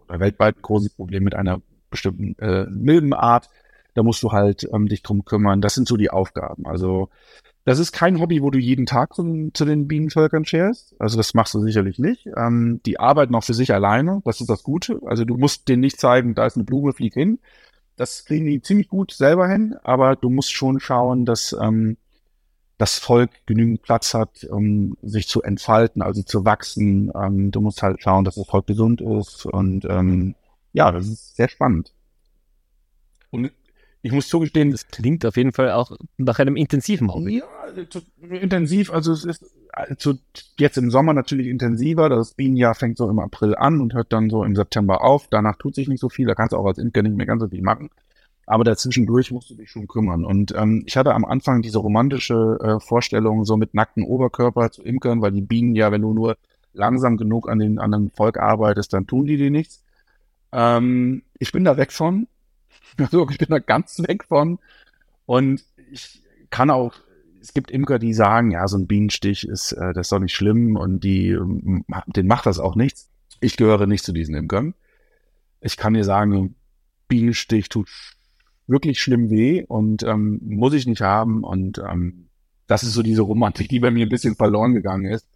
oder 0.08 0.20
weltweit 0.20 0.56
ein 0.56 0.62
großes 0.62 0.94
Problem 0.94 1.24
mit 1.24 1.34
einer 1.34 1.60
bestimmten 1.90 2.36
äh, 2.38 2.66
Milbenart. 2.68 3.48
Da 3.94 4.02
musst 4.02 4.22
du 4.22 4.32
halt 4.32 4.68
ähm, 4.72 4.88
dich 4.88 5.02
drum 5.02 5.24
kümmern. 5.24 5.60
Das 5.60 5.74
sind 5.74 5.88
so 5.88 5.96
die 5.96 6.10
Aufgaben. 6.10 6.66
Also 6.66 7.08
das 7.66 7.80
ist 7.80 7.90
kein 7.90 8.20
Hobby, 8.20 8.42
wo 8.42 8.50
du 8.50 8.60
jeden 8.60 8.86
Tag 8.86 9.12
zu, 9.12 9.50
zu 9.52 9.64
den 9.64 9.88
Bienenvölkern 9.88 10.44
scherst. 10.44 10.94
Also 11.00 11.16
das 11.16 11.34
machst 11.34 11.52
du 11.52 11.60
sicherlich 11.60 11.98
nicht. 11.98 12.28
Ähm, 12.36 12.80
die 12.86 13.00
arbeiten 13.00 13.34
auch 13.34 13.42
für 13.42 13.54
sich 13.54 13.74
alleine. 13.74 14.22
Das 14.24 14.40
ist 14.40 14.48
das 14.48 14.62
Gute. 14.62 15.00
Also 15.04 15.24
du 15.24 15.36
musst 15.36 15.66
denen 15.66 15.80
nicht 15.80 15.98
zeigen, 15.98 16.36
da 16.36 16.46
ist 16.46 16.54
eine 16.54 16.62
Blume, 16.62 16.92
flieg 16.92 17.14
hin. 17.14 17.40
Das 17.96 18.24
kriegen 18.24 18.46
die 18.46 18.62
ziemlich 18.62 18.88
gut 18.88 19.10
selber 19.10 19.48
hin. 19.48 19.74
Aber 19.82 20.14
du 20.14 20.30
musst 20.30 20.52
schon 20.52 20.78
schauen, 20.78 21.24
dass 21.24 21.56
ähm, 21.60 21.96
das 22.78 23.00
Volk 23.00 23.30
genügend 23.46 23.82
Platz 23.82 24.14
hat, 24.14 24.44
um 24.44 24.96
sich 25.02 25.26
zu 25.26 25.42
entfalten, 25.42 26.02
also 26.02 26.22
zu 26.22 26.44
wachsen. 26.44 27.10
Ähm, 27.20 27.50
du 27.50 27.60
musst 27.60 27.82
halt 27.82 28.00
schauen, 28.00 28.24
dass 28.24 28.36
das 28.36 28.46
Volk 28.46 28.68
gesund 28.68 29.00
ist. 29.00 29.44
Und 29.44 29.84
ähm, 29.86 30.36
ja, 30.72 30.92
das 30.92 31.08
ist 31.08 31.34
sehr 31.34 31.48
spannend. 31.48 31.92
Und 33.30 33.50
ich 34.06 34.12
muss 34.12 34.28
zugestehen, 34.28 34.70
das 34.70 34.86
klingt 34.86 35.26
auf 35.26 35.36
jeden 35.36 35.52
Fall 35.52 35.72
auch 35.72 35.90
nach 36.16 36.38
einem 36.38 36.54
intensiven 36.54 37.12
Hobby. 37.12 37.38
Ja, 37.38 38.36
intensiv. 38.36 38.92
Also 38.92 39.12
es 39.12 39.24
ist 39.24 39.44
also 39.72 40.14
jetzt 40.58 40.78
im 40.78 40.92
Sommer 40.92 41.12
natürlich 41.12 41.48
intensiver. 41.48 42.08
Das 42.08 42.34
Bienenjahr 42.34 42.76
fängt 42.76 42.98
so 42.98 43.10
im 43.10 43.18
April 43.18 43.56
an 43.56 43.80
und 43.80 43.94
hört 43.94 44.12
dann 44.12 44.30
so 44.30 44.44
im 44.44 44.54
September 44.54 45.02
auf. 45.02 45.26
Danach 45.28 45.56
tut 45.56 45.74
sich 45.74 45.88
nicht 45.88 46.00
so 46.00 46.08
viel. 46.08 46.26
Da 46.26 46.36
kannst 46.36 46.52
du 46.52 46.56
auch 46.56 46.66
als 46.66 46.78
Imker 46.78 47.02
nicht 47.02 47.16
mehr 47.16 47.26
ganz 47.26 47.42
so 47.42 47.48
viel 47.48 47.62
machen. 47.62 47.90
Aber 48.46 48.62
dazwischendurch 48.62 49.32
musst 49.32 49.50
du 49.50 49.56
dich 49.56 49.70
schon 49.70 49.88
kümmern. 49.88 50.24
Und 50.24 50.54
ähm, 50.56 50.84
ich 50.86 50.96
hatte 50.96 51.12
am 51.12 51.24
Anfang 51.24 51.62
diese 51.62 51.78
romantische 51.78 52.58
äh, 52.62 52.78
Vorstellung, 52.78 53.44
so 53.44 53.56
mit 53.56 53.74
nacktem 53.74 54.04
Oberkörper 54.04 54.70
zu 54.70 54.84
imkern, 54.84 55.20
weil 55.20 55.32
die 55.32 55.42
Bienen 55.42 55.74
ja, 55.74 55.90
wenn 55.90 56.02
du 56.02 56.14
nur 56.14 56.36
langsam 56.72 57.16
genug 57.16 57.48
an 57.48 57.58
den 57.58 57.80
anderen 57.80 58.10
Volk 58.10 58.38
arbeitest, 58.38 58.92
dann 58.92 59.08
tun 59.08 59.26
die 59.26 59.36
dir 59.36 59.50
nichts. 59.50 59.82
Ähm, 60.52 61.24
ich 61.40 61.50
bin 61.50 61.64
da 61.64 61.76
weg 61.76 61.90
von. 61.90 62.28
Also 62.98 63.28
ich 63.28 63.38
bin 63.38 63.48
da 63.50 63.58
ganz 63.58 63.98
weg 64.06 64.24
von. 64.24 64.58
Und 65.26 65.64
ich 65.90 66.22
kann 66.50 66.70
auch, 66.70 66.94
es 67.40 67.52
gibt 67.52 67.70
Imker, 67.70 67.98
die 67.98 68.14
sagen, 68.14 68.50
ja, 68.50 68.66
so 68.68 68.78
ein 68.78 68.86
Bienenstich 68.86 69.46
ist, 69.46 69.72
äh, 69.72 69.92
das 69.92 70.06
ist 70.06 70.12
doch 70.12 70.18
nicht 70.18 70.34
schlimm 70.34 70.76
und 70.76 71.04
die, 71.04 71.30
ähm, 71.30 71.84
den 72.06 72.26
macht 72.26 72.46
das 72.46 72.58
auch 72.58 72.74
nichts. 72.74 73.10
Ich 73.40 73.56
gehöre 73.56 73.86
nicht 73.86 74.04
zu 74.04 74.12
diesen 74.12 74.34
Imkern. 74.34 74.74
Ich 75.60 75.76
kann 75.76 75.94
dir 75.94 76.04
sagen, 76.04 76.54
Bienenstich 77.08 77.68
tut 77.68 77.88
wirklich 78.66 79.00
schlimm 79.00 79.30
weh 79.30 79.64
und 79.64 80.02
ähm, 80.02 80.40
muss 80.42 80.74
ich 80.74 80.86
nicht 80.86 81.02
haben. 81.02 81.44
Und 81.44 81.78
ähm, 81.78 82.28
das 82.66 82.82
ist 82.82 82.94
so 82.94 83.02
diese 83.02 83.22
Romantik, 83.22 83.68
die 83.68 83.80
bei 83.80 83.90
mir 83.90 84.06
ein 84.06 84.10
bisschen 84.10 84.36
verloren 84.36 84.74
gegangen 84.74 85.06
ist. 85.06 85.26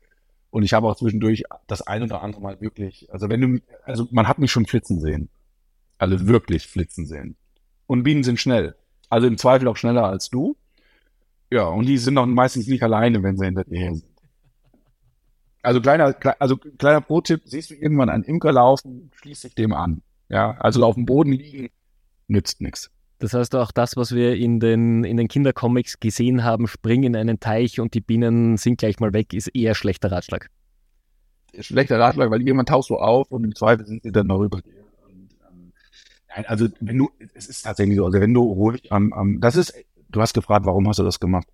Und 0.51 0.65
ich 0.65 0.73
habe 0.75 0.89
auch 0.89 0.97
zwischendurch 0.97 1.45
das 1.67 1.83
ein 1.83 2.03
oder 2.03 2.23
andere 2.23 2.43
Mal 2.43 2.61
wirklich, 2.61 3.09
also 3.13 3.29
wenn 3.29 3.41
du, 3.41 3.61
also 3.85 4.09
man 4.11 4.27
hat 4.27 4.39
mich 4.39 4.51
schon 4.51 4.67
flitzen 4.67 5.01
sehen. 5.01 5.29
Also 6.01 6.27
wirklich 6.27 6.67
flitzen 6.67 7.05
sehen. 7.05 7.37
Und 7.87 8.05
Bienen 8.05 8.25
sind 8.25 8.41
schnell. 8.41 8.75
Also 9.11 9.27
im 9.27 9.37
Zweifel 9.37 9.69
auch 9.69 9.77
schneller 9.77 10.05
als 10.05 10.31
du. 10.31 10.57
Ja, 11.51 11.65
und 11.65 11.85
die 11.85 11.99
sind 11.99 12.17
auch 12.17 12.25
meistens 12.25 12.67
nicht 12.69 12.83
alleine, 12.83 13.23
wenn 13.23 13.37
sie 13.37 13.45
hinter 13.45 13.65
dir 13.65 13.79
her 13.79 13.95
sind. 13.95 14.07
Also 15.63 15.83
kleiner, 15.83 16.17
also 16.39 16.57
kleiner 16.57 17.03
Pro-Tipp, 17.03 17.43
siehst 17.45 17.69
du 17.69 17.75
irgendwann 17.75 18.09
einen 18.09 18.25
Imker 18.25 18.51
laufen, 18.51 19.11
schließ 19.15 19.43
dich 19.43 19.55
dem 19.55 19.75
an. 19.75 20.01
Ja, 20.31 20.53
also 20.53 20.83
auf 20.87 20.95
dem 20.95 21.05
Boden 21.05 21.33
liegen, 21.33 21.69
nützt 22.29 22.63
nichts. 22.63 22.91
Das 23.19 23.35
heißt 23.35 23.55
auch 23.55 23.71
das, 23.71 23.95
was 23.99 24.15
wir 24.15 24.37
in 24.37 24.59
den, 24.59 25.05
in 25.05 25.19
den 25.19 25.29
Kindercomics 25.29 26.01
gesehen 26.01 26.45
haben, 26.45 26.67
spring 26.67 27.03
in 27.03 27.15
einen 27.15 27.41
Teich 27.41 27.79
und 27.79 27.93
die 27.93 28.01
Bienen 28.01 28.57
sind 28.57 28.79
gleich 28.79 29.01
mal 29.01 29.13
weg, 29.13 29.35
ist 29.35 29.49
eher 29.49 29.75
schlechter 29.75 30.11
Ratschlag. 30.11 30.49
Schlechter 31.59 31.99
Ratschlag, 31.99 32.31
weil 32.31 32.41
irgendwann 32.41 32.65
tauchst 32.65 32.89
du 32.89 32.97
auf 32.97 33.31
und 33.31 33.45
im 33.45 33.55
Zweifel 33.55 33.85
sind 33.85 34.03
sie 34.03 34.13
dann 34.13 34.29
noch 34.29 34.41
über 34.41 34.63
dir. 34.63 34.80
Nein, 36.35 36.47
also 36.47 36.69
wenn 36.81 36.99
du, 36.99 37.11
es 37.35 37.49
ist 37.49 37.63
tatsächlich 37.63 37.97
so, 37.97 38.07
also 38.07 38.21
wenn 38.21 38.35
du 38.35 38.43
ruhig 38.43 38.93
am, 38.93 39.13
am, 39.13 39.41
das 39.41 39.57
ist, 39.57 39.75
du 40.09 40.21
hast 40.21 40.35
gefragt, 40.35 40.67
warum 40.67 40.89
hast 40.89 40.99
du 40.99 41.03
das 41.03 41.21
gemacht? 41.21 41.47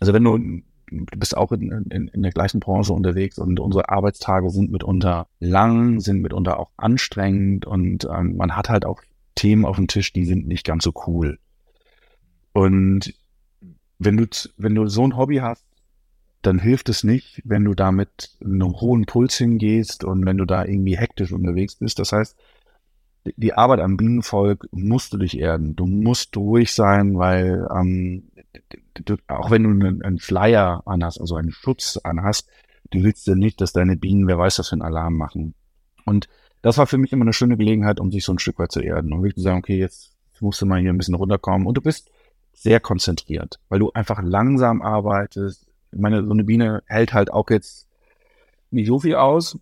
Also 0.00 0.12
wenn 0.12 0.24
du, 0.24 0.38
du 0.38 1.18
bist 1.18 1.36
auch 1.36 1.52
in, 1.52 1.70
in, 1.90 2.08
in 2.08 2.22
der 2.22 2.32
gleichen 2.32 2.60
Branche 2.60 2.92
unterwegs 2.92 3.38
und 3.38 3.60
unsere 3.60 3.88
Arbeitstage 3.88 4.50
sind 4.50 4.70
mitunter 4.70 5.26
lang, 5.38 6.00
sind 6.00 6.22
mitunter 6.22 6.58
auch 6.58 6.70
anstrengend 6.76 7.66
und 7.66 8.08
ähm, 8.10 8.36
man 8.36 8.56
hat 8.56 8.68
halt 8.68 8.84
auch 8.84 9.02
Themen 9.34 9.64
auf 9.64 9.76
dem 9.76 9.86
Tisch, 9.86 10.12
die 10.12 10.24
sind 10.24 10.46
nicht 10.46 10.64
ganz 10.64 10.84
so 10.84 10.92
cool. 11.06 11.38
Und 12.52 13.14
wenn 13.98 14.16
du, 14.16 14.26
wenn 14.56 14.74
du 14.74 14.88
so 14.88 15.04
ein 15.04 15.16
Hobby 15.16 15.36
hast, 15.36 15.64
dann 16.42 16.58
hilft 16.58 16.88
es 16.88 17.04
nicht, 17.04 17.40
wenn 17.44 17.64
du 17.64 17.74
da 17.74 17.92
mit 17.92 18.36
einem 18.44 18.80
hohen 18.80 19.06
Puls 19.06 19.36
hingehst 19.36 20.04
und 20.04 20.26
wenn 20.26 20.38
du 20.38 20.44
da 20.44 20.64
irgendwie 20.64 20.98
hektisch 20.98 21.32
unterwegs 21.32 21.76
bist. 21.76 21.98
Das 22.00 22.12
heißt, 22.12 22.36
die 23.24 23.54
Arbeit 23.54 23.80
am 23.80 23.96
Bienenvolk 23.96 24.68
musst 24.72 25.12
du 25.12 25.18
dich 25.18 25.38
erden. 25.38 25.76
Du 25.76 25.86
musst 25.86 26.36
ruhig 26.36 26.72
sein, 26.74 27.18
weil 27.18 27.68
ähm, 27.74 28.24
du, 28.94 29.16
auch 29.28 29.50
wenn 29.50 29.62
du 29.62 29.70
einen, 29.70 30.02
einen 30.02 30.18
Flyer 30.18 30.82
anhast, 30.86 31.20
also 31.20 31.36
einen 31.36 31.52
Schutz 31.52 31.98
anhast, 32.02 32.48
du 32.90 33.02
willst 33.02 33.26
ja 33.26 33.34
nicht, 33.34 33.60
dass 33.60 33.72
deine 33.72 33.96
Bienen, 33.96 34.26
wer 34.26 34.38
weiß, 34.38 34.58
was 34.58 34.68
für 34.68 34.74
einen 34.74 34.82
Alarm 34.82 35.16
machen. 35.16 35.54
Und 36.04 36.28
das 36.62 36.78
war 36.78 36.86
für 36.86 36.98
mich 36.98 37.12
immer 37.12 37.24
eine 37.24 37.32
schöne 37.32 37.56
Gelegenheit, 37.56 38.00
um 38.00 38.10
sich 38.10 38.24
so 38.24 38.32
ein 38.32 38.38
Stück 38.38 38.58
weit 38.58 38.72
zu 38.72 38.80
erden 38.80 39.12
und 39.12 39.22
wirklich 39.22 39.36
zu 39.36 39.42
sagen, 39.42 39.58
okay, 39.58 39.78
jetzt 39.78 40.12
musst 40.40 40.60
du 40.60 40.66
mal 40.66 40.80
hier 40.80 40.90
ein 40.90 40.98
bisschen 40.98 41.14
runterkommen. 41.14 41.66
Und 41.66 41.76
du 41.76 41.80
bist 41.80 42.10
sehr 42.52 42.80
konzentriert, 42.80 43.60
weil 43.68 43.78
du 43.78 43.92
einfach 43.92 44.20
langsam 44.22 44.82
arbeitest. 44.82 45.66
Ich 45.92 45.98
meine, 45.98 46.24
so 46.24 46.32
eine 46.32 46.44
Biene 46.44 46.82
hält 46.86 47.12
halt 47.12 47.32
auch 47.32 47.48
jetzt 47.50 47.88
nicht 48.70 48.86
so 48.86 48.98
viel 48.98 49.14
aus, 49.14 49.58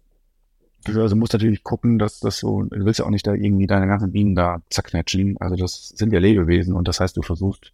also 0.86 1.16
musst 1.16 1.32
natürlich 1.32 1.62
gucken, 1.62 1.98
dass 1.98 2.20
das 2.20 2.38
so, 2.38 2.62
du 2.62 2.84
willst 2.84 2.98
ja 3.00 3.04
auch 3.04 3.10
nicht 3.10 3.26
da 3.26 3.34
irgendwie 3.34 3.66
deine 3.66 3.86
ganzen 3.86 4.12
Bienen 4.12 4.34
da 4.34 4.62
zerknetschen. 4.70 5.36
Also 5.38 5.56
das 5.56 5.88
sind 5.88 6.12
ja 6.12 6.18
Lebewesen 6.18 6.74
und 6.74 6.88
das 6.88 7.00
heißt, 7.00 7.16
du 7.16 7.22
versuchst 7.22 7.72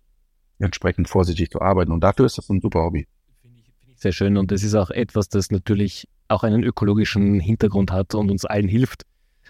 entsprechend 0.59 1.09
vorsichtig 1.09 1.51
zu 1.51 1.61
arbeiten 1.61 1.93
und 1.93 2.01
dafür 2.01 2.27
ist 2.27 2.39
das 2.39 2.49
ein 2.49 2.61
super 2.61 2.81
Hobby. 2.81 3.07
Finde 3.43 3.59
ich, 3.61 3.73
find 3.81 3.93
ich 3.93 4.01
sehr 4.01 4.13
schön 4.13 4.37
und 4.37 4.51
das 4.51 4.63
ist 4.63 4.75
auch 4.75 4.91
etwas, 4.91 5.29
das 5.29 5.51
natürlich 5.51 6.09
auch 6.29 6.43
einen 6.43 6.65
ökologischen 6.65 7.39
Hintergrund 7.41 7.93
hat 7.93 8.15
und 8.15 8.31
uns 8.31 8.45
allen 8.45 8.69
hilft. 8.69 9.03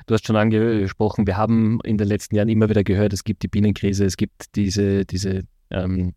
Du 0.07 0.15
hast 0.15 0.27
schon 0.27 0.37
angesprochen, 0.37 1.27
wir 1.27 1.39
haben 1.39 1.81
in 1.85 1.97
den 1.97 2.07
letzten 2.07 2.37
Jahren 2.37 2.51
immer 2.51 2.69
wieder 2.69 2.85
gehört, 2.85 3.15
es 3.15 3.25
gibt 3.25 3.43
die 3.43 3.49
Bienenkrise, 3.49 4.05
es 4.05 4.19
gibt 4.19 4.55
diese, 4.55 5.07
diese 5.07 5.45
ähm, 5.71 6.13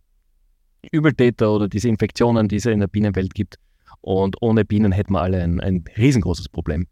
Übeltäter 0.91 1.51
oder 1.51 1.69
diese 1.69 1.87
Infektionen, 1.87 2.49
die 2.49 2.57
es 2.57 2.65
in 2.65 2.81
der 2.81 2.87
Bienenwelt 2.87 3.33
gibt. 3.33 3.55
Und 4.01 4.37
ohne 4.41 4.65
Bienen 4.65 4.91
hätten 4.91 5.13
wir 5.13 5.21
alle 5.21 5.41
ein, 5.41 5.59
ein 5.59 5.83
riesengroßes 5.97 6.49
Problem. 6.49 6.87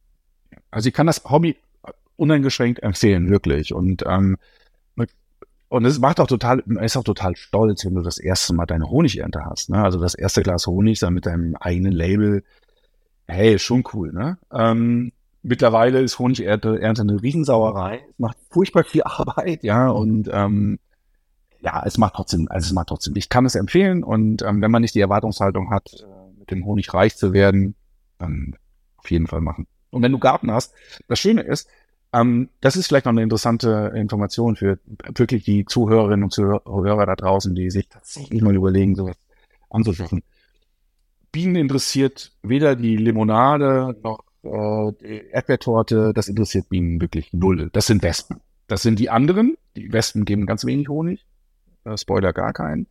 Also 0.72 0.90
ich 0.90 0.94
kann 0.94 1.08
das 1.08 1.24
Hobby 1.26 1.58
uneingeschränkt 2.16 2.82
empfehlen, 2.84 3.30
wirklich. 3.30 3.74
Und 3.74 4.04
ähm, 4.06 4.38
und 5.70 5.86
es 5.86 6.00
macht 6.00 6.20
auch 6.20 6.28
total, 6.28 6.64
man 6.66 6.84
ist 6.84 6.96
auch 6.96 7.04
total 7.04 7.36
stolz, 7.36 7.86
wenn 7.86 7.96
du 7.96 8.02
das 8.02 8.20
erste 8.20 8.54
Mal 8.54 8.66
deine 8.66 8.90
Honigernte 8.90 9.44
hast. 9.44 9.70
Ne? 9.70 9.84
Also 9.84 10.00
das 10.00 10.16
erste 10.16 10.42
Glas 10.42 10.66
Honig 10.66 11.00
dann 11.00 11.14
mit 11.14 11.26
deinem 11.26 11.56
eigenen 11.56 11.92
Label. 11.92 12.44
Hey, 13.28 13.60
schon 13.60 13.84
cool, 13.94 14.14
ne? 14.14 14.38
Ähm, 14.54 15.12
mittlerweile 15.44 16.00
ist 16.00 16.20
Honigernte 16.20 16.80
Ernte 16.80 17.02
eine 17.02 17.22
Riesensauerei. 17.22 18.02
Es 18.10 18.20
macht 18.20 18.38
furchtbar 18.50 18.86
viel 18.86 19.04
Arbeit, 19.06 19.64
ja. 19.64 19.90
Und 19.90 20.30
ähm, 20.32 20.80
ja, 21.60 21.84
es 21.86 21.98
macht 21.98 22.14
trotzdem, 22.16 22.48
also 22.50 22.68
es 22.68 22.72
macht 22.72 22.88
trotzdem. 22.88 23.18
Ich 23.18 23.28
kann 23.28 23.46
es 23.46 23.56
empfehlen 23.56 24.04
und 24.04 24.44
ähm, 24.44 24.62
wenn 24.62 24.72
man 24.72 24.82
nicht 24.82 24.96
die 24.96 25.02
Erwartungshaltung 25.02 25.70
hat, 25.72 25.90
äh, 26.00 26.40
mit 26.40 26.50
dem 26.50 26.66
Honig 26.66 26.94
reich 26.94 27.18
zu 27.18 27.34
werden, 27.34 27.76
dann 28.20 28.56
auf 28.96 29.12
jeden 29.12 29.28
Fall 29.28 29.42
machen. 29.42 29.68
Und 29.92 30.04
wenn 30.04 30.12
du 30.12 30.20
Garten 30.20 30.52
hast, 30.52 30.74
das 31.08 31.20
Schöne 31.20 31.42
ist, 31.42 31.70
ähm, 32.14 32.50
das 32.62 32.76
ist 32.76 32.88
vielleicht 32.88 33.06
noch 33.06 33.12
eine 33.12 33.24
interessante 33.24 33.92
Information 33.96 34.56
für 34.56 34.80
wirklich 35.16 35.44
die 35.44 35.66
Zuhörerinnen 35.66 36.24
und 36.24 36.32
Zuhörer 36.32 37.06
da 37.06 37.16
draußen, 37.16 37.54
die 37.54 37.70
sich 37.70 37.90
tatsächlich 37.90 38.42
mal 38.42 38.56
überlegen, 38.56 38.96
sowas 38.96 39.18
anzuschaffen. 39.70 40.24
Bienen 41.32 41.56
interessiert 41.56 42.32
weder 42.42 42.76
die 42.76 42.96
Limonade 42.96 43.96
noch 44.02 44.24
äh, 44.44 44.94
die 45.02 45.28
Erdbeertorte, 45.32 46.14
das 46.14 46.30
interessiert 46.30 46.70
Bienen 46.70 47.02
wirklich 47.02 47.34
null. 47.34 47.70
Das 47.74 47.88
sind 47.88 48.04
Wespen. 48.04 48.40
Das 48.68 48.82
sind 48.82 49.00
die 49.00 49.10
anderen. 49.10 49.58
Die 49.76 49.92
Wespen 49.92 50.26
geben 50.26 50.46
ganz 50.46 50.66
wenig 50.66 50.90
Honig. 50.90 51.26
Äh, 51.84 51.98
Spoiler 51.98 52.34
gar 52.34 52.54
keinen. 52.54 52.88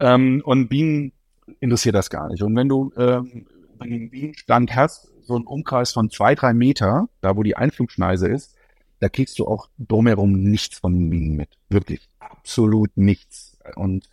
Ähm, 0.00 0.42
und 0.44 0.68
Bienen 0.68 1.12
interessiert 1.60 1.94
das 1.94 2.10
gar 2.10 2.28
nicht. 2.28 2.42
Und 2.42 2.56
wenn 2.56 2.68
du 2.68 2.92
ähm, 2.96 3.46
einen 3.78 4.10
Bienenstand 4.10 4.74
hast, 4.74 5.12
so 5.26 5.34
einen 5.34 5.46
Umkreis 5.46 5.92
von 5.92 6.10
zwei, 6.10 6.34
drei 6.34 6.54
Meter, 6.54 7.08
da 7.20 7.36
wo 7.36 7.42
die 7.42 7.56
Einflugschneise 7.56 8.28
ist, 8.28 8.54
da 9.00 9.08
kriegst 9.08 9.38
du 9.38 9.46
auch 9.46 9.68
drumherum 9.78 10.32
nichts 10.32 10.78
von 10.78 10.94
den 10.94 11.10
Bienen 11.10 11.36
mit. 11.36 11.50
Wirklich 11.68 12.08
absolut 12.18 12.96
nichts. 12.96 13.58
Und 13.74 14.08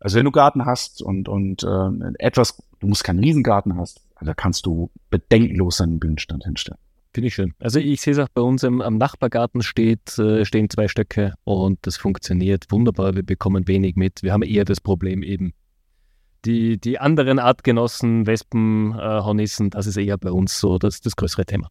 also 0.00 0.18
wenn 0.18 0.24
du 0.24 0.30
Garten 0.30 0.64
hast 0.64 1.02
und, 1.02 1.28
und 1.28 1.62
äh, 1.62 1.88
etwas, 2.18 2.62
du 2.80 2.86
musst 2.86 3.04
keinen 3.04 3.20
Riesengarten 3.20 3.76
hast, 3.76 4.02
da 4.20 4.34
kannst 4.34 4.66
du 4.66 4.90
bedenkenlos 5.10 5.80
einen 5.80 5.98
Bienenstand 6.00 6.44
hinstellen. 6.44 6.78
Finde 7.12 7.28
ich 7.28 7.34
schön. 7.34 7.54
Also 7.58 7.78
ich 7.78 8.00
sehe 8.02 8.12
es 8.12 8.18
auch 8.18 8.28
bei 8.28 8.42
uns 8.42 8.62
im, 8.62 8.82
am 8.82 8.98
Nachbargarten 8.98 9.62
steht, 9.62 10.18
äh, 10.18 10.44
stehen 10.44 10.68
zwei 10.68 10.86
Stöcke 10.86 11.34
und 11.44 11.78
das 11.86 11.96
funktioniert 11.96 12.66
wunderbar. 12.70 13.14
Wir 13.14 13.22
bekommen 13.22 13.66
wenig 13.68 13.96
mit. 13.96 14.22
Wir 14.22 14.32
haben 14.32 14.42
eher 14.42 14.66
das 14.66 14.80
Problem 14.80 15.22
eben. 15.22 15.54
Die, 16.46 16.78
die 16.78 17.00
anderen 17.00 17.40
Artgenossen, 17.40 18.26
Wespen, 18.26 18.92
äh, 18.92 18.98
Hornissen, 18.98 19.70
das 19.70 19.88
ist 19.88 19.96
eher 19.96 20.16
bei 20.16 20.30
uns 20.30 20.60
so 20.60 20.78
das, 20.78 21.00
das 21.00 21.16
größere 21.16 21.44
Thema. 21.44 21.68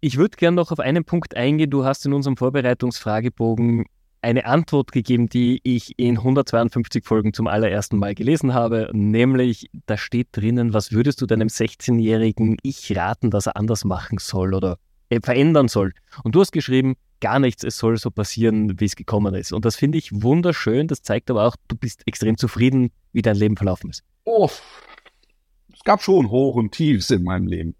Ich 0.00 0.16
würde 0.16 0.36
gerne 0.36 0.56
noch 0.56 0.72
auf 0.72 0.80
einen 0.80 1.04
Punkt 1.04 1.36
eingehen. 1.36 1.68
Du 1.68 1.84
hast 1.84 2.06
in 2.06 2.14
unserem 2.14 2.38
Vorbereitungsfragebogen 2.38 3.84
eine 4.22 4.46
Antwort 4.46 4.92
gegeben, 4.92 5.28
die 5.28 5.60
ich 5.62 5.98
in 5.98 6.16
152 6.16 7.04
Folgen 7.04 7.34
zum 7.34 7.46
allerersten 7.46 7.98
Mal 7.98 8.14
gelesen 8.14 8.54
habe, 8.54 8.88
nämlich 8.94 9.68
da 9.84 9.98
steht 9.98 10.28
drinnen, 10.32 10.72
was 10.72 10.92
würdest 10.92 11.20
du 11.20 11.26
deinem 11.26 11.48
16-jährigen 11.48 12.56
Ich 12.62 12.96
raten, 12.96 13.30
dass 13.30 13.46
er 13.46 13.56
anders 13.56 13.84
machen 13.84 14.16
soll 14.18 14.54
oder 14.54 14.78
verändern 15.20 15.68
soll? 15.68 15.92
Und 16.22 16.34
du 16.34 16.40
hast 16.40 16.52
geschrieben, 16.52 16.96
gar 17.20 17.38
nichts, 17.38 17.64
es 17.64 17.78
soll 17.78 17.96
so 17.96 18.10
passieren, 18.10 18.78
wie 18.80 18.84
es 18.84 18.96
gekommen 18.96 19.34
ist. 19.34 19.52
Und 19.52 19.64
das 19.64 19.76
finde 19.76 19.98
ich 19.98 20.22
wunderschön, 20.22 20.88
das 20.88 21.02
zeigt 21.02 21.30
aber 21.30 21.46
auch, 21.46 21.56
du 21.68 21.76
bist 21.76 22.02
extrem 22.06 22.36
zufrieden, 22.36 22.90
wie 23.12 23.22
dein 23.22 23.36
Leben 23.36 23.56
verlaufen 23.56 23.90
ist. 23.90 24.04
Oh, 24.24 24.50
es 25.72 25.84
gab 25.84 26.02
schon 26.02 26.30
Hoch 26.30 26.56
und 26.56 26.72
Tiefs 26.72 27.10
in 27.10 27.22
meinem 27.22 27.46
Leben. 27.46 27.74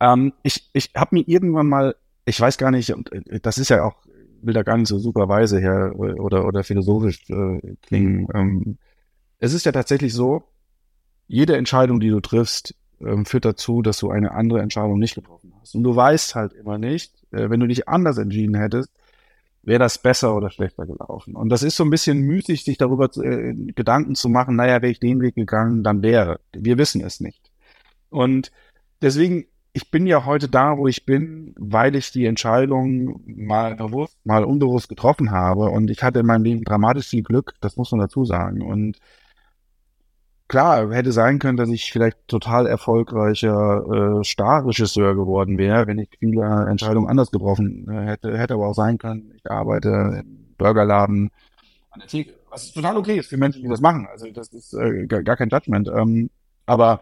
Ähm, 0.00 0.32
ich 0.42 0.70
ich 0.72 0.90
habe 0.96 1.16
mir 1.16 1.24
irgendwann 1.26 1.66
mal, 1.66 1.96
ich 2.24 2.40
weiß 2.40 2.58
gar 2.58 2.70
nicht, 2.70 2.90
und 2.94 3.12
äh, 3.12 3.40
das 3.40 3.58
ist 3.58 3.68
ja 3.68 3.84
auch, 3.84 3.96
will 4.42 4.54
da 4.54 4.62
gar 4.62 4.76
nicht 4.76 4.88
so 4.88 4.98
super 4.98 5.28
weise 5.28 5.60
her 5.60 5.92
oder, 5.96 6.46
oder 6.46 6.64
philosophisch 6.64 7.28
äh, 7.30 7.76
klingen. 7.82 8.26
Ähm, 8.34 8.78
es 9.38 9.52
ist 9.52 9.66
ja 9.66 9.72
tatsächlich 9.72 10.14
so, 10.14 10.44
jede 11.26 11.56
Entscheidung, 11.56 12.00
die 12.00 12.08
du 12.08 12.20
triffst, 12.20 12.74
ähm, 13.04 13.24
führt 13.26 13.44
dazu, 13.44 13.82
dass 13.82 13.98
du 13.98 14.10
eine 14.10 14.32
andere 14.32 14.60
Entscheidung 14.60 14.98
nicht 14.98 15.14
getroffen 15.14 15.52
hast. 15.60 15.74
Und 15.74 15.82
du 15.82 15.94
weißt 15.94 16.34
halt 16.34 16.52
immer 16.52 16.78
nicht, 16.78 17.12
äh, 17.32 17.50
wenn 17.50 17.60
du 17.60 17.66
dich 17.66 17.88
anders 17.88 18.18
entschieden 18.18 18.56
hättest, 18.56 18.90
wäre 19.62 19.78
das 19.78 19.98
besser 19.98 20.34
oder 20.34 20.50
schlechter 20.50 20.86
gelaufen. 20.86 21.36
Und 21.36 21.48
das 21.48 21.62
ist 21.62 21.76
so 21.76 21.84
ein 21.84 21.90
bisschen 21.90 22.20
müßig, 22.20 22.64
sich 22.64 22.78
darüber 22.78 23.08
äh, 23.22 23.54
Gedanken 23.74 24.14
zu 24.14 24.28
machen, 24.28 24.56
naja, 24.56 24.82
wäre 24.82 24.92
ich 24.92 25.00
den 25.00 25.20
Weg 25.20 25.34
gegangen, 25.36 25.84
dann 25.84 26.02
wäre. 26.02 26.40
Wir 26.52 26.78
wissen 26.78 27.00
es 27.00 27.20
nicht. 27.20 27.50
Und 28.10 28.50
deswegen 29.00 29.46
ich 29.74 29.90
bin 29.90 30.06
ja 30.06 30.26
heute 30.26 30.48
da, 30.48 30.76
wo 30.76 30.86
ich 30.86 31.06
bin, 31.06 31.54
weil 31.58 31.96
ich 31.96 32.12
die 32.12 32.26
Entscheidung 32.26 33.22
mal 33.24 33.74
bewusst, 33.74 34.18
mal 34.24 34.44
unbewusst 34.44 34.88
getroffen 34.88 35.30
habe. 35.30 35.70
Und 35.70 35.90
ich 35.90 36.02
hatte 36.02 36.20
in 36.20 36.26
meinem 36.26 36.44
Leben 36.44 36.64
dramatisch 36.64 37.08
viel 37.08 37.22
Glück, 37.22 37.54
das 37.60 37.76
muss 37.76 37.90
man 37.90 38.00
dazu 38.00 38.24
sagen. 38.24 38.60
Und 38.60 38.98
klar, 40.52 40.92
hätte 40.92 41.12
sein 41.12 41.38
können, 41.38 41.56
dass 41.56 41.70
ich 41.70 41.90
vielleicht 41.90 42.28
total 42.28 42.66
erfolgreicher 42.66 44.20
äh, 44.20 44.22
Starregisseur 44.24 45.14
geworden 45.14 45.56
wäre, 45.56 45.86
wenn 45.86 45.98
ich 45.98 46.10
viele 46.18 46.42
Entscheidungen 46.68 47.08
anders 47.08 47.30
getroffen 47.30 47.88
äh, 47.90 48.06
hätte. 48.06 48.36
Hätte 48.36 48.54
aber 48.54 48.68
auch 48.68 48.74
sein 48.74 48.98
können, 48.98 49.32
ich 49.34 49.50
arbeite 49.50 50.22
im 50.22 50.54
Burgerladen 50.58 51.30
an 51.90 52.00
der 52.00 52.08
Theke. 52.08 52.34
Was 52.50 52.70
total 52.70 52.98
okay 52.98 53.18
ist 53.18 53.30
für 53.30 53.38
Menschen, 53.38 53.62
die 53.62 53.68
das 53.68 53.80
machen. 53.80 54.06
Also 54.12 54.30
das 54.30 54.48
ist 54.48 54.74
äh, 54.74 55.06
gar, 55.06 55.36
kein 55.36 55.48
Judgment. 55.48 55.88
Ähm, 55.88 56.28
aber 56.66 57.00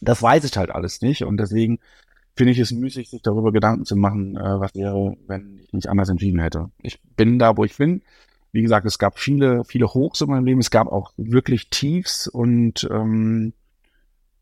das 0.00 0.22
weiß 0.22 0.44
ich 0.44 0.56
halt 0.56 0.70
alles 0.70 1.02
nicht 1.02 1.24
und 1.24 1.36
deswegen 1.36 1.80
finde 2.36 2.52
ich 2.52 2.58
es 2.58 2.72
müßig, 2.72 3.10
sich 3.10 3.20
darüber 3.20 3.52
Gedanken 3.52 3.84
zu 3.84 3.96
machen, 3.96 4.38
äh, 4.38 4.60
was 4.60 4.74
wäre, 4.74 5.14
wenn 5.26 5.60
ich 5.62 5.74
mich 5.74 5.90
anders 5.90 6.08
entschieden 6.08 6.40
hätte. 6.40 6.70
Ich 6.80 7.02
bin 7.16 7.38
da, 7.38 7.54
wo 7.54 7.64
ich 7.64 7.76
bin. 7.76 8.00
Wie 8.52 8.62
gesagt, 8.62 8.86
es 8.86 8.98
gab 8.98 9.18
viele, 9.18 9.64
viele 9.64 9.86
Hochs 9.88 10.20
in 10.20 10.28
meinem 10.28 10.44
Leben, 10.44 10.60
es 10.60 10.70
gab 10.70 10.88
auch 10.88 11.12
wirklich 11.16 11.70
Tiefs 11.70 12.26
und 12.26 12.88
ähm, 12.90 13.52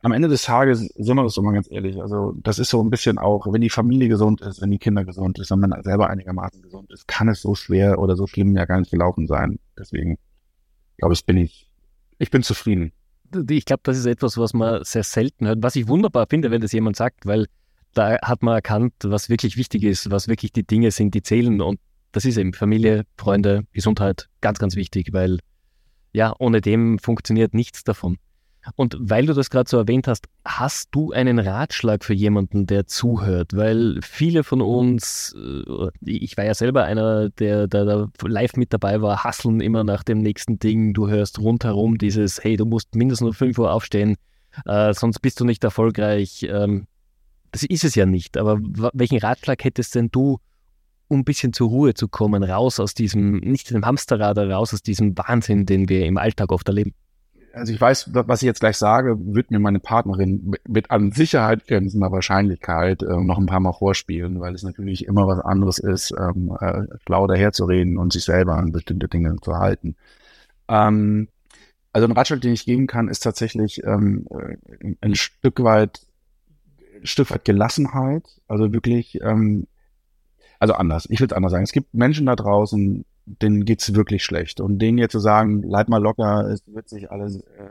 am 0.02 0.12
Ende 0.12 0.28
des 0.28 0.42
Tages 0.42 0.86
sind 0.94 1.16
wir 1.16 1.24
das 1.24 1.36
mal 1.38 1.52
ganz 1.52 1.68
ehrlich. 1.70 2.00
Also 2.00 2.34
das 2.42 2.59
ist 2.59 2.70
so 2.70 2.80
ein 2.80 2.90
bisschen 2.90 3.18
auch, 3.18 3.52
wenn 3.52 3.61
die 3.61 3.70
Familie 3.70 4.09
gesund 4.09 4.40
ist, 4.40 4.61
wenn 4.61 4.70
die 4.70 4.78
Kinder 4.78 5.04
gesund 5.04 5.38
ist, 5.38 5.50
wenn 5.50 5.59
man 5.59 5.82
selber 5.82 6.09
einigermaßen 6.09 6.62
gesund 6.62 6.92
ist, 6.92 7.09
kann 7.09 7.28
es 7.28 7.40
so 7.40 7.54
schwer 7.54 7.98
oder 7.98 8.14
so 8.14 8.26
schlimm 8.26 8.54
ja 8.57 8.64
gar 8.64 8.78
nicht 8.78 8.92
gelaufen 8.92 9.26
sein. 9.26 9.59
Deswegen 9.76 10.18
glaube 10.98 11.14
ich, 11.14 11.26
bin 11.26 11.38
ich, 11.38 11.68
ich 12.18 12.30
bin 12.30 12.42
zufrieden 12.42 12.92
ich 13.48 13.64
glaube, 13.64 13.80
das 13.84 13.98
ist 13.98 14.07
etwas, 14.07 14.38
was 14.38 14.54
man 14.54 14.84
sehr 14.84 15.02
selten 15.02 15.46
hört, 15.46 15.62
was 15.62 15.76
ich 15.76 15.88
wunderbar 15.88 16.26
finde, 16.28 16.50
wenn 16.50 16.61
das 16.61 16.72
jemand 16.72 16.96
sagt, 16.96 17.26
weil 17.26 17.46
da 17.94 18.18
hat 18.22 18.42
man 18.42 18.54
erkannt, 18.54 18.92
was 19.04 19.28
wirklich 19.28 19.57
wichtig 19.57 19.82
ist, 19.84 20.11
was 20.11 20.28
wirklich 20.28 20.52
die 20.52 20.66
Dinge 20.66 20.90
sind, 20.90 21.14
die 21.14 21.22
zählen. 21.22 21.61
Und 21.61 21.80
das 22.17 22.25
ist 22.25 22.39
eben 22.39 22.55
Familie, 22.55 23.05
Freunde, 23.19 23.67
Gesundheit, 23.73 24.31
ganz, 24.41 24.59
ganz 24.59 24.75
wichtig, 24.75 25.12
weil 25.12 25.39
ja, 26.14 26.35
ohne 26.39 26.62
dem 26.62 26.99
funktioniert 26.99 27.53
nichts 27.53 27.85
davon. 27.85 28.17
Und 28.75 28.97
weil 28.99 29.27
du 29.27 29.35
das 29.35 29.51
gerade 29.51 29.69
so 29.69 29.77
erwähnt 29.77 30.09
hast, 30.09 30.25
hast 30.43 30.89
du 30.93 31.12
einen 31.12 31.39
Ratschlag 31.39 32.03
für 32.03 32.14
jemanden, 32.14 32.67
der 32.67 32.87
zuhört? 32.87 33.55
Weil 33.55 34.01
viele 34.01 34.45
von 34.45 34.62
uns, 34.62 35.37
äh, 35.37 35.91
ich 36.07 36.39
war 36.39 36.47
ja 36.47 36.55
selber 36.55 36.85
einer, 36.85 37.29
der, 37.29 37.69
der 37.69 38.09
live 38.23 38.57
mit 38.57 38.73
dabei 38.73 39.03
war, 39.03 39.23
hasseln 39.23 39.61
immer 39.61 39.85
nach 39.85 40.03
dem 40.03 40.19
nächsten 40.23 40.59
Ding. 40.59 40.95
Du 40.95 41.09
hörst 41.09 41.39
rundherum 41.39 41.99
dieses, 41.99 42.43
hey, 42.43 42.57
du 42.57 42.64
musst 42.64 42.95
mindestens 42.95 43.29
um 43.29 43.35
5 43.35 43.59
Uhr 43.59 43.71
aufstehen, 43.71 44.17
äh, 44.64 44.95
sonst 44.95 45.19
bist 45.19 45.39
du 45.39 45.45
nicht 45.45 45.62
erfolgreich. 45.62 46.47
Ähm, 46.49 46.87
das 47.53 47.62
ist 47.62 47.85
es 47.85 47.95
ja 47.95 48.07
nicht. 48.07 48.39
Aber 48.39 48.59
welchen 48.95 49.19
Ratschlag 49.19 49.62
hättest 49.62 49.95
denn 49.95 50.09
du, 50.11 50.39
um 51.09 51.20
ein 51.20 51.24
bisschen 51.24 51.52
zur 51.52 51.68
Ruhe 51.68 51.94
zu 51.94 52.09
kommen, 52.09 52.42
raus 52.42 52.80
aus 52.80 52.94
diesem, 52.94 53.38
nicht 53.38 53.70
dem 53.70 53.84
Hamsterrad, 53.84 54.38
raus 54.38 54.74
aus 54.74 54.82
diesem 54.82 55.16
Wahnsinn, 55.16 55.66
den 55.66 55.88
wir 55.88 56.07
im 56.07 56.18
Alltag 56.18 56.52
oft 56.52 56.68
erleben? 56.68 56.94
also 57.57 57.72
ich 57.72 57.80
weiß, 57.80 58.11
was 58.12 58.42
ich 58.42 58.46
jetzt 58.46 58.61
gleich 58.61 58.76
sage, 58.76 59.16
wird 59.18 59.50
mir 59.50 59.59
meine 59.59 59.80
Partnerin 59.80 60.52
mit 60.68 60.90
an 60.90 61.11
Sicherheit 61.12 61.66
grenzender 61.66 62.12
Wahrscheinlichkeit 62.12 63.02
äh, 63.02 63.16
noch 63.16 63.38
ein 63.38 63.46
paar 63.46 63.61
Mal 63.61 63.72
vorspielen, 63.72 64.40
weil 64.40 64.54
es 64.54 64.62
natürlich 64.62 65.07
immer 65.07 65.26
was 65.26 65.40
anderes 65.40 65.78
ist, 65.78 66.12
ähm, 66.18 66.54
äh, 66.61 66.82
schlau 67.07 67.26
daherzureden 67.26 67.96
und 67.96 68.12
sich 68.12 68.24
selber 68.24 68.57
an 68.57 68.72
bestimmte 68.72 69.09
Dinge 69.09 69.36
zu 69.40 69.57
halten. 69.57 69.96
Ähm, 70.68 71.28
also 71.92 72.07
ein 72.07 72.12
Ratschlag, 72.12 72.42
den 72.42 72.52
ich 72.52 72.66
geben 72.66 72.86
kann, 72.86 73.09
ist 73.09 73.20
tatsächlich 73.20 73.82
ähm, 73.84 74.26
äh, 74.30 74.94
ein 75.00 75.14
Stück 75.14 75.62
weit, 75.64 76.00
Stück 77.04 77.30
weit 77.30 77.46
Gelassenheit. 77.46 78.24
Also 78.48 78.72
wirklich, 78.74 79.18
ähm, 79.22 79.66
also 80.59 80.74
anders. 80.74 81.07
Ich 81.11 81.20
will 81.20 81.26
es 81.26 81.32
anders 81.32 81.52
sagen. 81.52 81.64
Es 81.64 81.72
gibt 81.72 81.94
Menschen 81.94 82.26
da 82.26 82.36
draußen, 82.36 83.04
denen 83.26 83.64
geht's 83.64 83.94
wirklich 83.94 84.24
schlecht. 84.24 84.61
Und 84.61 84.78
denen 84.78 84.98
jetzt 84.98 85.12
zu 85.12 85.18
sagen, 85.18 85.62
bleib 85.62 85.88
mal 85.88 86.02
locker, 86.02 86.48
es 86.48 86.62
wird 86.66 86.88
sich 86.88 87.11
alles 87.11 87.40
äh, 87.40 87.70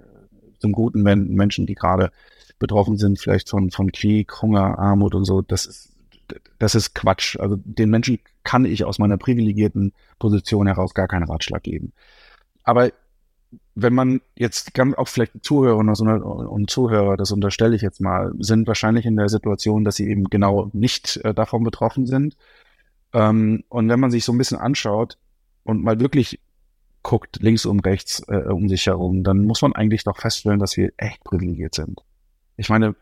zum 0.60 0.72
Guten 0.72 1.04
wenden, 1.06 1.36
Menschen, 1.36 1.66
die 1.66 1.76
gerade 1.76 2.12
betroffen 2.60 2.98
sind, 2.98 3.20
vielleicht 3.20 3.50
von, 3.50 3.72
von 3.72 3.92
Krieg, 3.92 4.42
Hunger, 4.42 4.80
Armut 4.80 5.16
und 5.16 5.26
so, 5.26 5.42
das 5.42 5.66
ist, 5.66 5.92
das 6.60 6.76
ist 6.76 6.96
Quatsch. 6.96 7.38
Also 7.40 7.58
den 7.64 7.90
Menschen 7.90 8.20
kann 8.44 8.66
ich 8.66 8.84
aus 8.86 9.00
meiner 9.00 9.18
privilegierten 9.18 9.94
Position 10.20 10.68
heraus 10.68 10.94
gar 10.94 11.08
keinen 11.08 11.24
Ratschlag 11.24 11.64
geben. 11.64 11.92
Aber 12.64 12.92
wenn 13.76 13.94
man 13.94 14.22
jetzt 14.36 14.72
auch 14.98 15.08
vielleicht 15.08 15.44
Zuhörerinnen 15.44 15.96
und 16.24 16.70
Zuhörer, 16.70 17.18
das 17.18 17.32
unterstelle 17.32 17.76
ich 17.76 17.82
jetzt 17.82 18.02
mal, 18.02 18.34
sind 18.40 18.68
wahrscheinlich 18.68 19.06
in 19.06 19.18
der 19.18 19.30
Situation, 19.30 19.84
dass 19.84 19.98
sie 19.98 20.10
eben 20.10 20.26
genau 20.26 20.70
nicht 20.74 21.18
äh, 21.24 21.34
davon 21.34 21.64
betroffen 21.64 22.06
sind. 22.06 22.38
Ähm, 23.16 23.64
und 23.70 23.90
wenn 23.90 24.00
man 24.00 24.12
sich 24.12 24.24
so 24.24 24.32
ein 24.32 24.38
bisschen 24.38 24.60
anschaut, 24.60 25.18
und 25.66 25.84
mal 25.84 26.00
wirklich 26.00 26.40
guckt, 27.04 27.40
links 27.42 27.66
und 27.66 27.82
rechts 27.82 28.24
äh, 28.30 28.48
um 28.48 28.70
sich 28.70 28.86
herum, 28.86 29.24
dann 29.24 29.44
muss 29.44 29.62
man 29.62 29.74
eigentlich 29.74 30.04
doch 30.06 30.18
feststellen, 30.18 30.60
dass 30.60 30.78
wir 30.78 30.94
echt 30.98 31.24
privilegiert 31.24 31.76
sind. 31.76 32.02
Ich 32.56 32.70
meine, 32.70 32.96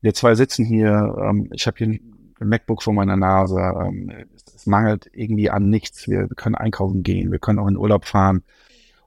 wir 0.00 0.14
zwei 0.14 0.34
sitzen 0.34 0.64
hier, 0.64 1.16
ähm, 1.20 1.50
ich 1.52 1.66
habe 1.66 1.76
hier 1.76 1.88
ein 1.88 2.00
MacBook 2.40 2.82
vor 2.82 2.94
meiner 2.94 3.16
Nase, 3.16 3.58
ähm, 3.58 4.10
es 4.54 4.66
mangelt 4.66 5.10
irgendwie 5.12 5.50
an 5.50 5.68
nichts. 5.68 6.08
Wir 6.08 6.28
können 6.28 6.54
einkaufen 6.54 7.02
gehen, 7.02 7.30
wir 7.30 7.38
können 7.38 7.58
auch 7.58 7.68
in 7.68 7.76
Urlaub 7.76 8.06
fahren. 8.06 8.42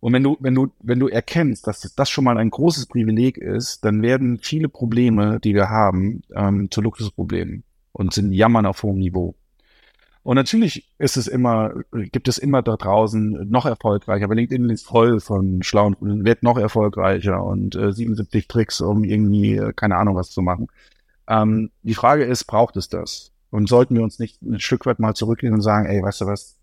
Und 0.01 0.13
wenn 0.13 0.23
du, 0.23 0.37
wenn 0.39 0.55
du, 0.55 0.71
wenn 0.81 0.99
du 0.99 1.07
erkennst, 1.07 1.67
dass 1.67 1.81
das 1.95 2.09
schon 2.09 2.23
mal 2.23 2.37
ein 2.37 2.49
großes 2.49 2.87
Privileg 2.87 3.37
ist, 3.37 3.85
dann 3.85 4.01
werden 4.01 4.39
viele 4.41 4.67
Probleme, 4.67 5.39
die 5.39 5.53
wir 5.53 5.69
haben, 5.69 6.23
ähm, 6.35 6.69
zu 6.71 6.81
Luxusproblemen 6.81 7.63
und 7.91 8.13
sind 8.13 8.33
Jammern 8.33 8.65
auf 8.65 8.83
hohem 8.83 8.97
Niveau. 8.97 9.35
Und 10.23 10.35
natürlich 10.35 10.87
ist 10.99 11.17
es 11.17 11.27
immer, 11.27 11.73
gibt 11.91 12.27
es 12.27 12.37
immer 12.37 12.61
da 12.61 12.75
draußen 12.75 13.49
noch 13.49 13.65
erfolgreicher. 13.65 14.25
Aber 14.25 14.35
LinkedIn 14.35 14.69
ist 14.69 14.85
voll 14.85 15.19
von 15.19 15.63
schlauen, 15.63 15.95
wird 15.99 16.43
noch 16.43 16.57
erfolgreicher 16.57 17.43
und 17.43 17.75
äh, 17.75 17.91
77 17.91 18.47
Tricks, 18.47 18.81
um 18.81 19.03
irgendwie, 19.03 19.55
äh, 19.55 19.73
keine 19.73 19.97
Ahnung, 19.97 20.15
was 20.15 20.29
zu 20.29 20.41
machen. 20.41 20.67
Ähm, 21.27 21.71
die 21.81 21.95
Frage 21.95 22.23
ist, 22.23 22.43
braucht 22.43 22.77
es 22.77 22.87
das? 22.87 23.31
Und 23.49 23.67
sollten 23.67 23.95
wir 23.95 24.03
uns 24.03 24.19
nicht 24.19 24.41
ein 24.43 24.59
Stück 24.59 24.85
weit 24.85 24.99
mal 24.99 25.15
zurücklehnen 25.15 25.55
und 25.55 25.61
sagen, 25.61 25.87
ey, 25.87 26.01
weißt 26.01 26.21
du 26.21 26.27
was, 26.27 26.57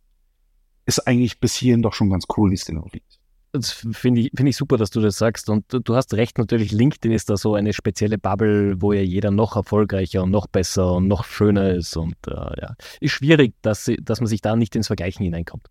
ist 0.87 1.07
eigentlich 1.07 1.41
bis 1.41 1.55
hierhin 1.55 1.83
doch 1.83 1.95
schon 1.95 2.11
ganz 2.11 2.27
cool, 2.37 2.51
wie 2.51 2.55
es 2.55 2.65
denn 2.65 2.83
liegt. 2.93 3.18
Das 3.53 3.72
finde 3.72 4.20
ich, 4.20 4.30
find 4.36 4.49
ich 4.49 4.57
super, 4.57 4.76
dass 4.76 4.90
du 4.90 5.01
das 5.01 5.16
sagst. 5.16 5.49
Und 5.49 5.64
du 5.70 5.94
hast 5.94 6.12
recht, 6.14 6.38
natürlich, 6.38 6.70
LinkedIn 6.70 7.12
ist 7.12 7.30
da 7.30 7.36
so 7.36 7.55
eine 7.55 7.72
spezielle 7.72 8.18
Bubble, 8.18 8.80
wo 8.80 8.92
ja 8.92 9.01
jeder 9.01 9.30
noch 9.30 9.57
erfolgreicher 9.57 10.22
und 10.22 10.30
noch 10.30 10.46
besser 10.46 10.94
und 10.94 11.09
noch 11.09 11.24
schöner 11.24 11.70
ist. 11.70 11.96
Und 11.96 12.16
äh, 12.26 12.61
ja, 12.61 12.74
ist 13.01 13.12
schwierig, 13.12 13.55
dass, 13.62 13.90
dass 14.03 14.20
man 14.20 14.26
sich 14.26 14.42
da 14.42 14.55
nicht 14.55 14.76
ins 14.76 14.88
Vergleichen 14.88 15.24
hineinkommt. 15.24 15.66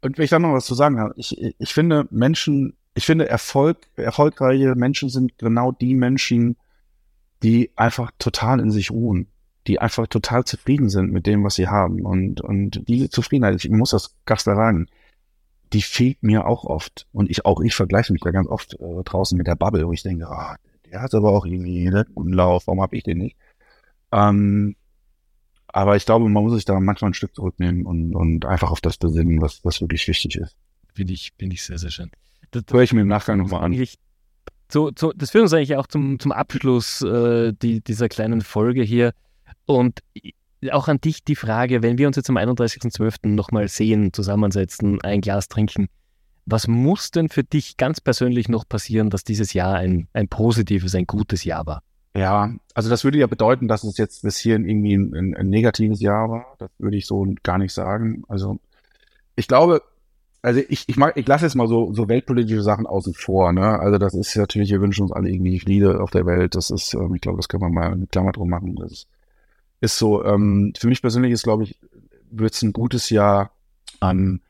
Und 0.00 0.18
wenn 0.18 0.24
ich 0.24 0.30
da 0.30 0.40
noch 0.40 0.52
was 0.52 0.66
zu 0.66 0.74
sagen 0.74 0.98
habe, 0.98 1.14
ich, 1.16 1.40
ich 1.40 1.72
finde 1.72 2.08
Menschen, 2.10 2.74
ich 2.94 3.06
finde 3.06 3.28
Erfolg, 3.28 3.78
erfolgreiche 3.96 4.74
Menschen 4.74 5.08
sind 5.08 5.38
genau 5.38 5.70
die 5.70 5.94
Menschen, 5.94 6.56
die 7.42 7.70
einfach 7.76 8.10
total 8.18 8.60
in 8.60 8.70
sich 8.70 8.90
ruhen, 8.90 9.28
die 9.66 9.80
einfach 9.80 10.08
total 10.08 10.44
zufrieden 10.44 10.88
sind 10.88 11.12
mit 11.12 11.26
dem, 11.26 11.44
was 11.44 11.54
sie 11.54 11.68
haben. 11.68 12.04
Und, 12.04 12.40
und 12.40 12.82
diese 12.88 13.10
Zufriedenheit, 13.10 13.64
ich 13.64 13.70
muss 13.70 13.90
das 13.90 14.16
ganz 14.26 14.44
sagen, 14.44 14.88
die 15.72 15.82
fehlt 15.82 16.22
mir 16.22 16.46
auch 16.46 16.64
oft. 16.64 17.06
Und 17.12 17.30
ich 17.30 17.44
auch, 17.44 17.60
ich 17.60 17.74
vergleiche 17.74 18.12
mich 18.12 18.22
da 18.22 18.30
ganz 18.30 18.48
oft 18.48 18.74
äh, 18.74 19.02
draußen 19.04 19.36
mit 19.36 19.46
der 19.46 19.56
Bubble, 19.56 19.86
wo 19.86 19.92
ich 19.92 20.02
denke, 20.02 20.28
ah, 20.28 20.56
der 20.90 21.02
hat 21.02 21.14
aber 21.14 21.30
auch 21.30 21.46
irgendwie 21.46 21.86
einen 21.86 22.04
guten 22.14 22.32
Lauf, 22.32 22.66
warum 22.66 22.82
habe 22.82 22.96
ich 22.96 23.02
den 23.02 23.18
nicht? 23.18 23.36
Ähm, 24.12 24.76
aber 25.68 25.96
ich 25.96 26.04
glaube, 26.04 26.28
man 26.28 26.42
muss 26.42 26.52
sich 26.52 26.66
da 26.66 26.78
manchmal 26.78 27.10
ein 27.10 27.14
Stück 27.14 27.34
zurücknehmen 27.34 27.86
und, 27.86 28.14
und 28.14 28.44
einfach 28.44 28.70
auf 28.70 28.82
das 28.82 28.98
besinnen, 28.98 29.40
was, 29.40 29.64
was 29.64 29.80
wirklich 29.80 30.06
wichtig 30.06 30.36
ist. 30.36 30.54
Finde 30.94 31.14
ich, 31.14 31.32
finde 31.38 31.54
ich 31.54 31.62
sehr, 31.62 31.78
sehr 31.78 31.90
schön. 31.90 32.10
Das, 32.50 32.64
das 32.64 32.74
höre 32.74 32.82
ich 32.82 32.92
mir 32.92 33.00
im 33.00 33.08
Nachgang 33.08 33.38
nochmal 33.38 33.64
an. 33.64 33.72
So, 34.70 34.90
so, 34.96 35.12
das 35.12 35.30
führt 35.30 35.42
uns 35.42 35.54
eigentlich 35.54 35.76
auch 35.76 35.86
zum, 35.86 36.18
zum 36.18 36.32
Abschluss 36.32 37.00
äh, 37.02 37.52
die, 37.54 37.80
dieser 37.80 38.08
kleinen 38.08 38.42
Folge 38.42 38.82
hier. 38.82 39.14
Und 39.64 40.00
auch 40.70 40.88
an 40.88 41.00
dich 41.00 41.24
die 41.24 41.36
Frage, 41.36 41.82
wenn 41.82 41.98
wir 41.98 42.06
uns 42.06 42.16
jetzt 42.16 42.30
am 42.30 42.36
31.12. 42.36 43.28
nochmal 43.28 43.68
sehen, 43.68 44.12
zusammensetzen, 44.12 45.00
ein 45.02 45.20
Glas 45.20 45.48
trinken, 45.48 45.88
was 46.46 46.68
muss 46.68 47.10
denn 47.10 47.28
für 47.28 47.44
dich 47.44 47.76
ganz 47.76 48.00
persönlich 48.00 48.48
noch 48.48 48.68
passieren, 48.68 49.10
dass 49.10 49.24
dieses 49.24 49.52
Jahr 49.52 49.74
ein, 49.76 50.08
ein 50.12 50.28
positives, 50.28 50.94
ein 50.94 51.06
gutes 51.06 51.44
Jahr 51.44 51.66
war? 51.66 51.82
Ja, 52.14 52.52
also 52.74 52.90
das 52.90 53.04
würde 53.04 53.18
ja 53.18 53.26
bedeuten, 53.26 53.68
dass 53.68 53.84
es 53.84 53.96
jetzt 53.96 54.22
bis 54.22 54.36
hierhin 54.36 54.68
irgendwie 54.68 54.94
ein, 54.94 55.14
ein, 55.14 55.36
ein 55.36 55.48
negatives 55.48 56.00
Jahr 56.00 56.28
war. 56.28 56.56
Das 56.58 56.70
würde 56.78 56.96
ich 56.96 57.06
so 57.06 57.26
gar 57.42 57.58
nicht 57.58 57.72
sagen. 57.72 58.24
Also 58.28 58.58
ich 59.34 59.48
glaube, 59.48 59.82
also 60.42 60.60
ich, 60.68 60.88
ich 60.88 60.96
mag, 60.96 61.16
ich 61.16 61.26
lasse 61.26 61.46
jetzt 61.46 61.54
mal 61.54 61.68
so, 61.68 61.94
so 61.94 62.08
weltpolitische 62.08 62.62
Sachen 62.62 62.86
außen 62.86 63.14
vor, 63.14 63.52
ne? 63.52 63.78
Also 63.78 63.96
das 63.96 64.12
ist 64.12 64.36
natürlich, 64.36 64.70
wir 64.70 64.80
wünschen 64.80 65.02
uns 65.02 65.12
alle 65.12 65.30
irgendwie 65.30 65.60
Friede 65.60 66.00
auf 66.00 66.10
der 66.10 66.26
Welt. 66.26 66.54
Das 66.56 66.70
ist, 66.70 66.92
ähm, 66.94 67.14
ich 67.14 67.20
glaube, 67.20 67.38
das 67.38 67.48
können 67.48 67.62
wir 67.62 67.70
mal 67.70 67.92
eine 67.92 68.06
Klammer 68.08 68.32
drum 68.32 68.50
machen. 68.50 68.74
Das 68.76 68.92
ist 68.92 69.08
ist 69.82 69.98
so, 69.98 70.24
ähm, 70.24 70.72
für 70.78 70.86
mich 70.86 71.02
persönlich 71.02 71.32
ist, 71.32 71.42
glaube 71.42 71.64
ich, 71.64 71.78
wird 72.30 72.54
es 72.54 72.62
ein 72.62 72.72
gutes 72.72 73.10
Jahr 73.10 73.50
an, 74.00 74.40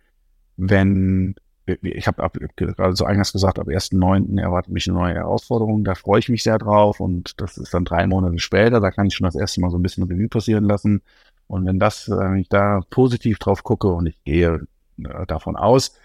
wenn, 0.56 1.34
ich 1.66 2.06
habe 2.06 2.38
gerade 2.56 2.94
so 2.94 3.06
eingangs 3.06 3.32
gesagt, 3.32 3.58
ab 3.58 3.66
1.9. 3.66 4.38
erwartet 4.38 4.72
mich 4.72 4.86
eine 4.86 4.98
neue 4.98 5.14
Herausforderung, 5.14 5.84
da 5.84 5.94
freue 5.94 6.20
ich 6.20 6.28
mich 6.28 6.42
sehr 6.42 6.58
drauf 6.58 7.00
und 7.00 7.40
das 7.40 7.56
ist 7.56 7.72
dann 7.72 7.86
drei 7.86 8.06
Monate 8.06 8.38
später, 8.38 8.78
da 8.80 8.90
kann 8.90 9.06
ich 9.06 9.14
schon 9.14 9.24
das 9.24 9.34
erste 9.34 9.62
Mal 9.62 9.70
so 9.70 9.78
ein 9.78 9.82
bisschen 9.82 10.04
Revue 10.04 10.28
passieren 10.28 10.64
lassen 10.64 11.00
und 11.46 11.66
wenn 11.66 11.78
das, 11.78 12.08
äh, 12.08 12.16
wenn 12.16 12.38
ich 12.38 12.50
da 12.50 12.80
positiv 12.90 13.38
drauf 13.38 13.64
gucke 13.64 13.88
und 13.88 14.06
ich 14.06 14.22
gehe 14.24 14.66
äh, 15.02 15.26
davon 15.26 15.56
aus, 15.56 15.96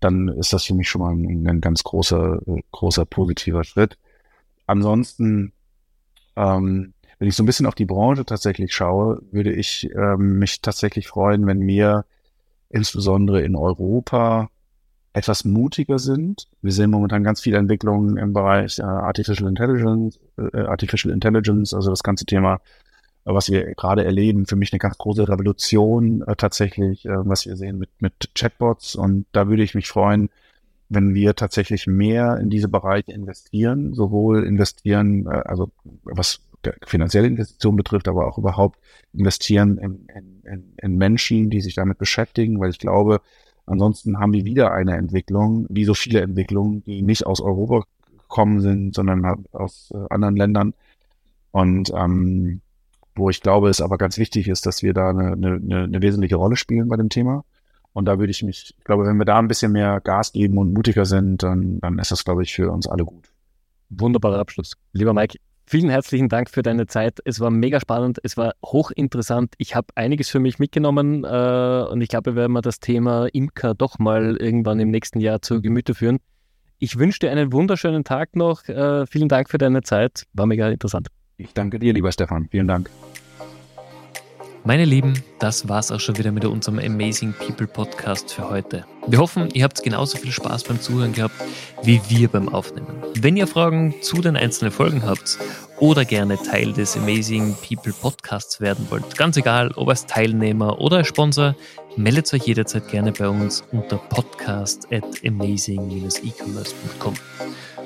dann 0.00 0.28
ist 0.28 0.52
das 0.52 0.64
für 0.64 0.74
mich 0.74 0.90
schon 0.90 1.00
mal 1.00 1.14
ein, 1.14 1.48
ein 1.48 1.60
ganz 1.62 1.82
großer, 1.82 2.40
großer 2.70 3.06
positiver 3.06 3.64
Schritt. 3.64 3.96
Ansonsten 4.66 5.52
ähm, 6.36 6.92
wenn 7.18 7.28
ich 7.28 7.36
so 7.36 7.42
ein 7.42 7.46
bisschen 7.46 7.66
auf 7.66 7.74
die 7.74 7.84
Branche 7.84 8.24
tatsächlich 8.24 8.74
schaue, 8.74 9.22
würde 9.30 9.52
ich 9.52 9.90
ähm, 9.94 10.38
mich 10.38 10.60
tatsächlich 10.60 11.08
freuen, 11.08 11.46
wenn 11.46 11.66
wir 11.66 12.04
insbesondere 12.70 13.42
in 13.42 13.56
Europa 13.56 14.50
etwas 15.12 15.44
mutiger 15.44 15.98
sind. 15.98 16.48
Wir 16.60 16.72
sehen 16.72 16.90
momentan 16.90 17.22
ganz 17.22 17.40
viele 17.40 17.58
Entwicklungen 17.58 18.16
im 18.16 18.32
Bereich 18.32 18.80
äh, 18.80 18.82
Artificial 18.82 19.48
Intelligence, 19.48 20.18
äh, 20.36 20.58
Artificial 20.58 21.14
Intelligence, 21.14 21.72
also 21.72 21.90
das 21.90 22.02
ganze 22.02 22.26
Thema, 22.26 22.54
äh, 23.24 23.32
was 23.32 23.48
wir 23.48 23.74
gerade 23.74 24.04
erleben, 24.04 24.44
für 24.46 24.56
mich 24.56 24.72
eine 24.72 24.80
ganz 24.80 24.98
große 24.98 25.28
Revolution 25.28 26.22
äh, 26.22 26.34
tatsächlich, 26.34 27.06
äh, 27.06 27.12
was 27.24 27.46
wir 27.46 27.56
sehen 27.56 27.78
mit, 27.78 27.90
mit 28.00 28.30
Chatbots. 28.34 28.96
Und 28.96 29.26
da 29.30 29.48
würde 29.48 29.62
ich 29.62 29.76
mich 29.76 29.86
freuen, 29.86 30.30
wenn 30.88 31.14
wir 31.14 31.36
tatsächlich 31.36 31.86
mehr 31.86 32.38
in 32.38 32.50
diese 32.50 32.68
Bereiche 32.68 33.12
investieren, 33.12 33.94
sowohl 33.94 34.44
investieren, 34.44 35.26
äh, 35.26 35.42
also 35.44 35.70
was 36.02 36.40
finanzielle 36.86 37.28
Investitionen 37.28 37.76
betrifft, 37.76 38.08
aber 38.08 38.26
auch 38.26 38.38
überhaupt 38.38 38.78
investieren 39.12 39.78
in, 39.78 40.06
in, 40.44 40.74
in 40.76 40.96
Menschen, 40.96 41.50
die 41.50 41.60
sich 41.60 41.74
damit 41.74 41.98
beschäftigen, 41.98 42.60
weil 42.60 42.70
ich 42.70 42.78
glaube, 42.78 43.20
ansonsten 43.66 44.18
haben 44.18 44.32
wir 44.32 44.44
wieder 44.44 44.72
eine 44.72 44.96
Entwicklung, 44.96 45.66
wie 45.68 45.84
so 45.84 45.94
viele 45.94 46.20
Entwicklungen, 46.20 46.82
die 46.84 47.02
nicht 47.02 47.26
aus 47.26 47.40
Europa 47.40 47.84
gekommen 48.18 48.60
sind, 48.60 48.94
sondern 48.94 49.44
aus 49.52 49.92
äh, 49.94 50.06
anderen 50.10 50.36
Ländern. 50.36 50.74
Und 51.52 51.92
ähm, 51.94 52.60
wo 53.14 53.30
ich 53.30 53.40
glaube, 53.40 53.68
es 53.68 53.80
aber 53.80 53.96
ganz 53.96 54.18
wichtig 54.18 54.48
ist, 54.48 54.66
dass 54.66 54.82
wir 54.82 54.92
da 54.92 55.10
eine, 55.10 55.32
eine, 55.32 55.84
eine 55.84 56.02
wesentliche 56.02 56.36
Rolle 56.36 56.56
spielen 56.56 56.88
bei 56.88 56.96
dem 56.96 57.08
Thema. 57.08 57.44
Und 57.92 58.06
da 58.06 58.18
würde 58.18 58.32
ich 58.32 58.42
mich, 58.42 58.74
ich 58.76 58.84
glaube, 58.84 59.06
wenn 59.06 59.18
wir 59.18 59.24
da 59.24 59.38
ein 59.38 59.46
bisschen 59.46 59.70
mehr 59.70 60.00
Gas 60.00 60.32
geben 60.32 60.58
und 60.58 60.72
mutiger 60.72 61.04
sind, 61.04 61.44
dann, 61.44 61.78
dann 61.78 61.98
ist 62.00 62.10
das, 62.10 62.24
glaube 62.24 62.42
ich, 62.42 62.52
für 62.52 62.72
uns 62.72 62.88
alle 62.88 63.04
gut. 63.04 63.30
Wunderbarer 63.90 64.40
Abschluss. 64.40 64.76
Lieber 64.92 65.14
Mike, 65.14 65.38
Vielen 65.66 65.88
herzlichen 65.88 66.28
Dank 66.28 66.50
für 66.50 66.62
deine 66.62 66.86
Zeit. 66.86 67.20
Es 67.24 67.40
war 67.40 67.50
mega 67.50 67.80
spannend, 67.80 68.18
es 68.22 68.36
war 68.36 68.52
hochinteressant. 68.64 69.54
Ich 69.56 69.74
habe 69.74 69.88
einiges 69.94 70.28
für 70.28 70.38
mich 70.38 70.58
mitgenommen 70.58 71.24
äh, 71.24 71.86
und 71.90 72.02
ich 72.02 72.08
glaube, 72.08 72.32
wir 72.32 72.42
werden 72.42 72.58
das 72.62 72.80
Thema 72.80 73.26
Imker 73.32 73.74
doch 73.74 73.98
mal 73.98 74.36
irgendwann 74.36 74.78
im 74.78 74.90
nächsten 74.90 75.20
Jahr 75.20 75.40
zu 75.40 75.62
Gemüte 75.62 75.94
führen. 75.94 76.18
Ich 76.78 76.98
wünsche 76.98 77.20
dir 77.20 77.30
einen 77.30 77.52
wunderschönen 77.52 78.04
Tag 78.04 78.36
noch. 78.36 78.68
Äh, 78.68 79.06
vielen 79.06 79.28
Dank 79.28 79.48
für 79.48 79.58
deine 79.58 79.82
Zeit. 79.82 80.24
War 80.34 80.46
mega 80.46 80.68
interessant. 80.68 81.08
Ich 81.38 81.54
danke 81.54 81.78
dir, 81.78 81.94
lieber 81.94 82.12
Stefan. 82.12 82.48
Vielen 82.50 82.68
Dank. 82.68 82.90
Meine 84.66 84.86
Lieben, 84.86 85.22
das 85.40 85.68
war's 85.68 85.92
auch 85.92 86.00
schon 86.00 86.16
wieder 86.16 86.32
mit 86.32 86.46
unserem 86.46 86.78
Amazing 86.78 87.34
People 87.34 87.66
Podcast 87.66 88.32
für 88.32 88.48
heute. 88.48 88.86
Wir 89.06 89.18
hoffen, 89.18 89.50
ihr 89.50 89.62
habt 89.62 89.82
genauso 89.82 90.16
viel 90.16 90.32
Spaß 90.32 90.64
beim 90.64 90.80
Zuhören 90.80 91.12
gehabt 91.12 91.34
wie 91.82 92.00
wir 92.08 92.28
beim 92.28 92.48
Aufnehmen. 92.48 92.88
Wenn 93.20 93.36
ihr 93.36 93.46
Fragen 93.46 93.94
zu 94.00 94.22
den 94.22 94.38
einzelnen 94.38 94.72
Folgen 94.72 95.04
habt 95.04 95.38
oder 95.80 96.06
gerne 96.06 96.38
Teil 96.38 96.72
des 96.72 96.96
Amazing 96.96 97.54
People 97.56 97.92
Podcasts 97.92 98.62
werden 98.62 98.86
wollt, 98.88 99.18
ganz 99.18 99.36
egal, 99.36 99.70
ob 99.72 99.90
als 99.90 100.06
Teilnehmer 100.06 100.80
oder 100.80 100.96
als 100.96 101.08
Sponsor, 101.08 101.54
meldet 101.96 102.32
euch 102.32 102.46
jederzeit 102.46 102.88
gerne 102.88 103.12
bei 103.12 103.28
uns 103.28 103.62
unter 103.70 103.98
podcast 103.98 104.90
at 104.90 105.04
amazing-ecommerce.com. 105.26 107.14